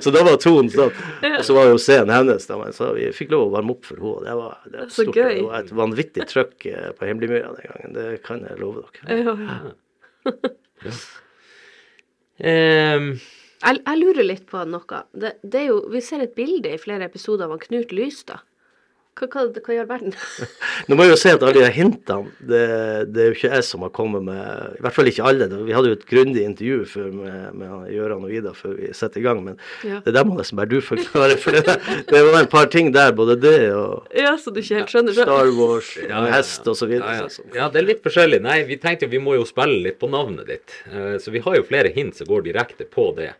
så 0.00 0.10
da 0.14 0.22
var 0.24 0.36
tonen 0.40 0.70
sånn. 0.72 0.92
Og 1.34 1.42
så 1.44 1.52
var 1.56 1.66
jo 1.68 1.78
scenen 1.82 2.12
hennes. 2.14 2.46
Da, 2.48 2.54
men 2.60 2.72
så 2.72 2.92
vi 2.96 3.10
fikk 3.16 3.30
lov 3.34 3.42
å 3.48 3.52
varme 3.56 3.72
opp 3.74 3.84
for 3.88 3.96
henne. 4.00 4.22
Det 4.24 4.34
var, 4.38 4.54
det 4.70 4.78
var 4.78 4.88
stort. 4.94 5.14
Det 5.18 5.42
var 5.44 5.56
et 5.58 5.72
vanvittig 5.82 6.22
trøkk 6.30 6.58
eh, 6.70 6.88
på 6.96 7.02
Hemmeligmyra 7.10 7.48
den 7.58 7.66
gangen. 7.72 7.90
Det 7.98 8.06
kan 8.24 8.38
jeg 8.46 8.54
love 8.62 8.78
dere. 8.86 9.04
Ja, 9.18 9.32
ja. 9.44 9.56
Ehm, 12.38 13.18
Jeg, 13.58 13.80
jeg 13.84 13.98
lurer 14.02 14.24
litt 14.28 14.44
på 14.50 14.60
noe. 14.70 15.02
Det, 15.14 15.34
det 15.42 15.64
er 15.64 15.70
jo, 15.72 15.80
vi 15.90 16.02
ser 16.04 16.22
et 16.26 16.36
bilde 16.38 16.70
i 16.74 16.78
flere 16.78 17.08
episoder 17.10 17.50
av 17.50 17.58
Knut 17.64 17.90
Lystad. 17.96 18.44
Hva, 19.18 19.26
hva, 19.34 19.42
hva 19.66 19.74
gjør 19.74 19.86
verden? 19.88 20.12
Nå 20.86 20.94
må 20.94 21.02
jeg 21.02 21.10
jo 21.10 21.16
si 21.18 21.30
at 21.34 21.42
alle 21.42 21.58
de 21.64 21.70
hintene, 21.74 22.30
det, 22.46 22.60
det 23.10 23.22
er 23.24 23.32
jo 23.32 23.34
ikke 23.34 23.48
jeg 23.50 23.64
som 23.66 23.82
har 23.82 23.90
kommet 23.96 24.22
med 24.22 24.76
I 24.78 24.84
hvert 24.84 24.94
fall 24.94 25.10
ikke 25.10 25.24
alle. 25.26 25.48
Vi 25.66 25.74
hadde 25.74 25.90
jo 25.90 25.96
et 25.96 26.04
grundig 26.06 26.44
intervju 26.46 26.76
før 26.86 27.08
med, 27.16 27.48
med 27.58 27.88
Gøran 27.96 28.28
og 28.28 28.36
Ida 28.38 28.52
før 28.54 28.76
vi 28.78 28.92
setter 28.94 29.18
i 29.18 29.24
gang, 29.26 29.40
men 29.42 29.58
Ja. 29.82 29.98
det 30.06 30.14
der 30.14 30.22
må 30.28 30.36
nesten 30.38 30.60
bare 30.60 30.70
du 30.70 30.78
forklare. 30.86 31.34
For 31.42 31.58
det, 31.58 31.74
det 32.12 32.22
var 32.28 32.38
en 32.44 32.52
par 32.54 32.70
ting 32.70 32.92
der, 32.94 33.10
både 33.18 33.34
det 33.42 33.56
og 33.74 34.06
Ja, 34.14 34.36
så 34.38 34.54
du 34.54 34.62
ikke 34.62 34.84
helt 34.84 34.94
skjønner 34.94 35.18
det? 35.18 35.26
Star 35.26 35.50
Wars, 35.58 35.90
Ja, 35.98 36.06
ja, 36.12 36.22
ja. 36.28 36.30
hest 36.36 36.70
videre. 36.86 37.18
Ja, 37.18 37.26
ja. 37.26 37.50
ja, 37.58 37.68
det 37.74 37.82
er 37.82 37.88
litt 37.90 38.06
forskjellig. 38.06 38.38
Nei, 38.46 38.60
vi 38.70 38.78
tenkte 38.86 39.10
jo 39.10 39.16
vi 39.18 39.24
må 39.26 39.34
jo 39.34 39.42
spille 39.50 39.82
litt 39.88 39.98
på 39.98 40.14
navnet 40.14 40.46
ditt. 40.54 40.78
Eh, 40.94 41.16
Så 41.18 41.34
vi 41.34 41.42
har 41.42 41.58
jo 41.58 41.66
flere 41.66 41.90
hint 41.98 42.14
som 42.22 42.30
går 42.30 42.46
direkte 42.52 42.86
på 42.86 43.10
det. 43.18 43.32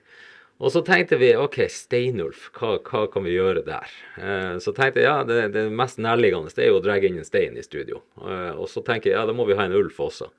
Og 0.58 0.72
så 0.74 0.80
tenkte 0.82 1.16
vi 1.20 1.28
OK, 1.38 1.60
Steinulf, 1.70 2.48
hva, 2.58 2.72
hva 2.82 3.04
kan 3.12 3.22
vi 3.22 3.36
gjøre 3.36 3.62
der? 3.66 3.92
Eh, 4.18 4.56
Så 4.62 4.72
tenkte 4.74 5.04
jeg 5.04 5.06
ja, 5.06 5.20
det, 5.26 5.52
det 5.54 5.68
mest 5.70 6.00
nærliggende 6.02 6.50
det 6.54 6.64
er 6.64 6.72
jo 6.72 6.80
å 6.80 6.82
dra 6.82 6.96
inn 6.98 7.20
en 7.20 7.28
stein 7.28 7.54
i 7.58 7.62
studio. 7.62 8.00
Eh, 8.18 8.50
Og 8.58 8.66
så 8.72 8.82
tenker 8.82 9.12
jeg 9.12 9.18
ja, 9.20 9.26
da 9.28 9.36
må 9.38 9.46
vi 9.46 9.54
ha 9.58 9.68
en 9.68 9.76
ulv 9.78 9.94
også. 10.08 10.32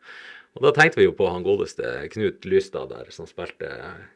Og 0.57 0.63
da 0.65 0.71
tenkte 0.75 0.97
vi 0.99 1.05
jo 1.05 1.11
på 1.15 1.27
han 1.29 1.43
godeste 1.45 1.85
Knut 2.11 2.43
Lystad 2.49 2.89
der, 2.89 3.05
som 3.13 3.27
spilte 3.29 3.69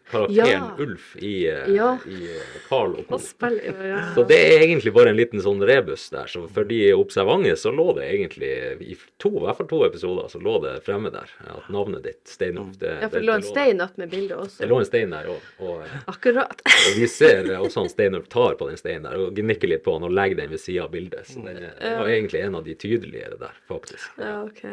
karakteren 0.09 0.49
Ja. 0.49 0.71
Ulf 0.81 1.15
i, 1.21 1.47
eh, 1.47 1.69
Ja. 1.75 1.97
i 2.09 2.23
eh, 2.35 2.55
Carl 2.67 2.95
og 2.97 3.05
Co. 3.07 3.19
Ja. 3.19 3.99
Så 4.15 4.23
det 4.27 4.39
er 4.41 4.63
egentlig 4.65 4.93
bare 4.93 5.09
en 5.13 5.15
liten 5.17 5.39
sånn 5.41 5.61
rebus 5.61 6.09
der. 6.09 6.25
Så 6.27 6.47
for 6.49 6.63
de 6.67 6.91
observante 6.97 7.53
så 7.55 7.71
lå 7.71 7.93
det 7.95 8.09
egentlig 8.11 8.49
i 8.81 8.97
to, 9.21 9.29
i 9.29 9.43
hvert 9.45 9.57
fall 9.57 9.67
to 9.67 9.83
episoder 9.85 10.27
så 10.33 10.41
lå 10.41 10.57
det 10.65 10.73
fremme 10.83 11.11
der 11.13 11.29
at 11.47 11.69
navnet 11.69 12.03
ditt, 12.03 12.23
Steinulf 12.27 12.77
det, 12.81 12.97
Ja, 13.01 13.09
for 13.09 13.19
det 13.19 13.27
lå 13.29 13.33
en 13.37 13.43
stein 13.47 13.81
opp 13.85 13.97
med 13.97 14.09
bildet 14.11 14.37
også. 14.37 14.57
Det 14.65 14.69
lå 14.69 14.79
en 14.79 14.85
stein 14.89 15.09
der 15.11 15.29
òg. 15.31 15.47
Og, 15.59 15.85
Akkurat. 16.07 16.61
og 16.65 16.97
vi 16.97 17.07
ser 17.07 17.43
også 17.61 17.85
han 17.85 17.89
Steinulf 17.93 18.27
tar 18.33 18.55
på 18.59 18.67
den 18.67 18.77
steinen 18.81 19.03
der 19.07 19.17
og 19.21 19.33
gnikker 19.37 19.69
litt 19.69 19.83
på 19.85 19.93
han 19.93 20.03
og 20.09 20.11
legger 20.11 20.41
den 20.41 20.49
ved 20.49 20.59
sida 20.59 20.83
av 20.83 20.91
bildet. 20.91 21.25
Så 21.29 21.45
det, 21.45 21.55
det 21.79 21.95
var 22.01 22.07
egentlig 22.09 22.41
en 22.43 22.55
av 22.55 22.63
de 22.65 22.73
tydeligere 22.75 23.37
der, 23.39 23.53
faktisk. 23.69 24.09
Ja, 24.17 24.43
ok. 24.43 24.63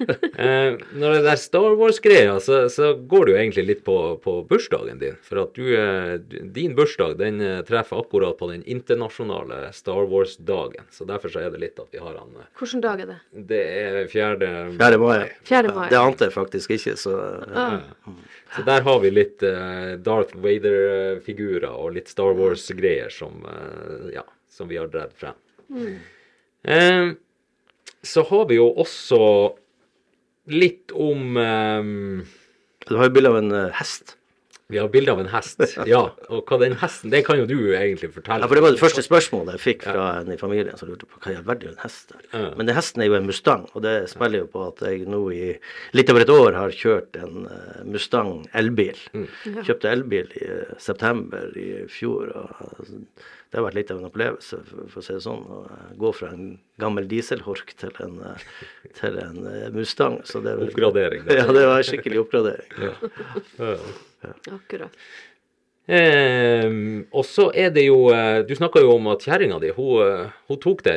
Når 0.94 1.14
det 1.16 1.22
der 1.26 1.38
Star 1.40 1.74
Wars-greia, 1.78 2.36
så, 2.40 2.58
så 2.72 2.92
går 2.94 3.26
det 3.26 3.32
jo 3.32 3.38
egentlig 3.38 3.64
litt 3.66 3.82
på, 3.86 3.96
på 4.22 4.34
bursdagen 4.48 5.00
din. 5.00 5.16
For 5.26 5.40
at 5.42 5.56
du, 5.58 5.64
eh, 5.74 6.14
din 6.54 6.76
bursdag 6.78 7.16
den 7.20 7.40
eh, 7.44 7.62
treffer 7.66 8.02
akkurat 8.02 8.38
på 8.38 8.50
den 8.52 8.62
internasjonale 8.62 9.72
Star 9.76 10.06
Wars-dagen. 10.10 10.86
Så 10.94 11.08
derfor 11.08 11.32
så 11.32 11.42
er 11.44 11.54
det 11.54 11.62
litt 11.64 11.80
at 11.82 11.90
vi 11.94 12.02
har 12.02 12.18
han 12.18 12.36
eh, 12.38 12.50
Hvilken 12.60 12.84
dag 12.84 13.02
er 13.04 13.12
det? 13.12 13.18
Det 13.50 13.62
er 13.82 14.00
fjerde 14.12 14.50
Fjerde 14.76 15.00
mai. 15.02 15.18
4. 15.48 15.74
mai. 15.76 15.86
Det 15.92 16.00
ante 16.00 16.28
jeg 16.28 16.36
faktisk 16.36 16.76
ikke, 16.78 16.96
så 17.00 17.16
ja. 17.50 17.68
Så 18.56 18.62
der 18.64 18.84
har 18.86 19.00
vi 19.02 19.10
litt 19.10 19.42
Darth 20.06 20.36
Vader-figurer 20.40 21.72
og 21.72 21.96
litt 21.96 22.08
Star 22.08 22.36
Wars-greier 22.38 23.10
som, 23.12 23.42
ja, 24.14 24.22
som 24.48 24.70
vi 24.70 24.78
har 24.80 24.88
dratt 24.92 25.16
frem. 25.18 25.36
Eh, 26.66 27.12
så 28.02 28.22
har 28.22 28.48
vi 28.48 28.58
jo 28.58 28.66
også 28.78 29.20
litt 30.46 30.92
om 30.94 31.36
um, 31.36 32.24
Du 32.86 32.96
har 32.96 33.08
jo 33.08 33.14
bilde 33.16 33.32
av 33.32 33.38
en 33.40 33.52
eh, 33.52 33.72
hest. 33.74 34.15
Vi 34.68 34.78
har 34.78 34.88
bilde 34.90 35.12
av 35.12 35.20
en 35.22 35.28
hest. 35.30 35.60
Ja, 35.86 36.00
og 36.26 36.48
hva 36.50 36.56
den 36.58 36.74
hesten 36.80 37.12
Det 37.12 37.20
kan 37.26 37.38
jo 37.38 37.44
du 37.46 37.54
egentlig 37.76 38.08
fortelle. 38.16 38.42
Ja, 38.42 38.48
for 38.50 38.58
Det 38.58 38.64
var 38.64 38.74
det 38.74 38.80
første 38.82 39.04
spørsmålet 39.04 39.54
jeg 39.54 39.62
fikk 39.62 39.84
fra 39.86 40.06
en 40.18 40.32
i 40.34 40.38
familien 40.40 40.74
som 40.80 40.90
lurte 40.90 41.06
på 41.06 41.20
hva 41.22 41.30
i 41.30 41.36
all 41.38 41.46
verden 41.46 41.70
er 41.70 41.76
en 41.76 41.84
hest 41.84 42.10
der. 42.10 42.24
Ja. 42.32 42.48
Men 42.58 42.66
den 42.66 42.78
hesten 42.78 43.04
er 43.04 43.10
jo 43.10 43.18
en 43.20 43.28
Mustang, 43.30 43.68
og 43.74 43.84
det 43.86 43.94
spiller 44.10 44.42
jo 44.42 44.48
på 44.50 44.64
at 44.66 44.82
jeg 44.88 45.06
nå 45.06 45.22
i 45.34 45.52
litt 45.94 46.10
over 46.10 46.24
et 46.26 46.34
år 46.34 46.58
har 46.58 46.74
kjørt 46.74 47.14
en 47.22 47.46
eh, 47.46 47.84
Mustang 47.86 48.34
elbil. 48.58 48.98
Mm. 49.14 49.28
Kjøpte 49.62 49.92
elbil 49.92 50.34
i 50.40 50.44
eh, 50.50 50.74
september 50.82 51.54
i 51.54 51.70
fjor. 51.92 52.34
og 52.34 52.66
altså, 52.80 53.04
Det 53.46 53.60
har 53.60 53.68
vært 53.68 53.78
litt 53.78 53.94
av 53.94 54.02
en 54.02 54.10
opplevelse, 54.10 54.58
for, 54.66 54.90
for 54.90 54.98
å 54.98 55.06
si 55.06 55.14
det 55.14 55.22
sånn. 55.28 55.46
Å 55.46 55.60
eh, 55.76 55.94
gå 56.02 56.10
fra 56.18 56.32
en 56.34 56.50
gammel 56.82 57.06
dieselhork 57.10 57.70
til 57.78 57.94
en, 58.02 58.18
eh, 58.32 58.50
til 58.98 59.22
en 59.22 59.38
eh, 59.46 59.70
Mustang. 59.78 60.18
Så 60.26 60.42
det 60.42 60.58
var, 60.58 60.66
Oppgradering, 60.66 61.22
da. 61.30 61.38
Ja, 61.38 61.46
det 61.54 61.64
var 61.70 61.78
en 61.78 61.86
skikkelig 61.86 62.24
oppgradering. 62.26 62.74
Ja. 62.82 63.76
Akkurat. 64.52 64.94
Ehm, 65.86 67.04
og 67.14 67.22
så 67.22 67.44
er 67.54 67.68
det 67.70 67.84
jo 67.84 68.08
eh, 68.10 68.40
Du 68.42 68.56
snakka 68.58 68.80
jo 68.82 68.96
om 68.96 69.04
at 69.12 69.22
kjerringa 69.22 69.60
di 69.62 69.68
hun, 69.76 70.00
eh, 70.02 70.32
hun 70.50 70.58
tok 70.58 70.82
det 70.82 70.96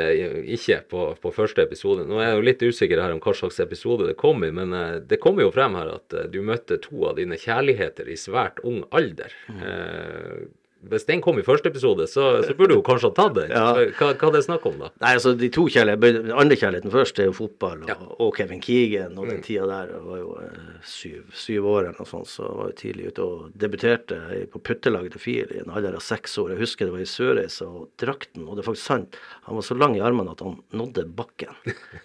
ikke 0.55 0.79
på, 0.89 1.03
på 1.21 1.33
første 1.35 1.61
episode. 1.61 2.07
Nå 2.09 2.17
er 2.17 2.31
jeg 2.31 2.39
jo 2.39 2.47
litt 2.47 2.65
usikker 2.65 3.01
her 3.03 3.13
om 3.13 3.21
hva 3.21 3.35
slags 3.37 3.61
episode 3.61 4.07
det 4.09 4.17
kom 4.17 4.41
i, 4.47 4.49
men 4.55 4.73
eh, 4.73 4.95
det 5.05 5.21
kommer 5.21 5.45
jo 5.45 5.53
frem 5.53 5.77
her 5.77 5.93
at 5.93 6.17
eh, 6.17 6.25
du 6.33 6.41
møtte 6.45 6.79
to 6.81 7.05
av 7.11 7.19
dine 7.21 7.37
kjærligheter 7.37 8.09
i 8.09 8.17
svært 8.17 8.63
ung 8.65 8.81
alder. 8.89 9.35
Eh, 9.53 10.49
hvis 10.87 11.03
den 11.09 11.19
kom 11.19 11.35
i 11.41 11.43
første 11.43 11.67
episode, 11.67 12.05
så, 12.07 12.25
så 12.45 12.53
burde 12.55 12.77
hun 12.77 12.83
kanskje 12.87 13.09
ha 13.09 13.15
tatt 13.17 13.33
den. 13.35 13.49
Ja. 13.51 13.65
Hva, 13.97 14.13
hva 14.15 14.29
er 14.29 14.35
det 14.37 14.41
snakk 14.45 14.63
om, 14.69 14.77
da? 14.79 14.87
Nei, 15.03 15.11
altså 15.17 15.33
de 15.35 15.49
to 15.51 15.65
kjærlighetene, 15.67 16.31
andre 16.39 16.55
kjærligheten 16.61 16.93
først 16.93 17.19
er 17.19 17.27
jo 17.27 17.33
fotball, 17.35 17.81
og, 17.83 17.89
Ja. 17.91 17.97
Mm. 17.99 18.13
og 18.23 18.31
Kevin 18.37 18.61
Keegan. 18.63 19.17
Og 19.19 19.27
den 19.27 19.41
tida 19.43 19.65
der 19.67 19.91
var 20.05 20.21
jo 20.21 20.29
eh, 20.39 20.69
syv, 20.87 21.25
syv 21.35 21.67
år 21.67 21.81
eller 21.89 21.99
noe 21.99 22.07
sånt, 22.07 22.31
så 22.31 22.47
var 22.47 22.71
jeg 22.71 22.77
tidlig 22.83 23.09
ute 23.11 23.27
og 23.27 23.51
debuterte 23.59 24.21
på 24.55 24.63
puttelaget 24.69 25.17
til 25.17 25.23
FIL 25.25 25.53
i 25.57 25.61
en 25.65 25.75
alder 25.75 25.99
av 25.99 26.05
seks 26.05 26.37
år. 26.39 26.55
Jeg 26.55 26.63
husker 26.63 26.87
det 26.87 26.95
var 26.95 27.03
i 27.03 27.11
Sørreisa, 27.11 27.67
og 27.67 27.91
drakten, 27.99 28.47
og 28.47 28.55
det 28.55 28.63
er 28.63 28.69
faktisk 28.71 28.87
sant, 28.93 29.19
han 29.49 29.59
var 29.59 29.67
så 29.67 29.75
lang 29.77 29.99
i 29.99 30.03
armene 30.05 30.31
at 30.37 30.45
han 30.47 30.57
nådde 30.79 31.05
bakken. 31.19 31.51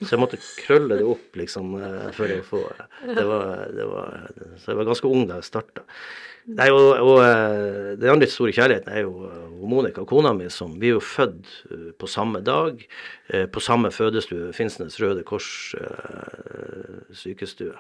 Så 0.02 0.16
jeg 0.16 0.22
måtte 0.24 0.42
krølle 0.64 0.98
det 0.98 1.06
opp, 1.14 1.30
liksom, 1.38 1.76
før 1.78 2.24
for 2.24 2.34
å 2.34 2.44
få 2.50 2.60
det 3.14 3.24
var, 3.28 3.66
det 3.74 3.86
var, 3.86 4.30
Så 4.58 4.72
jeg 4.72 4.78
var 4.82 4.86
ganske 4.88 5.10
ung 5.14 5.26
da 5.30 5.38
jeg 5.38 5.46
starta. 5.52 5.84
Nei, 6.44 6.66
og, 6.74 6.90
og 7.00 7.18
eh, 7.24 7.92
Den 7.96 8.10
andre 8.16 8.28
store 8.28 8.52
kjærligheten 8.52 8.92
er 8.92 9.04
jo 9.06 9.28
eh, 9.30 9.44
Monica, 9.64 10.02
kona 10.04 10.34
mi, 10.36 10.50
som 10.52 10.74
Vi 10.80 10.90
er 10.90 10.98
jo 10.98 11.04
født 11.04 11.52
eh, 11.72 11.92
på 11.96 12.08
samme 12.10 12.42
dag, 12.44 12.82
på 13.52 13.62
samme 13.64 13.88
fødestue, 13.94 14.52
Finnsnes 14.52 14.98
Røde 15.00 15.22
Kors 15.24 15.46
sykestue. 17.16 17.72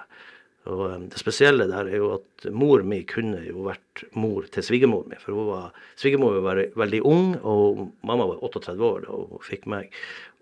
Og 0.72 1.02
det 1.12 1.20
spesielle 1.20 1.66
der 1.68 1.90
er 1.90 1.98
jo 2.00 2.14
at 2.14 2.46
mor 2.48 2.80
mi 2.88 3.02
kunne 3.04 3.42
jo 3.44 3.66
vært 3.66 4.06
mor 4.16 4.48
til 4.48 4.64
svigermor 4.64 5.04
mi. 5.10 5.18
For 5.20 5.36
hun 5.36 5.50
var, 5.50 5.74
svigermor 6.00 6.40
var 6.46 6.62
veldig 6.80 7.02
ung, 7.04 7.34
og 7.44 7.84
mamma 8.00 8.30
var 8.32 8.40
38 8.48 8.88
år 8.88 9.04
da 9.04 9.18
hun 9.18 9.44
fikk 9.44 9.68
meg. 9.68 9.92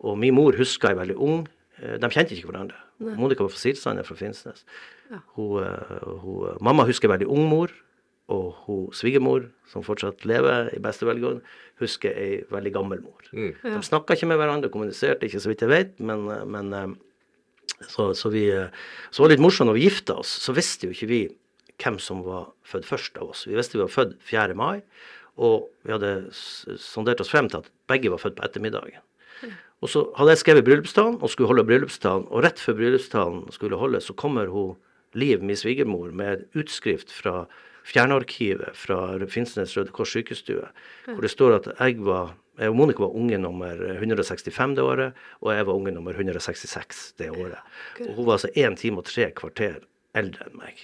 Og 0.07 0.15
min 0.23 0.39
mor 0.39 0.55
huska 0.55 0.93
jeg 0.93 1.03
veldig 1.03 1.19
ung. 1.19 1.43
De 1.83 2.13
kjente 2.15 2.37
ikke 2.37 2.53
hverandre. 2.53 2.79
Monica 3.03 3.43
var 3.43 3.51
fra 3.51 3.59
Silsand, 3.59 4.05
fra 4.07 4.15
Finnsnes. 4.15 4.63
Hun, 5.35 5.65
eh, 5.65 6.07
hun, 6.23 6.59
mamma 6.61 6.87
husker 6.87 7.11
veldig 7.11 7.27
ung 7.27 7.49
mor, 7.51 7.73
og 8.33 8.64
hun 8.66 8.88
svigermor, 8.97 9.47
som 9.68 9.85
fortsatt 9.87 10.25
lever 10.29 10.71
i 10.77 10.81
beste 10.83 11.07
velgående, 11.09 11.45
husker 11.83 12.14
ei 12.16 12.42
veldig 12.53 12.73
gammel 12.75 13.03
mor. 13.05 13.29
Mm. 13.35 13.55
De 13.64 13.81
snakka 13.85 14.16
ikke 14.16 14.29
med 14.31 14.40
hverandre, 14.40 14.71
kommuniserte 14.73 15.29
ikke 15.29 15.40
så 15.42 15.51
vidt 15.51 15.64
jeg 15.64 15.73
vet, 15.73 15.95
men, 16.01 16.27
eh, 16.31 16.45
men 16.49 16.75
eh, 16.79 16.90
så, 17.88 18.12
så, 18.16 18.31
vi, 18.33 18.47
eh, 18.53 18.71
så 19.11 19.23
var 19.23 19.31
det 19.31 19.38
litt 19.38 19.47
morsomt 19.47 19.71
når 19.71 19.79
vi 19.81 19.87
gifta 19.88 20.18
oss, 20.23 20.35
så 20.45 20.55
visste 20.57 20.88
jo 20.88 20.97
ikke 20.97 21.11
vi 21.11 21.23
hvem 21.83 21.99
som 22.03 22.21
var 22.27 22.53
født 22.68 22.87
først 22.87 23.18
av 23.18 23.33
oss. 23.33 23.47
Vi 23.49 23.57
visste 23.59 23.79
vi 23.79 23.85
var 23.85 23.92
født 23.92 24.14
4. 24.29 24.55
mai, 24.59 24.85
og 25.40 25.71
vi 25.87 25.95
hadde 25.95 26.12
sondert 26.33 27.23
oss 27.25 27.33
frem 27.33 27.49
til 27.51 27.62
at 27.62 27.73
begge 27.90 28.12
var 28.12 28.21
født 28.23 28.38
på 28.38 28.47
ettermiddagen. 28.47 29.03
Og 29.83 29.90
så 29.90 30.05
hadde 30.14 30.37
jeg 30.37 30.42
skrevet 30.45 30.66
bryllupstalen 30.68 31.16
og 31.18 31.31
skulle 31.33 31.51
holde 31.51 31.64
bryllupstalen, 31.66 32.29
og 32.31 32.45
rett 32.45 32.61
før 32.62 32.77
bryllupstalen 32.79 33.49
skulle 33.55 33.81
holdes, 33.81 34.07
så 34.07 34.14
kommer 34.14 34.53
hun, 34.53 34.77
Liv, 35.12 35.42
min 35.45 35.59
svigermor, 35.59 36.09
med 36.16 36.47
utskrift 36.57 37.11
fra 37.12 37.42
Fjernarkivet 37.88 38.77
fra 38.79 39.01
Finnsnes 39.31 39.75
Røde 39.77 39.95
Kors 39.95 40.12
sykestue, 40.14 40.68
hvor 41.09 41.25
det 41.25 41.33
står 41.33 41.59
at 41.61 41.68
jeg 41.79 41.99
var 42.07 42.37
jeg 42.61 42.68
og 42.68 42.77
Monica 42.77 43.01
var 43.01 43.14
unge 43.16 43.38
nummer 43.40 43.79
165 43.97 44.75
det 44.77 44.85
året, 44.85 45.21
og 45.40 45.55
jeg 45.55 45.66
var 45.66 45.73
unge 45.73 45.92
nummer 45.95 46.12
166 46.12 47.14
det 47.18 47.31
året. 47.31 47.61
Og 48.09 48.14
hun 48.14 48.27
var 48.27 48.37
altså 48.37 48.51
én 48.53 48.77
time 48.77 49.01
og 49.01 49.09
tre 49.09 49.31
kvarter 49.33 49.81
eldre 50.14 50.51
enn 50.51 50.59
meg, 50.61 50.83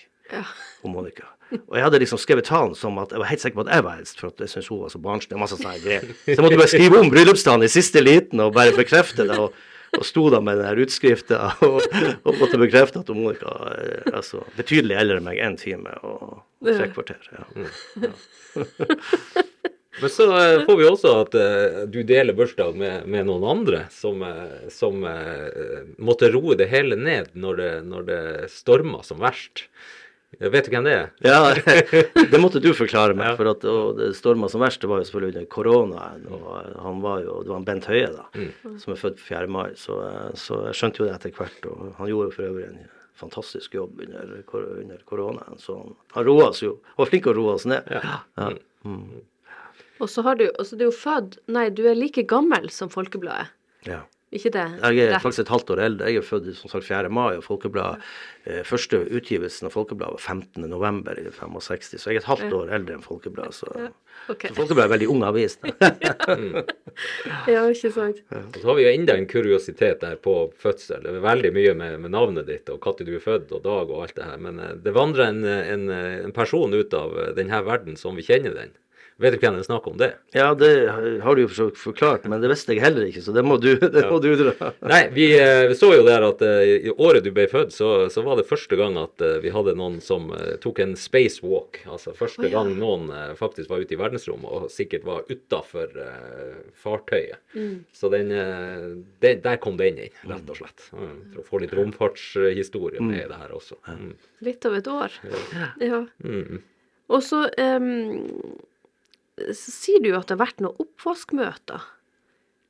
og 0.83 0.95
Monica. 0.95 1.29
Og 1.69 1.77
jeg 1.77 1.85
hadde 1.85 2.01
liksom 2.03 2.21
skrevet 2.21 2.45
talen 2.49 2.75
som 2.77 2.99
at 3.01 3.13
jeg 3.13 3.21
var 3.23 3.31
helt 3.31 3.41
sikker 3.41 3.61
på 3.61 3.65
at 3.67 3.71
jeg 3.73 3.85
var 3.85 4.01
eldst, 4.01 4.21
for 4.21 4.33
at 4.33 4.43
jeg 4.45 4.53
syntes 4.53 4.69
hun 4.69 4.83
var 4.83 4.93
så 4.93 5.01
barnslig. 5.01 5.37
og 5.37 5.43
masse 5.45 5.57
sånne 5.57 5.79
greier. 5.85 6.05
Så 6.25 6.35
jeg 6.35 6.45
måtte 6.45 6.61
bare 6.61 6.73
skrive 6.73 7.01
om 7.01 7.13
bryllupsdagen 7.13 7.65
i 7.65 7.71
siste 7.73 8.03
liten 8.05 8.43
og 8.45 8.53
bare 8.57 8.75
bekrefte 8.77 9.25
det. 9.29 9.39
og 9.39 9.57
og 9.97 10.05
sto 10.07 10.29
da 10.33 10.41
med 10.45 10.55
den 10.61 10.69
her 10.69 10.81
utskrifta 10.85 11.39
og, 11.69 11.79
og 12.23 12.33
måtte 12.41 12.61
bekrefte 12.61 13.03
at 13.03 13.15
Monica 13.15 13.51
er 13.73 14.13
altså, 14.13 14.39
betydelig 14.59 14.95
eldre 15.01 15.17
enn 15.21 15.29
meg 15.31 15.37
én 15.45 15.57
time 15.61 15.91
og 16.03 16.23
tre 16.65 16.87
kvarter. 16.93 17.23
Ja. 17.33 17.45
Men 20.01 20.11
så 20.11 20.39
eh, 20.39 20.65
får 20.67 20.77
vi 20.79 20.87
også 20.87 21.13
at 21.25 21.35
uh, 21.35 21.87
du 21.91 22.03
deler 22.07 22.37
bursdag 22.37 22.77
med, 22.79 23.07
med 23.11 23.27
noen 23.27 23.45
andre 23.51 23.81
som, 23.91 24.23
eh, 24.23 24.69
som 24.71 25.03
uh, 25.03 25.83
måtte 25.99 26.31
roe 26.35 26.55
det 26.59 26.69
hele 26.71 26.97
ned 26.99 27.27
når 27.35 27.55
det, 27.59 27.83
når 27.89 28.03
det 28.07 28.51
storma 28.53 29.03
som 29.07 29.19
verst. 29.25 29.67
Eh, 30.37 30.51
Vet 30.53 30.67
du 30.69 30.71
hvem 30.75 30.85
det 30.85 30.93
er? 30.93 31.07
Ja, 31.25 31.55
det 32.33 32.41
måtte 32.43 32.61
du 32.61 32.69
forklare 32.77 33.15
meg, 33.17 33.31
Ja. 33.33 33.37
for 33.39 33.49
at 33.55 33.65
det 33.97 34.11
storma 34.19 34.51
som 34.53 34.61
verst, 34.61 34.83
det 34.85 34.91
var 34.91 35.01
jo 35.01 35.09
selvfølgelig 35.09 35.35
under 35.39 35.49
koronaen. 35.55 36.27
Og 36.29 36.83
han 36.85 37.01
var 37.05 37.23
jo, 37.25 37.39
det 37.47 37.53
var 37.55 37.63
en 37.63 37.65
Bent 37.71 37.89
Høie, 37.89 38.11
da, 38.13 38.27
som 38.83 38.93
er 38.93 39.01
født 39.01 39.19
4. 39.25 39.49
mai, 39.49 39.71
så, 39.81 39.97
så 40.37 40.61
jeg 40.69 40.77
skjønte 40.81 41.01
jo 41.03 41.09
det 41.09 41.15
etter 41.17 41.33
hvert. 41.39 41.67
Og 41.73 41.95
han 41.99 42.11
gjorde 42.13 42.29
jo 42.29 42.37
for 42.37 42.49
øvrig 42.51 42.67
en 42.69 42.83
fantastisk 43.19 43.73
jobb 43.75 43.99
under, 44.05 44.37
under 44.85 45.01
koronaen, 45.09 45.57
så 45.59 45.79
han, 45.81 45.97
han 46.15 46.29
roa 46.29 46.51
oss 46.53 46.61
jo. 46.63 46.77
Han 46.93 47.01
var 47.03 47.11
flink 47.11 47.25
til 47.25 47.33
å 47.33 47.39
roe 47.41 47.57
oss 47.57 47.65
ned. 47.67 47.89
Ja. 47.91 48.53
Og 49.99 50.07
så 50.13 50.23
har 50.23 50.37
du 50.39 50.45
Altså, 50.53 50.77
du 50.79 50.85
er 50.85 50.91
jo 50.93 50.95
født 50.95 51.39
Nei, 51.51 51.65
du 51.75 51.83
er 51.91 51.97
like 51.99 52.23
gammel 52.31 52.69
som 52.71 52.91
Folkebladet. 52.93 53.49
Ja. 53.89 54.05
Ikke 54.29 54.51
det? 54.53 54.65
Jeg 54.83 54.99
er 55.01 55.15
Rett. 55.15 55.23
faktisk 55.25 55.47
et 55.47 55.49
halvt 55.49 55.71
år 55.73 55.81
eldre. 55.81 56.09
Jeg 56.13 56.21
er 56.21 56.25
født 56.27 56.49
som 56.57 56.69
sagt 56.69 56.85
4. 56.85 57.09
mai, 57.09 57.39
og 57.39 57.45
Folkebladet, 57.47 58.03
eh, 58.45 58.61
første 58.63 59.01
utgivelsen 59.09 59.67
av 59.67 59.73
Folkebladet 59.73 60.19
var 60.19 60.21
15. 60.21 60.69
november 60.69 61.17
i 61.17 61.31
65, 61.33 61.97
så 61.97 62.11
jeg 62.11 62.19
er 62.19 62.21
et 62.21 62.29
halvt 62.29 62.53
år 62.53 62.75
eldre 62.77 62.99
enn 62.99 63.05
Folkebladet. 63.05 63.57
Så, 63.57 63.71
okay. 64.29 64.51
så 64.51 64.59
Folkebladet 64.59 64.85
er 64.85 64.93
veldig 64.93 65.09
ung 65.15 65.25
avis. 65.25 65.57
Ja, 67.49 67.63
ikke 67.71 67.93
sant. 67.95 68.21
Og 68.35 68.57
så 68.59 68.67
har 68.67 68.77
vi 68.77 68.85
jo 68.85 68.91
enda 68.91 69.15
en 69.17 69.29
kuriositet 69.31 70.01
der 70.03 70.17
på 70.21 70.35
fødsel. 70.59 71.05
Det 71.05 71.15
er 71.15 71.25
veldig 71.25 71.53
mye 71.55 71.75
med, 71.79 72.01
med 72.03 72.13
navnet 72.13 72.49
ditt 72.51 72.69
og 72.75 72.85
når 72.85 73.07
du 73.07 73.15
er 73.15 73.23
født 73.23 73.53
og 73.55 73.63
dag 73.65 73.93
og 73.93 74.03
alt 74.03 74.17
det 74.19 74.27
her. 74.27 74.37
Men 74.45 74.61
eh, 74.61 74.75
det 74.85 74.97
vandrer 74.97 75.31
en, 75.31 75.45
en, 75.47 75.89
en 76.29 76.37
person 76.37 76.75
ut 76.75 76.99
av 76.99 77.17
eh, 77.17 77.33
denne 77.39 77.63
verden 77.65 77.97
som 77.97 78.19
vi 78.19 78.27
kjenner 78.27 78.57
den. 78.59 78.77
Vet 79.19 79.35
du 79.35 79.41
hvem 79.43 79.57
det 79.57 79.65
er 79.65 79.67
snakk 79.67 79.87
om 79.91 79.97
det? 79.99 80.13
Ja, 80.31 80.53
det 80.55 80.69
har 81.25 81.35
du 81.35 81.41
jo 81.43 81.49
for 81.51 81.75
forklart, 81.75 82.27
men 82.31 82.39
det 82.39 82.53
visste 82.53 82.71
jeg 82.71 82.85
heller 82.85 83.09
ikke, 83.09 83.23
så 83.25 83.33
det 83.35 83.43
må 83.43 83.57
du, 83.59 83.73
det 83.97 84.05
må 84.07 84.21
du 84.23 84.29
dra. 84.39 84.69
Nei, 84.87 85.01
vi, 85.11 85.27
eh, 85.35 85.65
vi 85.67 85.75
så 85.75 85.89
jo 85.91 86.05
der 86.07 86.23
at 86.23 86.45
eh, 86.47 86.87
i 86.87 86.93
året 86.95 87.27
du 87.27 87.33
ble 87.35 87.49
født, 87.51 87.75
så, 87.75 87.89
så 88.15 88.23
var 88.23 88.39
det 88.39 88.47
første 88.47 88.79
gang 88.79 88.95
at 89.01 89.19
eh, 89.27 89.41
vi 89.43 89.51
hadde 89.51 89.75
noen 89.81 89.99
som 90.05 90.31
tok 90.63 90.79
en 90.85 90.95
spacewalk. 90.95 91.81
Altså 91.91 92.15
første 92.15 92.45
oh, 92.45 92.47
ja. 92.47 92.55
gang 92.61 92.71
noen 92.79 93.11
faktisk 93.41 93.73
var 93.73 93.83
ute 93.83 93.97
i 93.97 93.99
verdensrommet 93.99 94.55
og 94.55 94.71
sikkert 94.71 95.09
var 95.09 95.27
utafor 95.27 95.99
fartøyet. 96.79 97.43
Så 97.91 98.13
den, 98.15 98.31
den, 98.31 99.43
der 99.43 99.59
kom 99.59 99.83
den 99.83 99.99
inn, 100.05 100.17
rett 100.31 100.55
og 100.55 100.63
slett. 100.63 100.89
Mm, 100.95 101.19
For 101.35 101.43
å 101.43 101.49
få 101.51 101.65
litt 101.65 101.75
romfartshistorie 101.75 103.03
med 103.03 103.25
i 103.25 103.29
det 103.33 103.43
her 103.43 103.59
også. 103.59 103.83
Mm. 103.91 104.15
Litt 104.47 104.71
av 104.71 104.79
et 104.79 104.95
år. 104.95 105.23
Ja. 105.83 106.05
Mm. 106.23 106.63
Og 107.09 107.23
så 107.25 107.47
em, 107.59 108.21
så 109.53 109.73
sier 109.75 110.03
du 110.03 110.11
jo 110.13 110.19
at 110.19 110.29
det 110.29 110.37
har 110.37 110.45
vært 110.47 110.63
noen 110.65 110.85
oppvaskmøter. 110.85 111.87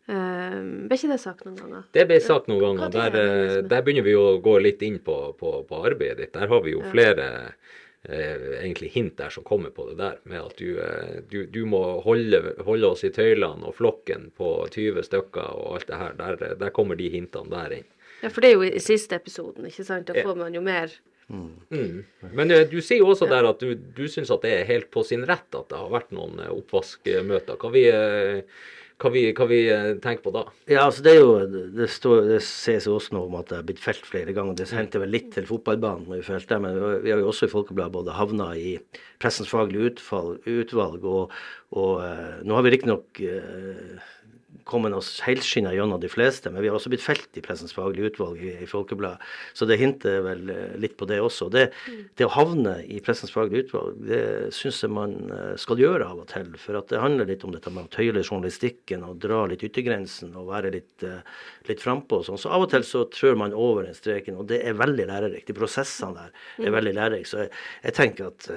Um, 0.08 0.86
ble 0.88 0.96
ikke 0.96 1.10
det 1.10 1.18
sagt 1.20 1.44
noen 1.44 1.58
ganger? 1.58 1.82
Det 1.92 2.06
ble 2.08 2.16
sagt 2.24 2.46
noen 2.48 2.62
ganger. 2.62 2.86
Er 2.88 3.12
Der, 3.12 3.18
eh, 3.18 3.56
der 3.68 3.82
begynner 3.84 4.06
vi 4.06 4.14
å 4.16 4.38
gå 4.40 4.54
litt 4.64 4.80
inn 4.86 4.96
på, 5.04 5.16
på, 5.36 5.52
på 5.68 5.80
arbeidet 5.84 6.22
ditt. 6.22 6.32
Der 6.32 6.48
har 6.48 6.62
vi 6.64 6.72
jo 6.72 6.80
flere 6.88 7.26
eh, 8.08 8.62
egentlig 8.62 8.94
hint 8.94 9.18
der 9.20 9.34
som 9.34 9.44
kommer 9.44 9.74
på 9.74 9.90
det 9.90 9.98
der. 10.00 10.16
Med 10.24 10.40
at 10.40 10.56
du, 10.56 10.78
eh, 10.80 11.20
du, 11.28 11.42
du 11.52 11.60
må 11.68 11.82
holde, 12.06 12.54
holde 12.64 12.94
oss 12.94 13.04
i 13.04 13.12
tøylene 13.12 13.68
og 13.68 13.76
flokken 13.76 14.30
på 14.38 14.54
20 14.72 15.04
stykker 15.10 15.52
og 15.52 15.76
alt 15.76 15.92
det 15.92 16.00
her. 16.00 16.16
Der, 16.16 16.56
der 16.64 16.72
kommer 16.72 16.96
de 16.96 17.12
hintene 17.12 17.52
der 17.52 17.76
inn. 17.82 17.88
Ja, 18.22 18.32
for 18.32 18.40
det 18.40 18.54
er 18.54 18.56
jo 18.56 18.64
i 18.64 18.80
siste 18.82 19.20
episoden, 19.20 19.68
ikke 19.68 19.84
sant? 19.86 20.08
Da 20.08 20.24
får 20.24 20.40
man 20.40 20.56
jo 20.56 20.64
mer 20.64 20.96
Mm. 21.28 22.04
Men 22.32 22.50
eh, 22.54 22.64
du 22.70 22.78
sier 22.80 23.02
jo 23.02 23.12
også 23.12 23.28
der 23.28 23.46
at 23.50 23.60
du, 23.60 23.74
du 23.76 24.06
syns 24.08 24.32
at 24.32 24.44
det 24.46 24.54
er 24.54 24.68
helt 24.70 24.88
på 24.94 25.04
sin 25.04 25.26
rett 25.28 25.48
at 25.52 25.68
det 25.68 25.76
har 25.76 25.92
vært 25.92 26.14
noen 26.16 26.40
eh, 26.40 26.52
oppvaskmøter. 26.54 27.58
Hva 27.60 27.72
vi, 27.74 27.84
eh, 27.92 28.40
hva 28.98 29.10
vi, 29.14 29.20
hva 29.36 29.46
vi 29.46 29.58
eh, 29.70 29.92
tenker 30.02 30.24
på 30.24 30.32
da? 30.34 30.42
Ja, 30.66 30.86
altså 30.88 31.04
det 31.06 31.12
er 31.14 31.20
jo, 31.20 31.34
det, 31.76 31.86
står, 31.92 32.24
det 32.32 32.40
ses 32.42 32.88
jo 32.88 32.96
også 32.96 33.14
noe 33.14 33.28
om 33.28 33.36
at 33.38 33.50
det 33.50 33.60
har 33.60 33.68
blitt 33.68 33.82
felt 33.82 34.08
flere 34.08 34.34
ganger. 34.34 34.56
Det 34.58 34.66
hendte 34.74 35.02
vel 35.02 35.12
litt 35.14 35.30
til 35.36 35.46
fotballbanen, 35.46 36.08
når 36.08 36.22
vi 36.22 36.26
felte, 36.26 36.58
men 36.64 36.80
vi 37.04 37.12
har 37.14 37.22
jo 37.22 37.28
også 37.30 37.46
i 37.46 37.52
Folkebladet 37.52 37.94
både 37.94 38.16
havna 38.16 38.48
i 38.58 38.74
pressens 39.22 39.52
faglige 39.52 39.92
utvalg, 40.50 41.06
og, 41.06 41.36
og 41.78 42.02
eh, 42.02 42.40
nå 42.42 42.58
har 42.58 42.66
vi 42.66 42.74
riktignok 42.74 43.22
uh, 43.22 44.10
kommet 44.68 44.94
oss 44.94 45.20
helskinna 45.24 45.72
gjennom 45.72 46.00
de 46.00 46.08
fleste, 46.12 46.50
men 46.52 46.62
vi 46.62 46.68
har 46.68 46.76
også 46.76 46.90
blitt 46.92 47.04
felt 47.04 47.38
i 47.40 47.42
pressens 47.44 47.72
faglige 47.76 48.10
utvalg 48.12 48.40
i, 48.44 48.52
i 48.64 48.68
Folkebladet. 48.68 49.24
Så 49.56 49.68
det 49.68 49.78
hinter 49.80 50.20
vel 50.26 50.52
eh, 50.52 50.74
litt 50.80 50.96
på 51.00 51.08
det 51.08 51.20
også. 51.24 51.48
Det, 51.52 51.66
det 52.20 52.26
å 52.26 52.32
havne 52.34 52.74
i 52.84 53.00
pressens 53.04 53.32
faglige 53.32 53.66
utvalg, 53.66 53.98
det 54.08 54.22
syns 54.56 54.82
jeg 54.84 54.92
man 54.92 55.16
eh, 55.32 55.54
skal 55.60 55.80
gjøre 55.80 56.08
av 56.08 56.22
og 56.24 56.28
til. 56.32 56.52
For 56.60 56.80
at 56.80 56.92
det 56.92 57.02
handler 57.02 57.30
litt 57.30 57.46
om 57.48 57.54
dette 57.54 57.72
med 57.72 57.88
å 57.88 57.92
tøyle 57.96 58.24
journalistikken 58.24 59.06
og 59.08 59.20
dra 59.24 59.44
litt 59.48 59.64
yttergrensen 59.68 60.36
og 60.36 60.52
være 60.52 60.74
litt, 60.76 61.06
eh, 61.06 61.20
litt 61.70 61.84
frampå 61.84 62.20
og 62.20 62.28
sånn. 62.28 62.40
Så 62.40 62.52
av 62.52 62.66
og 62.66 62.72
til 62.72 62.84
så 62.88 63.06
trør 63.12 63.40
man 63.40 63.56
over 63.56 63.88
den 63.88 63.96
streken, 63.96 64.36
og 64.40 64.50
det 64.52 64.60
er 64.68 64.76
veldig 64.78 65.08
lærerikt. 65.08 65.48
De 65.48 65.56
prosessene 65.56 66.28
der 66.28 66.68
er 66.68 66.76
veldig 66.76 66.96
lærerike. 67.00 67.30
Så 67.30 67.46
jeg, 67.46 67.54
jeg 67.88 67.96
tenker 67.96 68.32
at 68.32 68.50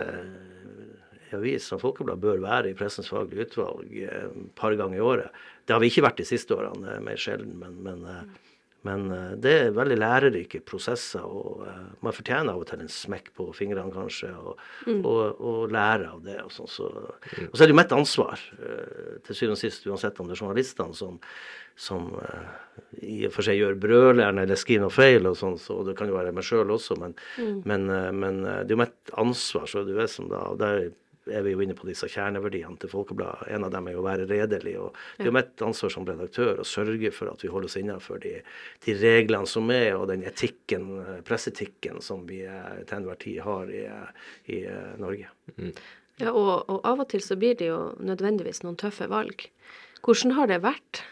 eh, 1.31 1.37
en 1.37 1.39
avis 1.39 1.67
som 1.71 1.81
Folkeblad 1.81 2.21
bør 2.21 2.43
være 2.43 2.71
i 2.71 2.77
pressens 2.77 3.09
faglige 3.11 3.47
utvalg 3.49 3.97
eh, 4.03 4.29
et 4.29 4.55
par 4.55 4.75
ganger 4.75 4.99
i 4.99 5.01
året. 5.01 5.43
Det 5.65 5.75
har 5.75 5.81
vi 5.83 5.91
ikke 5.91 6.05
vært 6.07 6.21
de 6.21 6.29
siste 6.29 6.55
årene, 6.55 6.85
det 6.85 6.95
er 6.97 7.05
mer 7.05 7.21
sjelden, 7.21 7.53
men, 7.59 7.77
men, 7.85 8.03
eh, 8.09 8.51
men 8.87 9.07
eh, 9.13 9.31
det 9.41 9.55
er 9.67 9.75
veldig 9.77 9.97
lærerike 10.01 10.63
prosesser. 10.65 11.23
og 11.23 11.65
eh, 11.69 11.87
Man 12.01 12.17
fortjener 12.17 12.53
av 12.53 12.63
og 12.63 12.69
til 12.69 12.83
en 12.83 12.91
smekk 12.91 13.31
på 13.37 13.49
fingrene, 13.57 13.93
kanskje, 13.93 14.33
og, 14.35 14.61
og, 14.99 15.23
og 15.39 15.73
lære 15.73 16.11
av 16.15 16.21
det. 16.25 16.39
Og, 16.45 16.53
sånn, 16.55 16.71
så, 16.71 16.89
og 16.89 17.55
så 17.55 17.63
er 17.63 17.69
det 17.69 17.75
jo 17.75 17.81
mitt 17.81 17.97
ansvar, 17.97 18.45
eh, 18.59 19.17
til 19.27 19.37
syvende 19.37 19.59
og 19.59 19.63
sist, 19.63 19.89
uansett 19.89 20.21
om 20.21 20.29
det 20.29 20.37
er 20.37 20.45
journalistene 20.45 20.97
som, 20.97 21.19
som 21.79 22.11
eh, 22.21 22.49
i 23.01 23.19
og 23.27 23.33
for 23.35 23.45
seg 23.45 23.59
gjør 23.59 23.77
brøleren 23.81 24.41
eller 24.41 24.59
skriver 24.59 24.85
noe 24.85 24.93
feil, 24.93 25.27
og 25.29 25.37
sånn, 25.39 25.57
så 25.61 25.79
det 25.87 25.95
kan 25.97 26.09
jo 26.09 26.17
være 26.17 26.33
meg 26.35 26.45
sjøl 26.45 26.73
også, 26.75 26.97
men, 27.01 27.15
men, 27.67 27.87
eh, 27.89 28.09
men 28.15 28.41
eh, 28.45 28.63
det 28.65 28.75
er 28.75 28.77
jo 28.77 28.81
mitt 28.83 29.13
ansvar. 29.23 29.69
så 29.69 29.85
du 29.87 29.93
er 29.99 30.09
som 30.11 30.29
da, 30.31 30.43
og 30.51 30.59
der 30.61 30.91
er 31.29 31.43
vi 31.45 31.53
jo 31.53 31.62
inne 31.62 31.75
på 31.77 31.86
disse 31.86 32.07
kjerneverdiene 32.10 32.79
til 32.81 32.89
Folkebladet. 32.89 33.49
En 33.53 33.65
av 33.67 33.73
dem 33.73 33.88
er 33.88 33.95
jo 33.95 34.01
å 34.01 34.07
være 34.07 34.25
redelig. 34.29 34.73
og 34.81 34.97
Det 35.17 35.27
er 35.27 35.29
jo 35.29 35.36
mitt 35.36 35.63
ansvar 35.65 35.93
som 35.93 36.07
redaktør 36.07 36.62
å 36.62 36.67
sørge 36.67 37.12
for 37.13 37.29
at 37.29 37.43
vi 37.43 37.51
holder 37.51 37.69
oss 37.69 37.77
innenfor 37.77 38.21
de, 38.23 38.34
de 38.86 38.95
reglene 38.97 39.49
som 39.49 39.69
er, 39.73 39.93
og 39.99 40.07
den 40.10 40.25
etikken, 40.27 40.88
eh, 41.03 41.21
presseetikken 41.27 42.01
som 42.01 42.25
vi 42.29 42.41
eh, 42.47 42.81
til 42.88 42.97
enhver 42.97 43.21
tid 43.21 43.41
har 43.45 43.69
i, 43.69 43.86
i 44.49 44.63
eh, 44.65 44.93
Norge. 45.01 45.29
Ja, 46.21 46.34
og, 46.34 46.69
og 46.69 46.81
av 46.88 47.05
og 47.05 47.10
til 47.13 47.23
så 47.25 47.38
blir 47.39 47.57
det 47.60 47.69
jo 47.69 47.79
nødvendigvis 48.01 48.63
noen 48.65 48.79
tøffe 48.81 49.10
valg. 49.12 49.47
Hvordan 50.01 50.36
har 50.38 50.49
det 50.49 50.62
vært? 50.65 51.03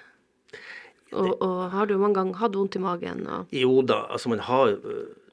Og, 1.09 1.39
og 1.41 1.61
har 1.73 1.87
du 1.89 1.95
mange 1.97 2.19
ganger 2.19 2.37
hatt 2.41 2.57
vondt 2.57 2.77
i 2.77 2.81
magen? 2.83 3.23
Og, 3.29 3.53
Jo 3.53 3.79
da, 3.81 4.03
altså 4.13 4.29
man 4.29 4.43
har 4.45 4.75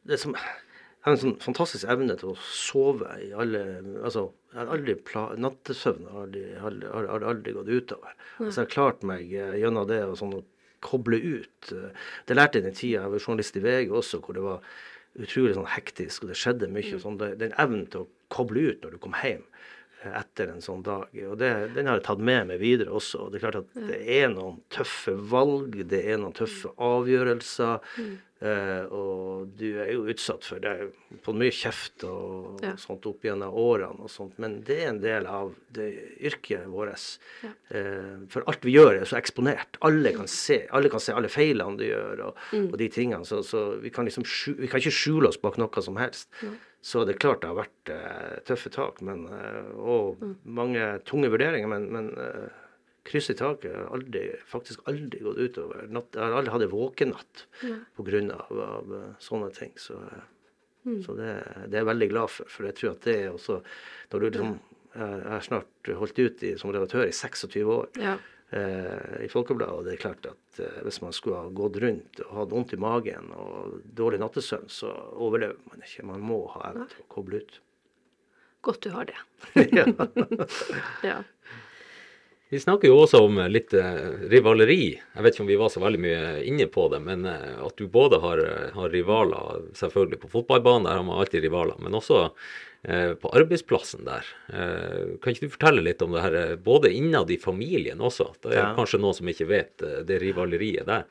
det 0.08 0.20
som, 0.22 0.36
jeg 0.36 1.12
har 1.12 1.14
en 1.14 1.20
sånn 1.22 1.36
fantastisk 1.38 1.86
evne 1.92 2.16
til 2.18 2.32
å 2.32 2.40
sove 2.50 3.12
i 3.22 3.28
alle 3.30 3.60
Altså, 4.02 4.24
jeg 4.56 4.64
har 4.64 4.72
aldri 4.72 4.94
nattesøvn 5.44 6.06
har 6.08 6.22
aldri, 6.24 6.42
aldri, 6.56 6.88
aldri, 6.88 7.26
aldri 7.28 7.52
gått 7.52 7.68
utover. 7.68 8.14
Altså, 8.40 8.54
jeg 8.62 8.64
har 8.64 8.72
klart 8.72 9.02
meg 9.04 9.32
eh, 9.36 9.56
gjennom 9.60 9.88
det 9.90 9.98
og 10.06 10.16
sånn 10.16 10.32
å 10.38 10.44
koble 10.86 11.18
ut. 11.20 11.72
eh, 11.76 11.90
Det 12.24 12.36
lærte 12.36 12.56
jeg 12.60 12.64
den 12.64 12.78
tida 12.78 13.02
jeg 13.02 13.12
var 13.12 13.20
journalist 13.20 13.56
i 13.60 13.64
VG 13.66 13.90
også, 13.92 14.22
hvor 14.24 14.34
det 14.38 14.44
var 14.46 14.62
utrolig 15.16 15.54
sånn 15.56 15.68
hektisk, 15.76 16.24
og 16.24 16.32
det 16.32 16.38
skjedde 16.40 16.70
mye. 16.72 16.94
og 16.94 17.02
sånn, 17.04 17.18
det- 17.20 17.38
Den 17.38 17.52
evnen 17.60 17.86
til 17.90 18.00
å 18.06 18.08
koble 18.30 18.64
ut 18.72 18.80
når 18.82 18.90
du 18.92 18.98
kom 18.98 19.12
hjem 19.12 19.44
etter 20.04 20.52
en 20.52 20.60
sånn 20.62 20.82
dag. 20.86 21.08
og 21.30 21.38
det, 21.40 21.74
Den 21.74 21.86
har 21.86 21.96
jeg 21.98 22.04
tatt 22.06 22.18
med 22.22 22.46
meg 22.48 22.60
videre 22.60 22.92
også. 22.94 23.26
og 23.26 23.32
Det 23.32 23.40
er 23.42 23.50
klart 23.50 23.62
at 23.64 23.88
det 23.88 24.00
er 24.20 24.28
noen 24.28 24.60
tøffe 24.70 25.16
valg, 25.16 25.72
det 25.88 26.04
er 26.06 26.18
noen 26.18 26.32
tøffe 26.36 26.70
avgjørelser. 26.78 27.80
eh, 28.42 28.84
og 28.92 29.48
du 29.56 29.78
er 29.80 29.92
jo 29.94 30.02
utsatt 30.12 30.44
for 30.44 30.60
det 30.60 30.92
på 31.24 31.32
mye 31.32 31.50
kjeft 31.50 32.04
og 32.04 32.60
Ja. 32.62 32.74
sånt 32.76 33.06
opp 33.06 33.22
gjennom 33.24 33.50
årene 33.54 33.98
og 34.04 34.10
sånt, 34.10 34.38
men 34.38 34.60
det 34.62 34.76
er 34.84 34.88
en 34.90 35.00
del 35.00 35.26
av 35.26 35.54
det 35.72 36.20
yrket 36.20 36.66
vårt. 36.68 37.18
Eh, 37.70 38.26
for 38.28 38.42
alt 38.46 38.60
vi 38.62 38.74
gjør, 38.76 39.00
er 39.00 39.04
så 39.08 39.16
eksponert. 39.16 39.78
Alle 39.80 40.12
kan 40.12 40.26
se 40.28 40.66
alle 40.70 40.90
kan 40.90 41.00
se 41.00 41.12
alle 41.16 41.28
feilene 41.28 41.78
du 41.78 41.84
gjør, 41.84 42.26
og, 42.26 42.36
og 42.52 42.76
de 42.78 42.88
tingene. 42.88 43.24
Så, 43.24 43.42
så 43.42 43.80
vi, 43.80 43.88
kan 43.90 44.04
liksom 44.04 44.22
vi 44.58 44.68
kan 44.68 44.80
ikke 44.80 44.92
skjule 44.92 45.28
oss 45.28 45.38
bak 45.40 45.56
noe 45.56 45.82
som 45.82 45.96
helst. 45.96 46.28
Så 46.86 47.02
det 47.02 47.16
er 47.16 47.22
klart 47.24 47.42
det 47.42 47.50
har 47.50 47.58
vært 47.58 47.90
uh, 47.90 48.36
tøffe 48.46 48.70
tak, 48.70 49.00
men, 49.06 49.24
uh, 49.26 49.72
og 49.74 50.22
mange 50.44 50.84
tunge 51.08 51.32
vurderinger. 51.32 51.66
Men, 51.70 51.88
men 51.90 52.12
uh, 52.14 52.46
kryss 53.06 53.32
i 53.32 53.36
taket 53.38 53.74
har 53.74 53.90
aldri, 53.96 54.22
faktisk 54.46 54.86
aldri 54.90 55.22
gått 55.24 55.40
utover. 55.42 55.88
Natt, 55.90 56.14
jeg 56.14 56.22
har 56.22 56.38
aldri 56.38 56.54
hatt 56.54 56.66
en 56.68 56.72
våkenatt 56.74 57.44
pga. 57.58 58.22
Av, 58.36 58.62
av 58.68 58.94
sånne 59.22 59.50
ting. 59.56 59.74
Så, 59.82 59.98
mm. 60.86 61.00
så 61.02 61.18
det, 61.18 61.32
det 61.66 61.74
er 61.74 61.82
jeg 61.82 61.90
veldig 61.90 62.10
glad 62.14 62.34
for. 62.36 62.54
For 62.54 62.70
jeg 62.70 62.78
tror 62.78 62.94
at 62.94 63.10
det 63.10 63.18
er 63.24 63.34
også 63.34 63.60
Når 64.12 64.22
du 64.22 64.30
liksom 64.30 64.56
jeg 64.96 65.28
har 65.28 65.42
snart 65.44 65.88
holdt 65.92 66.16
ut 66.16 66.42
i, 66.48 66.54
som 66.56 66.70
redaktør 66.72 67.02
i 67.04 67.12
26 67.12 67.66
år 67.68 67.98
Ja. 68.00 68.14
Eh, 68.54 69.24
i 69.26 69.28
Folkebladet, 69.32 69.74
og 69.74 69.86
det 69.86 69.94
er 69.96 70.02
klart 70.02 70.26
at 70.30 70.60
eh, 70.62 70.80
hvis 70.86 71.00
man 71.04 71.14
skulle 71.16 71.42
ha 71.42 71.52
gått 71.54 71.78
rundt 71.82 72.22
og 72.26 72.34
hatt 72.40 72.52
vondt 72.54 72.74
i 72.76 72.80
magen 72.80 73.30
og 73.36 73.78
dårlig 73.98 74.20
nattesøvn, 74.22 74.68
så 74.72 74.92
overlever 75.14 75.58
man 75.70 75.86
ikke. 75.86 76.06
Man 76.06 76.26
må 76.26 76.42
ha 76.54 76.68
evne 76.70 76.88
til 76.92 77.04
å 77.04 77.08
koble 77.16 77.42
ut. 77.42 77.60
Godt 78.66 78.82
du 78.86 78.90
har 78.94 79.08
det. 79.08 79.18
ja. 79.78 79.86
Ja. 81.10 81.20
Vi 82.48 82.60
snakker 82.62 82.86
jo 82.92 83.00
også 83.02 83.18
om 83.26 83.40
litt 83.50 83.72
eh, 83.74 83.96
rivaleri. 84.30 84.92
Jeg 84.94 85.24
vet 85.24 85.34
ikke 85.34 85.42
om 85.42 85.48
vi 85.50 85.56
var 85.58 85.70
så 85.74 85.80
veldig 85.82 85.98
mye 86.04 86.20
inne 86.46 86.68
på 86.70 86.84
det, 86.92 87.00
men 87.02 87.24
eh, 87.26 87.56
at 87.66 87.74
du 87.80 87.88
både 87.90 88.20
har, 88.22 88.38
eh, 88.38 88.68
har 88.76 88.92
rivaler, 88.94 89.64
selvfølgelig 89.74 90.20
på 90.22 90.30
fotballbanen, 90.36 90.86
der 90.86 91.00
har 91.00 91.06
man 91.08 91.18
alltid 91.24 91.42
rivaler, 91.42 91.74
men 91.82 91.96
også 91.98 92.20
eh, 92.86 93.16
på 93.18 93.32
arbeidsplassen 93.34 94.06
der. 94.06 94.30
Eh, 94.54 95.16
kan 95.18 95.34
ikke 95.34 95.48
du 95.48 95.56
fortelle 95.56 95.82
litt 95.88 96.04
om 96.06 96.14
det 96.14 96.22
her, 96.22 96.38
eh, 96.44 96.54
både 96.70 96.92
innad 96.94 97.34
i 97.34 97.40
familien 97.42 97.98
også? 97.98 98.28
Det 98.46 98.54
er 98.54 98.60
Ja. 98.62 98.70
kanskje 98.78 99.02
noen 99.02 99.18
som 99.18 99.26
ikke 99.34 99.48
vet 99.50 99.82
eh, 99.82 100.04
det 100.06 100.20
rivaleriet 100.22 100.86
der. 100.86 101.08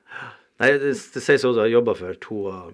Nei, 0.64 0.72
det, 0.80 0.94
det 0.96 1.20
sies 1.20 1.44
også 1.44 1.60
at 1.60 1.68
jeg 1.68 1.76
jobba 1.76 1.98
for 2.00 2.16
to 2.24 2.46
av 2.48 2.72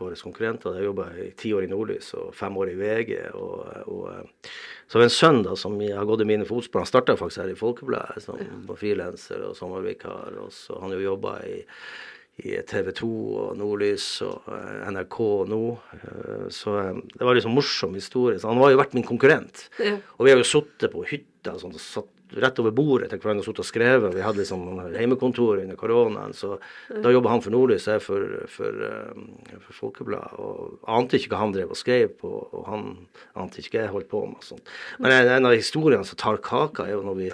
våre 0.00 0.16
konkurrenter. 0.20 0.76
Jeg 0.78 0.88
jobba 0.88 1.06
i 1.22 1.28
ti 1.38 1.52
år 1.56 1.66
i 1.66 1.70
Nordlys 1.70 2.12
og 2.18 2.32
fem 2.36 2.56
år 2.56 2.72
i 2.72 2.76
VG. 2.80 3.12
Og, 3.36 3.62
og, 3.86 4.02
eh, 4.12 4.50
så 4.90 5.02
en 5.02 5.12
sønn 5.12 5.40
da, 5.46 5.54
som 5.58 5.78
jeg 5.82 5.96
har 5.96 6.08
gått 6.08 6.24
i 6.24 6.28
mine 6.28 6.46
fotspor. 6.48 6.84
Han 6.84 6.90
starta 6.90 7.16
faktisk 7.18 7.42
her 7.42 7.52
i 7.54 7.58
Folkebladet 7.58 8.24
som 8.24 8.40
ja. 8.42 8.76
frilanser 8.78 9.46
og 9.48 9.56
sommervikar. 9.58 10.36
Og 10.44 10.52
så 10.54 10.78
han 10.82 10.94
jo 10.94 11.02
jobba 11.02 11.38
i, 11.48 11.60
i 12.44 12.56
TV 12.68 12.92
2 13.00 13.12
og 13.44 13.54
Nordlys 13.60 14.08
og 14.26 14.50
eh, 14.56 14.82
NRK 14.94 15.20
nå. 15.52 15.62
Eh, 16.00 16.44
Så 16.54 16.76
det 17.14 17.24
var 17.24 17.38
liksom 17.38 17.56
morsom 17.56 17.96
historie. 17.98 18.38
Så 18.40 18.52
han 18.52 18.62
har 18.62 18.74
jo 18.74 18.82
vært 18.82 18.94
min 18.98 19.06
konkurrent. 19.06 19.68
Ja. 19.82 19.96
Og 20.18 20.26
vi 20.28 20.34
har 20.34 20.42
jo 20.42 20.48
sittet 20.48 20.92
på 20.94 21.06
hytta 21.08 21.56
og 21.56 21.64
sånt, 21.64 21.78
og 21.78 21.82
satt 21.82 22.12
rett 22.34 22.58
over 22.58 22.72
bordet 22.74 23.08
til 23.10 23.20
hverandre 23.22 23.44
og 23.44 23.46
sittet 23.46 23.62
og 23.62 23.68
skrevet. 23.68 24.14
Vi 24.14 24.24
hadde 24.24 24.40
liksom 24.40 24.64
hjemmekontor 24.94 25.60
under 25.62 25.78
koronaen, 25.78 26.34
så 26.34 26.56
da 26.90 27.12
jobba 27.12 27.30
han 27.32 27.42
for 27.44 27.54
Nordlys, 27.54 27.86
jeg 27.90 28.02
for, 28.02 28.24
for, 28.50 28.80
eh, 28.88 29.52
for 29.68 29.78
Folkebladet. 29.80 30.40
Og 30.42 30.88
ante 30.96 31.20
ikke 31.20 31.34
hva 31.34 31.44
han 31.44 31.54
drev 31.54 31.74
og 31.74 31.78
skrev 31.78 32.16
på, 32.22 32.32
og 32.32 32.66
han 32.70 32.88
ante 33.38 33.62
ikke 33.62 33.76
hva 33.76 33.84
jeg 33.84 33.94
holdt 33.94 34.10
på 34.10 34.24
med. 34.26 34.40
og 34.40 34.48
sånt. 34.48 34.74
Men 35.02 35.14
en, 35.20 35.46
av 35.46 35.54
historiene 35.54 36.06
som 36.08 36.18
tar 36.20 36.42
kaka, 36.42 36.88
er 36.88 36.96
jo 36.96 37.04
når 37.06 37.20
vi, 37.20 37.30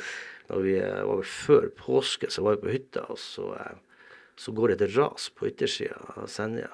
når 0.52 0.66
vi 0.66 0.76
eh, 0.82 1.00
var 1.08 1.24
før 1.32 1.70
påske, 1.78 2.30
så 2.32 2.44
var 2.44 2.58
vi 2.58 2.66
på 2.66 2.76
hytta, 2.76 3.06
og 3.08 3.20
så, 3.20 3.48
eh, 3.56 4.06
så 4.36 4.54
går 4.56 4.72
det 4.72 4.80
et 4.80 4.96
ras 4.98 5.30
på 5.32 5.48
yttersida 5.48 5.98
av 6.18 6.28
Senja. 6.30 6.70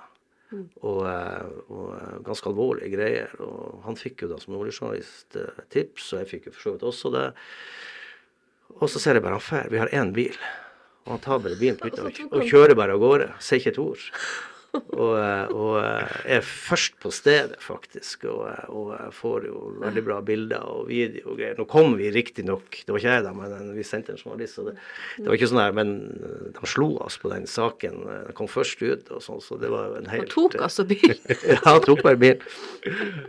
Og, 0.81 1.03
eh, 1.05 1.49
og 1.69 1.89
eh, 1.93 2.19
ganske 2.25 2.49
alvorlige 2.51 2.95
greier. 2.97 3.35
Og 3.45 3.85
han 3.85 3.99
fikk 4.01 4.25
jo 4.25 4.33
da 4.33 4.41
som 4.41 4.55
nordlysjournalist 4.57 5.37
tips, 5.71 6.13
og 6.15 6.23
jeg 6.23 6.31
fikk 6.33 6.49
jo 6.49 6.55
for 6.57 6.65
så 6.65 6.75
vidt 6.75 6.87
også 6.89 7.13
det. 7.15 7.27
Og 8.77 8.91
så 8.93 9.01
ser 9.03 9.19
jeg 9.19 9.25
bare 9.25 9.39
han 9.39 9.47
drar. 9.49 9.71
Vi 9.73 9.81
har 9.81 9.91
én 9.97 10.13
bil. 10.15 10.37
Og 11.07 11.15
han 11.17 11.25
tar 11.25 11.41
bare 11.41 11.57
bilen 11.59 11.81
hytta 11.81 12.05
og, 12.05 12.21
og 12.29 12.45
kjører 12.51 12.77
bare 12.79 12.95
av 12.97 13.03
gårde. 13.03 13.31
Sier 13.43 13.63
ikke 13.63 13.73
et 13.73 13.81
ord. 13.83 14.05
Og, 14.77 15.15
eh, 15.17 15.53
og 15.55 15.77
eh, 15.81 16.17
er 16.37 16.45
først 16.45 16.99
på 17.01 17.11
stedet, 17.15 17.57
faktisk. 17.65 18.27
Og, 18.29 18.43
eh, 18.51 18.69
og 18.69 19.15
får 19.17 19.47
jo 19.49 19.63
veldig 19.81 20.03
bra 20.05 20.19
bilder 20.25 20.67
og 20.69 20.89
video 20.91 21.33
og 21.33 21.39
greier. 21.41 21.57
Nå 21.59 21.65
kom 21.71 21.97
vi 21.99 22.11
riktignok, 22.13 22.83
det 22.85 22.93
var 22.93 23.01
ikke 23.01 23.15
jeg 23.17 23.25
da, 23.25 23.33
men 23.37 23.73
vi 23.77 23.87
sendte 23.87 24.13
en 24.13 24.21
journalist. 24.21 24.59
Så 24.59 24.67
det, 24.69 24.75
det 25.17 25.29
var 25.29 25.39
ikke 25.39 25.51
sånn 25.53 25.63
her, 25.63 25.77
men 25.77 25.95
de 26.53 26.69
slo 26.69 26.91
oss 27.05 27.17
på 27.21 27.33
den 27.33 27.49
saken. 27.49 28.03
de 28.05 28.19
Den 28.29 28.37
kom 28.37 28.51
først 28.51 28.83
ut 28.85 29.09
og 29.15 29.25
sånn, 29.25 29.41
så 29.45 29.59
det 29.61 29.73
var 29.73 29.89
jo 29.89 30.03
en 30.03 30.11
helt 30.13 30.29
Og 30.29 30.53
tok 30.53 30.59
altså 30.69 30.87
bil. 30.89 31.17
Ja, 31.49 31.79
tok 31.83 32.03
bare 32.05 32.19
bilen. 32.21 32.43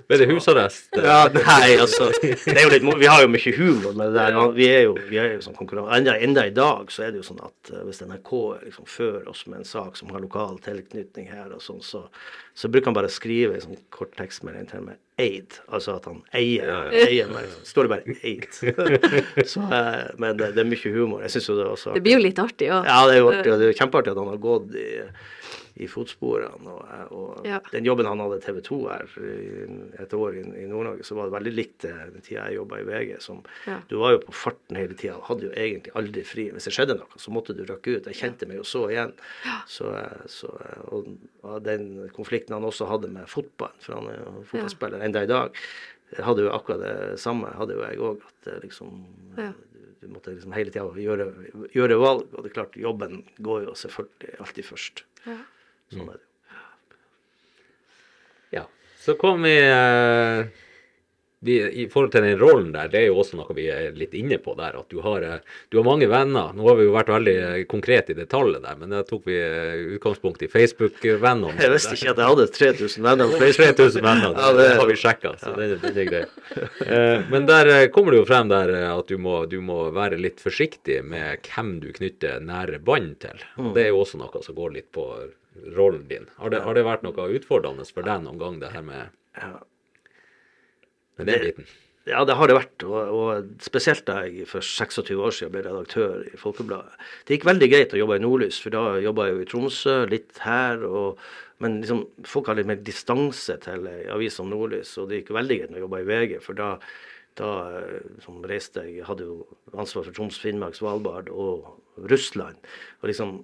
Ble 0.09 0.19
det 0.19 0.27
husarrest? 0.29 0.89
Ja, 0.99 1.21
nei, 1.33 1.77
altså 1.79 2.09
det 2.19 2.55
er 2.55 2.65
jo 2.65 2.73
litt, 2.73 2.85
Vi 2.99 3.09
har 3.09 3.23
jo 3.23 3.31
mye 3.31 3.53
humor 3.55 3.95
med 3.95 4.11
det 4.11 4.25
der. 4.27 4.39
Vi 4.55 4.67
er 4.67 4.85
jo, 4.89 4.97
vi 5.09 5.19
er 5.21 5.33
jo 5.37 5.45
sånn 5.45 5.57
konkurranse. 5.57 5.95
Enda, 5.99 6.17
enda 6.19 6.45
i 6.49 6.53
dag 6.55 6.91
så 6.93 7.07
er 7.07 7.13
det 7.13 7.21
jo 7.21 7.29
sånn 7.31 7.41
at 7.45 7.71
hvis 7.87 8.03
NRK 8.03 8.33
liksom 8.65 8.89
fører 8.89 9.29
oss 9.31 9.45
med 9.47 9.61
en 9.61 9.69
sak 9.69 9.97
som 9.99 10.11
har 10.13 10.23
lokal 10.23 10.59
tilknytning 10.65 11.28
her, 11.31 11.51
og 11.55 11.61
sånn, 11.63 11.81
så, 11.85 12.03
så 12.57 12.69
bruker 12.71 12.91
han 12.91 12.97
bare 12.97 13.09
å 13.11 13.13
skrive 13.13 13.55
en 13.57 13.63
sånn 13.63 13.79
kort 13.93 14.15
tekstmelding 14.19 14.69
til 14.71 14.83
meg. 14.87 14.99
Eid. 15.19 15.57
Altså 15.67 15.97
at 15.97 16.05
han 16.07 16.21
eier, 16.37 16.93
eier 16.95 17.31
meg. 17.31 17.49
Så 17.59 17.73
står 17.73 17.87
det 17.87 17.91
bare 17.93 18.15
'eid'. 18.23 18.59
så, 19.51 19.65
eh, 19.67 20.05
men 20.21 20.39
det, 20.39 20.53
det 20.55 20.63
er 20.63 20.69
mye 20.69 20.93
humor. 20.95 21.25
Jeg 21.25 21.35
syns 21.35 21.49
jo 21.51 21.57
det 21.59 21.65
er 21.65 21.73
også 21.73 21.95
Det 21.97 22.03
blir 22.05 22.17
jo 22.19 22.23
litt 22.23 22.39
artig 22.39 22.71
òg. 22.71 22.87
ja, 22.87 22.99
det 23.09 23.17
er 23.17 23.21
jo 23.23 23.31
artig, 23.33 23.51
og 23.51 23.59
det 23.59 23.69
er 23.69 23.79
kjempeartig 23.81 24.15
at 24.15 24.21
han 24.21 24.31
har 24.31 24.41
gått 24.45 24.77
i, 24.79 24.87
i 25.79 25.87
fotsporene. 25.87 26.73
Og, 26.73 27.11
og 27.15 27.45
Ja. 27.47 27.59
den 27.71 27.85
jobben 27.87 28.05
han 28.09 28.19
hadde 28.19 28.39
TV 28.43 28.59
2 28.65 28.79
her 28.89 29.05
et 30.03 30.13
år 30.13 30.35
i, 30.39 30.43
i 30.63 30.65
Nord-Norge, 30.67 31.05
så 31.07 31.15
var 31.15 31.29
det 31.29 31.35
veldig 31.37 31.53
likt 31.55 31.85
den 31.87 32.21
tida 32.25 32.47
jeg 32.49 32.57
jobba 32.59 32.79
i 32.81 32.87
VG. 32.89 33.13
Som, 33.23 33.43
Ja. 33.67 33.79
Du 33.89 33.97
var 34.01 34.11
jo 34.17 34.21
på 34.25 34.33
farten 34.35 34.75
hele 34.79 34.93
tida 34.99 35.15
hadde 35.29 35.47
jo 35.47 35.51
egentlig 35.55 35.93
aldri 35.95 36.23
fri. 36.27 36.49
Hvis 36.51 36.67
det 36.69 36.73
skjedde 36.75 36.97
noe, 36.99 37.19
så 37.21 37.31
måtte 37.31 37.55
du 37.55 37.63
rakke 37.69 37.97
ut. 37.97 38.09
Jeg 38.11 38.19
kjente 38.19 38.47
meg 38.49 38.57
jo 38.59 38.63
så 38.67 38.85
igjen. 38.91 39.13
Så, 39.67 39.87
så, 40.27 40.51
og, 40.91 41.07
og 41.43 41.63
den 41.63 42.09
konflikten 42.15 42.53
han 42.57 42.67
også 42.67 42.87
hadde 42.89 43.07
med 43.13 43.27
fotball, 43.31 43.73
for 43.79 43.95
han 43.99 44.11
er 44.11 44.19
jo 44.23 44.43
fotballspiller 44.51 45.01
enda 45.05 45.23
i 45.23 45.31
dag, 45.31 45.55
hadde 46.17 46.41
jo 46.47 46.49
akkurat 46.55 46.81
det 46.81 47.19
samme 47.21 47.51
hadde 47.53 47.75
jo 47.77 47.83
jeg 47.85 47.99
òg. 48.01 48.21
At 48.29 48.63
liksom 48.63 49.03
Ja. 49.37 49.51
du 50.01 50.07
måtte 50.07 50.31
liksom 50.33 50.53
hele 50.55 50.71
tida 50.71 50.87
gjøre, 50.95 51.25
gjøre 51.75 51.97
valg. 52.01 52.25
Og 52.33 52.43
det 52.43 52.49
er 52.51 52.55
klart, 52.55 52.75
jobben 52.79 53.23
går 53.43 53.65
jo 53.67 53.73
selvfølgelig 53.77 54.39
alltid 54.39 54.65
først. 54.65 55.03
Ja. 55.27 55.37
Sånn 55.93 56.09
er 56.09 56.17
det. 56.19 56.25
Ja. 58.59 58.65
Så 58.99 59.15
kom 59.17 59.41
vi, 59.45 59.55
eh, 59.57 60.45
vi 61.41 61.53
I 61.71 61.85
forhold 61.87 62.11
til 62.11 62.25
den 62.25 62.35
rollen 62.41 62.73
der, 62.75 62.89
det 62.91 62.99
er 62.99 63.05
jo 63.07 63.21
også 63.21 63.37
noe 63.39 63.53
vi 63.55 63.69
er 63.71 63.93
litt 63.95 64.11
inne 64.19 64.35
på 64.43 64.57
der. 64.59 64.73
At 64.75 64.89
du 64.91 64.97
har, 65.05 65.23
eh, 65.23 65.37
du 65.71 65.77
har 65.79 65.85
mange 65.87 66.09
venner. 66.11 66.49
Nå 66.53 66.65
har 66.67 66.75
vi 66.75 66.83
jo 66.83 66.91
vært 66.91 67.07
veldig 67.13 67.35
eh, 67.39 67.61
konkrete 67.71 68.11
i 68.11 68.17
detaljet 68.17 68.59
der, 68.65 68.75
men 68.81 68.91
der 68.91 69.05
tok 69.07 69.23
vi 69.29 69.37
eh, 69.39 69.95
utgangspunkt 69.95 70.43
i 70.43 70.49
Facebook-vennene. 70.51 71.55
Jeg 71.63 71.71
visste 71.71 71.95
ikke 71.95 72.11
at 72.11 72.19
jeg 72.19 72.27
hadde 72.33 72.47
3000 72.59 73.07
venner 73.07 73.31
på 73.31 73.39
Facebook. 73.39 73.71
3000 73.79 74.03
venner, 74.09 74.35
Ja, 74.35 74.51
det, 74.51 74.67
det- 74.67 74.77
har 74.81 74.91
vi 74.91 74.99
sjekka, 74.99 75.33
så 75.39 75.55
det, 75.55 75.69
det 75.87 75.95
er 76.03 76.11
greit. 76.11 77.29
Men 77.31 77.47
der 77.47 77.87
kommer 77.95 78.11
det 78.11 78.19
jo 78.25 78.27
frem 78.27 78.51
der 78.51 78.75
at 78.91 79.07
du 79.07 79.15
må, 79.17 79.45
du 79.47 79.61
må 79.63 79.85
være 79.95 80.19
litt 80.19 80.43
forsiktig 80.43 80.99
med 81.07 81.39
hvem 81.47 81.77
du 81.79 81.93
knytter 81.95 82.43
nære 82.43 82.83
bånd 82.83 83.15
til. 83.23 83.39
Og 83.63 83.71
Det 83.79 83.85
er 83.87 83.93
jo 83.95 84.03
også 84.03 84.19
noe 84.19 84.43
som 84.43 84.59
går 84.59 84.75
litt 84.75 84.91
på 84.91 85.07
rollen 85.75 86.07
din. 86.09 86.29
Har 86.37 86.53
det, 86.53 86.63
har 86.65 86.77
det 86.77 86.85
vært 86.87 87.05
noe 87.05 87.27
utfordrende 87.35 87.85
for 87.89 88.07
deg 88.07 88.23
noen 88.25 88.39
gang, 88.41 88.57
det 88.61 88.71
her 88.73 88.85
med, 88.85 89.13
med 91.19 91.31
den 91.31 91.45
biten? 91.47 91.69
Ja, 92.09 92.23
det 92.25 92.37
har 92.39 92.49
det 92.49 92.55
vært. 92.57 92.85
Og, 92.87 93.11
og 93.13 93.49
spesielt 93.61 94.07
da 94.07 94.23
jeg 94.25 94.47
for 94.49 94.65
26 94.65 95.19
år 95.19 95.35
siden 95.35 95.53
ble 95.53 95.61
redaktør 95.67 96.23
i 96.25 96.39
Folkebladet. 96.39 96.95
Det 97.27 97.37
gikk 97.37 97.45
veldig 97.49 97.69
greit 97.69 97.93
å 97.93 97.99
jobbe 97.99 98.17
i 98.17 98.23
Nordlys, 98.23 98.57
for 98.63 98.73
da 98.73 98.95
jobba 99.03 99.27
jeg 99.27 99.35
jo 99.35 99.43
i 99.43 99.51
Tromsø, 99.51 99.95
litt 100.09 100.41
her. 100.41 100.81
Og, 100.87 101.21
men 101.61 101.77
liksom, 101.83 102.07
folk 102.29 102.49
har 102.49 102.57
litt 102.57 102.71
mer 102.71 102.81
distanse 102.81 103.59
til 103.61 103.85
ei 103.91 104.01
avis 104.09 104.39
som 104.39 104.49
Nordlys, 104.49 104.95
og 104.97 105.11
det 105.11 105.21
gikk 105.21 105.35
veldig 105.37 105.59
greit 105.59 105.73
når 105.73 105.81
jeg 105.81 105.85
jobba 105.85 106.01
i 106.01 106.09
VG, 106.09 106.35
for 106.45 106.57
da 106.57 106.73
da 107.39 107.51
eh, 107.79 107.99
som 108.23 108.41
reiste 108.47 108.83
jeg 108.87 109.05
hadde 109.07 109.27
jo 109.27 109.37
ansvar 109.77 110.07
for 110.07 110.15
Troms, 110.15 110.39
Finnmark, 110.41 110.77
Svalbard 110.77 111.29
og 111.31 111.69
Russland. 112.11 112.59
Og 113.01 113.11
liksom 113.11 113.39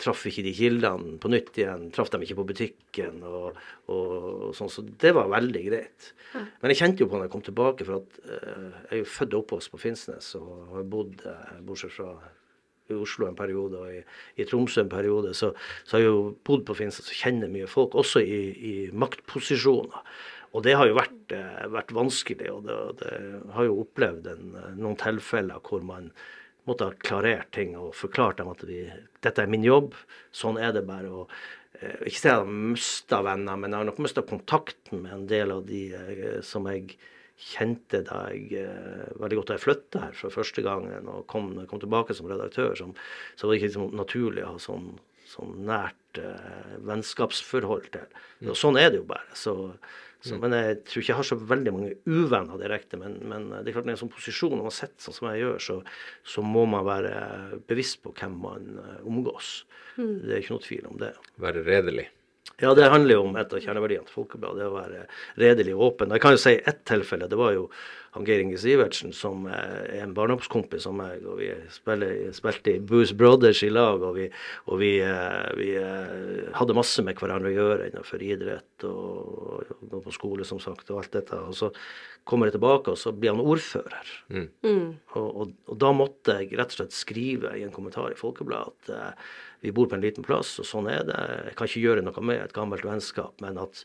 traff 0.00 0.24
ikke 0.28 0.44
de 0.46 0.54
kildene 0.56 1.16
på 1.22 1.30
nytt 1.32 1.60
igjen. 1.60 1.88
Traff 1.94 2.10
dem 2.12 2.24
ikke 2.26 2.38
på 2.40 2.48
butikken 2.50 3.22
og, 3.26 3.60
og, 3.92 4.16
og 4.48 4.56
sånn. 4.58 4.72
Så 4.72 4.84
det 5.02 5.14
var 5.16 5.30
veldig 5.32 5.62
greit. 5.68 6.10
Men 6.32 6.72
jeg 6.72 6.80
kjente 6.82 7.04
jo 7.04 7.10
på 7.10 7.18
når 7.18 7.26
jeg 7.26 7.34
kom 7.34 7.46
tilbake, 7.46 7.86
for 7.88 8.02
at 8.02 8.20
uh, 8.26 8.66
jeg 8.88 8.92
er 8.92 9.00
jo 9.02 9.08
født 9.14 9.34
og 9.34 9.44
oppvokst 9.44 9.72
på 9.72 9.80
Finnsnes 9.82 10.34
og 10.38 10.76
har 10.76 10.90
bodd, 10.92 11.24
bortsett 11.66 11.96
fra 11.96 12.12
i 12.90 12.98
Oslo 12.98 13.28
en 13.28 13.38
periode 13.38 13.78
og 13.78 13.94
i, 13.94 14.00
i 14.40 14.46
Tromsø 14.48 14.84
en 14.84 14.90
periode, 14.90 15.30
så, 15.38 15.52
så 15.84 15.96
har 15.96 16.04
jeg 16.04 16.10
jo 16.10 16.24
bodd 16.46 16.66
på 16.66 16.76
Finnsnes 16.78 17.10
og 17.12 17.20
kjenner 17.22 17.52
mye 17.52 17.68
folk, 17.70 17.94
også 17.98 18.22
i, 18.22 18.40
i 18.50 18.74
maktposisjoner. 18.90 20.02
Og 20.50 20.64
det 20.66 20.74
har 20.74 20.88
jo 20.90 20.96
vært, 20.98 21.34
eh, 21.36 21.66
vært 21.70 21.92
vanskelig, 21.94 22.50
og 22.50 22.64
det, 22.66 22.76
det 23.04 23.12
har 23.54 23.68
jo 23.68 23.80
opplevd 23.84 24.26
en, 24.32 24.48
noen 24.80 24.98
tilfeller 24.98 25.62
hvor 25.66 25.84
man 25.86 26.10
måtte 26.68 26.88
ha 26.88 26.96
klarert 27.04 27.50
ting 27.56 27.76
og 27.78 27.94
forklart 27.98 28.40
dem 28.40 28.50
at 28.52 28.64
vi, 28.68 28.82
dette 29.24 29.44
er 29.44 29.50
min 29.50 29.64
jobb, 29.66 29.94
sånn 30.34 30.60
er 30.60 30.74
det 30.76 30.84
bare. 30.88 31.10
og 31.10 31.32
eh, 31.80 32.02
Ikke 32.08 32.18
si 32.18 32.26
at 32.26 32.32
jeg 32.32 32.42
har 32.42 32.50
mista 32.72 33.22
venner, 33.26 33.60
men 33.60 33.72
jeg 33.72 33.82
har 33.82 33.88
nok 33.88 34.02
mista 34.04 34.24
kontakten 34.26 35.04
med 35.06 35.16
en 35.16 35.26
del 35.30 35.54
av 35.56 35.64
de 35.68 35.86
eh, 35.96 36.40
som 36.46 36.68
jeg 36.70 36.98
kjente 37.40 38.02
da 38.04 38.26
jeg 38.34 38.60
eh, 38.60 39.06
veldig 39.20 39.38
godt 39.40 39.52
da 39.52 39.56
jeg 39.56 39.64
flytta 39.64 40.02
her 40.04 40.16
for 40.16 40.34
første 40.34 40.64
gangen 40.64 41.08
og 41.08 41.24
kom, 41.30 41.54
kom 41.70 41.80
tilbake 41.82 42.16
som 42.16 42.28
redaktør. 42.30 42.74
Som, 42.78 42.92
så 43.34 43.46
var 43.46 43.54
det 43.54 43.60
ikke 43.60 43.70
liksom 43.70 43.96
naturlig 43.96 44.44
å 44.44 44.52
ha 44.54 44.60
sånn, 44.60 44.92
sånn 45.30 45.56
nært 45.68 46.20
eh, 46.20 46.76
vennskapsforhold 46.86 47.90
til. 47.96 48.20
Og 48.48 48.58
sånn 48.58 48.78
er 48.80 48.92
det 48.92 49.00
jo 49.00 49.08
bare. 49.08 49.28
Så, 49.36 49.56
så, 50.20 50.36
Men 50.42 50.52
jeg 50.52 50.78
tror 50.84 51.00
ikke 51.00 51.12
jeg 51.12 51.18
har 51.22 51.28
så 51.30 51.40
veldig 51.50 51.72
mange 51.72 51.94
uvenner 52.04 52.60
direkte. 52.60 52.98
Men, 53.00 53.16
men 53.30 53.48
det 53.54 53.70
er 53.70 53.76
klart 53.78 53.88
når 53.88 53.96
en 53.96 54.02
sånn 54.02 54.12
posisjon, 54.12 54.58
og 54.58 54.68
man 54.68 54.74
sitter 54.76 55.06
sånn 55.06 55.16
som 55.16 55.28
jeg 55.30 55.42
gjør, 55.46 55.62
så, 55.64 55.76
så 56.36 56.44
må 56.44 56.66
man 56.68 56.84
være 56.88 57.12
bevisst 57.70 58.02
på 58.04 58.12
hvem 58.18 58.36
man 58.44 58.70
omgås. 59.00 59.10
omgås. 59.20 59.52
Det 59.96 60.34
er 60.34 60.42
ikke 60.42 60.56
noe 60.56 60.64
tvil 60.64 60.88
om 60.90 60.98
det. 61.00 61.12
Være 61.40 61.64
redelig. 61.66 62.08
Ja, 62.60 62.74
det 62.76 62.90
handler 62.92 63.16
jo 63.16 63.24
om 63.24 63.36
et 63.40 63.52
av 63.56 63.62
kjerneverdiene 63.62 64.04
til 64.04 64.16
Folkebladet, 64.18 64.60
det 64.60 64.68
å 64.68 64.74
være 64.74 65.04
redelig 65.40 65.74
og 65.76 65.84
åpen. 65.86 66.12
Jeg 66.12 66.22
kan 66.24 66.34
jo 66.36 66.40
si 66.42 66.54
ett 66.58 66.82
tilfelle. 66.88 67.28
Det 67.30 67.38
var 67.40 67.54
jo 67.56 67.68
han 68.10 68.24
Geir 68.26 68.42
Inge 68.42 68.58
Sivertsen 68.58 69.12
som 69.14 69.44
er 69.46 70.00
en 70.00 70.14
barndomskompis 70.16 70.86
av 70.90 70.96
meg. 70.98 71.22
og 71.30 71.38
Vi 71.38 71.50
spiller, 71.70 72.32
spilte 72.34 72.72
i 72.74 72.80
Booze 72.82 73.14
Brothers 73.14 73.62
i 73.62 73.70
lag, 73.70 74.02
og 74.02 74.16
vi, 74.18 74.26
og 74.66 74.80
vi, 74.82 74.96
eh, 75.04 75.50
vi 75.58 75.68
eh, 75.78 76.48
hadde 76.58 76.74
masse 76.74 77.04
med 77.06 77.20
hverandre 77.20 77.52
å 77.52 77.54
gjøre 77.54 77.86
innenfor 77.90 78.24
idrett 78.26 78.86
og, 78.88 79.70
og 79.76 79.84
gå 79.92 80.02
på 80.08 80.14
skole, 80.16 80.46
som 80.48 80.58
sagt, 80.62 80.90
og 80.90 81.04
alt 81.04 81.14
dette. 81.14 81.38
Og 81.38 81.54
så 81.54 81.70
kommer 82.26 82.50
jeg 82.50 82.58
tilbake, 82.58 82.90
og 82.90 82.98
så 82.98 83.14
blir 83.14 83.36
han 83.36 83.44
ordfører. 83.44 84.10
Og, 85.14 85.28
og, 85.30 85.54
og 85.70 85.78
da 85.78 85.92
måtte 85.94 86.40
jeg 86.40 86.58
rett 86.58 86.74
og 86.74 86.80
slett 86.80 86.98
skrive 86.98 87.54
i 87.58 87.62
en 87.66 87.74
kommentar 87.74 88.10
i 88.10 88.18
Folkebladet 88.18 88.58
at 88.70 88.90
uh, 88.90 89.30
vi 89.62 89.70
bor 89.74 89.86
på 89.88 89.96
en 89.96 90.02
liten 90.02 90.26
plass, 90.26 90.56
og 90.60 90.66
sånn 90.66 90.90
er 90.90 91.06
det. 91.06 91.20
Jeg 91.50 91.56
kan 91.56 91.70
ikke 91.70 91.84
gjøre 91.84 92.04
noe 92.04 92.26
med 92.26 92.42
et 92.42 92.54
gammelt 92.56 92.84
vennskap, 92.86 93.38
men 93.44 93.60
at 93.60 93.84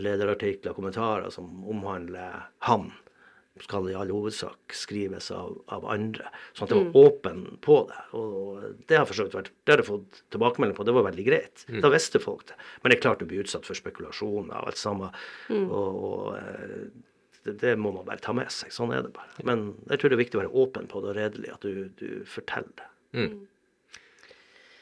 lederartikler 0.00 0.70
og 0.70 0.78
kommentarer 0.78 1.32
som 1.34 1.48
omhandler 1.68 2.44
han, 2.68 2.92
skal 3.62 3.86
i 3.90 3.94
all 3.94 4.10
hovedsak 4.10 4.74
skrives 4.74 5.30
av, 5.30 5.54
av 5.70 5.84
andre. 5.86 6.26
Sånn 6.56 6.66
at 6.66 6.72
jeg 6.74 6.86
var 6.88 7.06
åpen 7.06 7.42
på 7.62 7.76
det. 7.86 8.00
Og 8.18 8.64
det 8.90 8.98
har 8.98 9.06
for 9.06 9.14
så 9.14 9.28
vidt 9.28 9.36
vært, 9.38 9.50
det 9.62 9.74
har 9.76 9.82
jeg 9.84 9.90
fått 9.92 10.22
tilbakemelding 10.34 10.76
på, 10.78 10.86
det 10.88 10.94
var 10.96 11.06
veldig 11.06 11.26
greit. 11.28 11.64
Da 11.84 11.90
visste 11.94 12.18
folk 12.22 12.46
det. 12.50 12.56
Men 12.82 12.90
det 12.90 12.98
er 12.98 13.04
klart 13.06 13.22
du 13.22 13.28
blir 13.30 13.44
utsatt 13.44 13.68
for 13.68 13.78
spekulasjoner 13.78 14.56
og 14.58 14.72
alt 14.72 14.80
sammen. 14.80 15.14
Og, 15.70 16.02
og 16.10 16.36
eh, 16.40 16.88
det, 17.44 17.56
det 17.62 17.76
må 17.78 17.92
man 17.94 18.08
bare 18.08 18.22
ta 18.24 18.34
med 18.34 18.50
seg. 18.50 18.74
Sånn 18.74 18.92
er 18.96 19.06
det 19.06 19.14
bare. 19.14 19.30
Men 19.46 19.68
jeg 19.90 20.00
tror 20.02 20.10
det 20.10 20.18
er 20.18 20.24
viktig 20.24 20.40
å 20.40 20.42
være 20.42 20.54
åpen 20.64 20.90
på 20.90 21.04
det 21.04 21.12
og 21.14 21.18
redelig, 21.20 21.54
at 21.54 21.62
du, 21.68 21.90
du 22.00 22.24
forteller 22.26 22.74
det. 22.82 22.90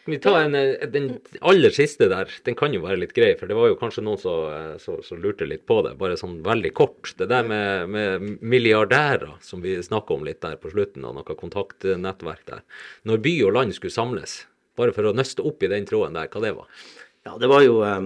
Vi 0.04 0.18
tar 0.18 0.40
en, 0.40 0.54
eh, 0.54 0.88
den 0.88 1.20
aller 1.40 1.70
siste 1.70 2.08
der? 2.10 2.30
Den 2.44 2.56
kan 2.58 2.74
jo 2.74 2.80
være 2.82 2.98
litt 3.04 3.14
grei, 3.14 3.36
for 3.38 3.46
det 3.46 3.54
var 3.54 3.68
jo 3.70 3.78
kanskje 3.78 4.02
noen 4.02 4.18
som, 4.18 4.50
eh, 4.50 5.18
lurte 5.18 5.46
litt 5.46 5.64
på 5.66 5.82
det. 5.86 5.96
Bare 5.98 6.18
sånn 6.18 6.42
veldig 6.42 6.72
kort. 6.74 7.14
Det 7.16 7.28
der 7.28 7.44
med, 7.46 7.88
med 7.88 8.40
milliardærer, 8.42 9.40
som 9.40 9.62
vi 9.62 9.76
snakka 9.76 10.14
om 10.14 10.24
litt 10.24 10.40
der 10.40 10.56
på 10.56 10.72
slutten, 10.72 11.04
og 11.06 11.14
noe 11.14 11.36
kontaktnettverk 11.38 12.44
der. 12.46 12.62
Når 13.06 13.22
by 13.22 13.42
og 13.46 13.54
land 13.54 13.74
skulle 13.74 13.94
samles, 13.94 14.46
bare 14.76 14.92
for 14.92 15.06
å 15.06 15.14
nøste 15.14 15.44
opp 15.46 15.62
i 15.62 15.70
den 15.70 15.86
tråden 15.86 16.18
der, 16.18 16.26
hva 16.26 16.42
det 16.42 16.56
var? 16.56 16.66
Ja, 17.22 17.38
det 17.38 17.46
var 17.46 17.62
jo 17.62 17.82
eh, 17.86 18.00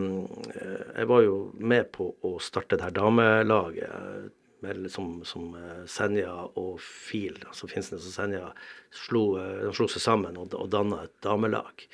Jeg 0.99 1.09
var 1.09 1.23
jo 1.25 1.37
med 1.57 1.89
på 1.93 2.13
å 2.21 2.37
starte 2.39 2.77
det 2.77 2.91
her 2.91 2.97
damelaget 2.99 4.33
med, 4.67 4.91
som, 4.93 5.21
som 5.25 5.55
eh, 5.59 5.85
Senja 5.91 6.33
og 6.59 6.81
FIL, 6.83 7.39
altså 7.47 7.69
Finnsnes 7.71 8.07
og 8.07 8.15
Senja, 8.15 8.51
slo, 9.05 9.25
eh, 9.41 9.71
slo 9.77 9.89
seg 9.91 10.05
sammen 10.05 10.39
og, 10.41 10.55
og 10.59 10.71
danna 10.73 11.05
et 11.07 11.15
damelag. 11.25 11.87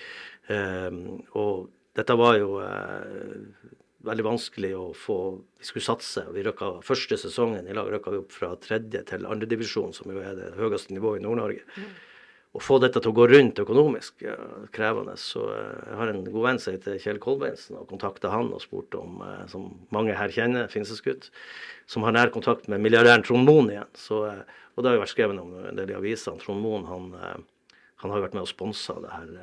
Um, 0.49 1.23
og 1.39 1.69
dette 1.97 2.17
var 2.19 2.35
jo 2.41 2.57
uh, 2.59 3.77
veldig 4.03 4.25
vanskelig 4.27 4.73
å 4.75 4.87
få 4.97 5.19
Vi 5.61 5.69
skulle 5.69 5.87
satse. 5.87 6.25
vi 6.35 6.43
røkka 6.43 6.81
Første 6.83 7.19
sesongen 7.21 7.69
i 7.69 7.77
lag 7.77 7.91
røkka 7.93 8.11
vi 8.11 8.23
opp 8.25 8.33
fra 8.35 8.55
tredje 8.59 9.05
til 9.07 9.29
andredivisjon, 9.31 9.93
som 9.95 10.11
jo 10.11 10.25
er 10.25 10.35
det 10.39 10.55
høyeste 10.59 10.97
nivået 10.97 11.21
i 11.21 11.27
Nord-Norge. 11.27 11.63
Å 12.53 12.61
få 12.61 12.77
dette 12.83 13.01
til 13.01 13.09
å 13.09 13.17
gå 13.17 13.25
rundt 13.31 13.61
økonomisk 13.63 14.27
ja, 14.27 14.35
krevende. 14.77 15.15
Så 15.21 15.47
eh, 15.55 15.87
jeg 15.89 15.97
har 15.97 16.11
en 16.11 16.25
god 16.27 16.43
venn 16.45 16.59
som 16.61 16.75
heter 16.75 16.99
Kjell 17.01 17.21
Kolbeinsen, 17.23 17.79
og 17.81 17.89
kontakta 17.89 18.29
han 18.29 18.51
og 18.53 18.61
spurte 18.61 19.01
om, 19.01 19.23
eh, 19.25 19.47
som 19.49 19.71
mange 19.95 20.17
her 20.19 20.35
kjenner, 20.35 20.69
Finnsesgutt, 20.73 21.31
som 21.89 22.05
har 22.05 22.13
nær 22.13 22.33
kontakt 22.35 22.69
med 22.69 22.85
milliardæren 22.85 23.25
Trond 23.25 23.49
Moen 23.49 23.73
igjen. 23.73 23.89
Så, 23.97 24.21
eh, 24.29 24.61
og 24.77 24.85
det 24.85 24.93
har 24.93 24.99
jo 24.99 25.05
vært 25.07 25.15
skrevet 25.15 25.41
om 25.41 25.57
en 25.63 25.81
del 25.81 25.95
i 25.95 25.97
avisene. 25.97 26.45
Trond 26.45 26.61
Moen 26.61 26.85
han, 26.91 27.09
han 28.05 28.13
har 28.13 28.21
jo 28.21 28.27
vært 28.27 28.37
med 28.37 28.45
og 28.45 28.53
sponsa 28.53 29.01
det 29.01 29.17
her 29.17 29.35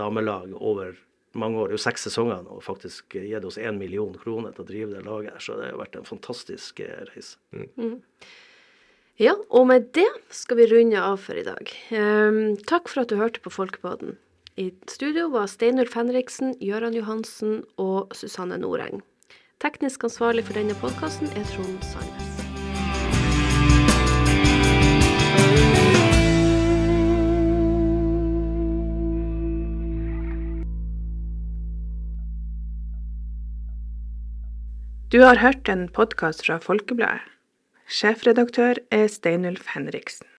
damelaget 0.00 0.56
over 0.56 0.96
mange 1.36 1.60
år. 1.60 1.68
Det 1.68 1.76
er 1.76 1.80
jo 1.82 1.88
seks 1.90 2.08
sesonger 2.08 2.44
nå, 2.46 2.56
og 2.56 2.64
faktisk 2.64 3.20
gitt 3.20 3.44
oss 3.44 3.60
én 3.60 3.76
million 3.80 4.16
kroner 4.16 4.56
til 4.56 4.64
å 4.64 4.70
drive 4.72 4.94
det 4.96 5.04
laget. 5.04 5.36
Så 5.44 5.60
det 5.60 5.68
har 5.68 5.76
jo 5.76 5.82
vært 5.84 6.00
en 6.00 6.08
fantastisk 6.08 6.80
reise. 6.80 7.36
reise. 7.52 8.00
Ja, 9.20 9.34
og 9.52 9.66
med 9.68 9.90
det 9.92 10.08
skal 10.32 10.56
vi 10.56 10.64
runde 10.70 10.96
av 10.96 11.18
for 11.20 11.36
i 11.36 11.44
dag. 11.44 11.68
Um, 11.92 12.54
takk 12.64 12.88
for 12.88 13.02
at 13.02 13.10
du 13.12 13.18
hørte 13.20 13.42
på 13.44 13.52
Folkepodden. 13.52 14.14
I 14.56 14.70
studio 14.88 15.26
var 15.34 15.50
Steinulf 15.52 15.92
Henriksen, 15.92 16.54
Gøran 16.56 16.96
Johansen 16.96 17.58
og 17.76 18.14
Susanne 18.16 18.56
Noreng. 18.62 19.02
Teknisk 19.60 20.06
ansvarlig 20.08 20.46
for 20.48 20.56
denne 20.56 20.72
podkasten 20.80 21.28
er 21.36 21.44
Trond 21.52 21.84
Sandnes. 21.84 22.40
Du 35.12 35.20
har 35.20 35.36
hørt 35.44 35.68
en 35.68 35.90
podkast 35.92 36.46
fra 36.46 36.56
Folkebladet. 36.64 37.20
Sjefredaktør 37.90 38.78
er 38.94 39.08
Steinulf 39.10 39.72
Henriksen. 39.74 40.28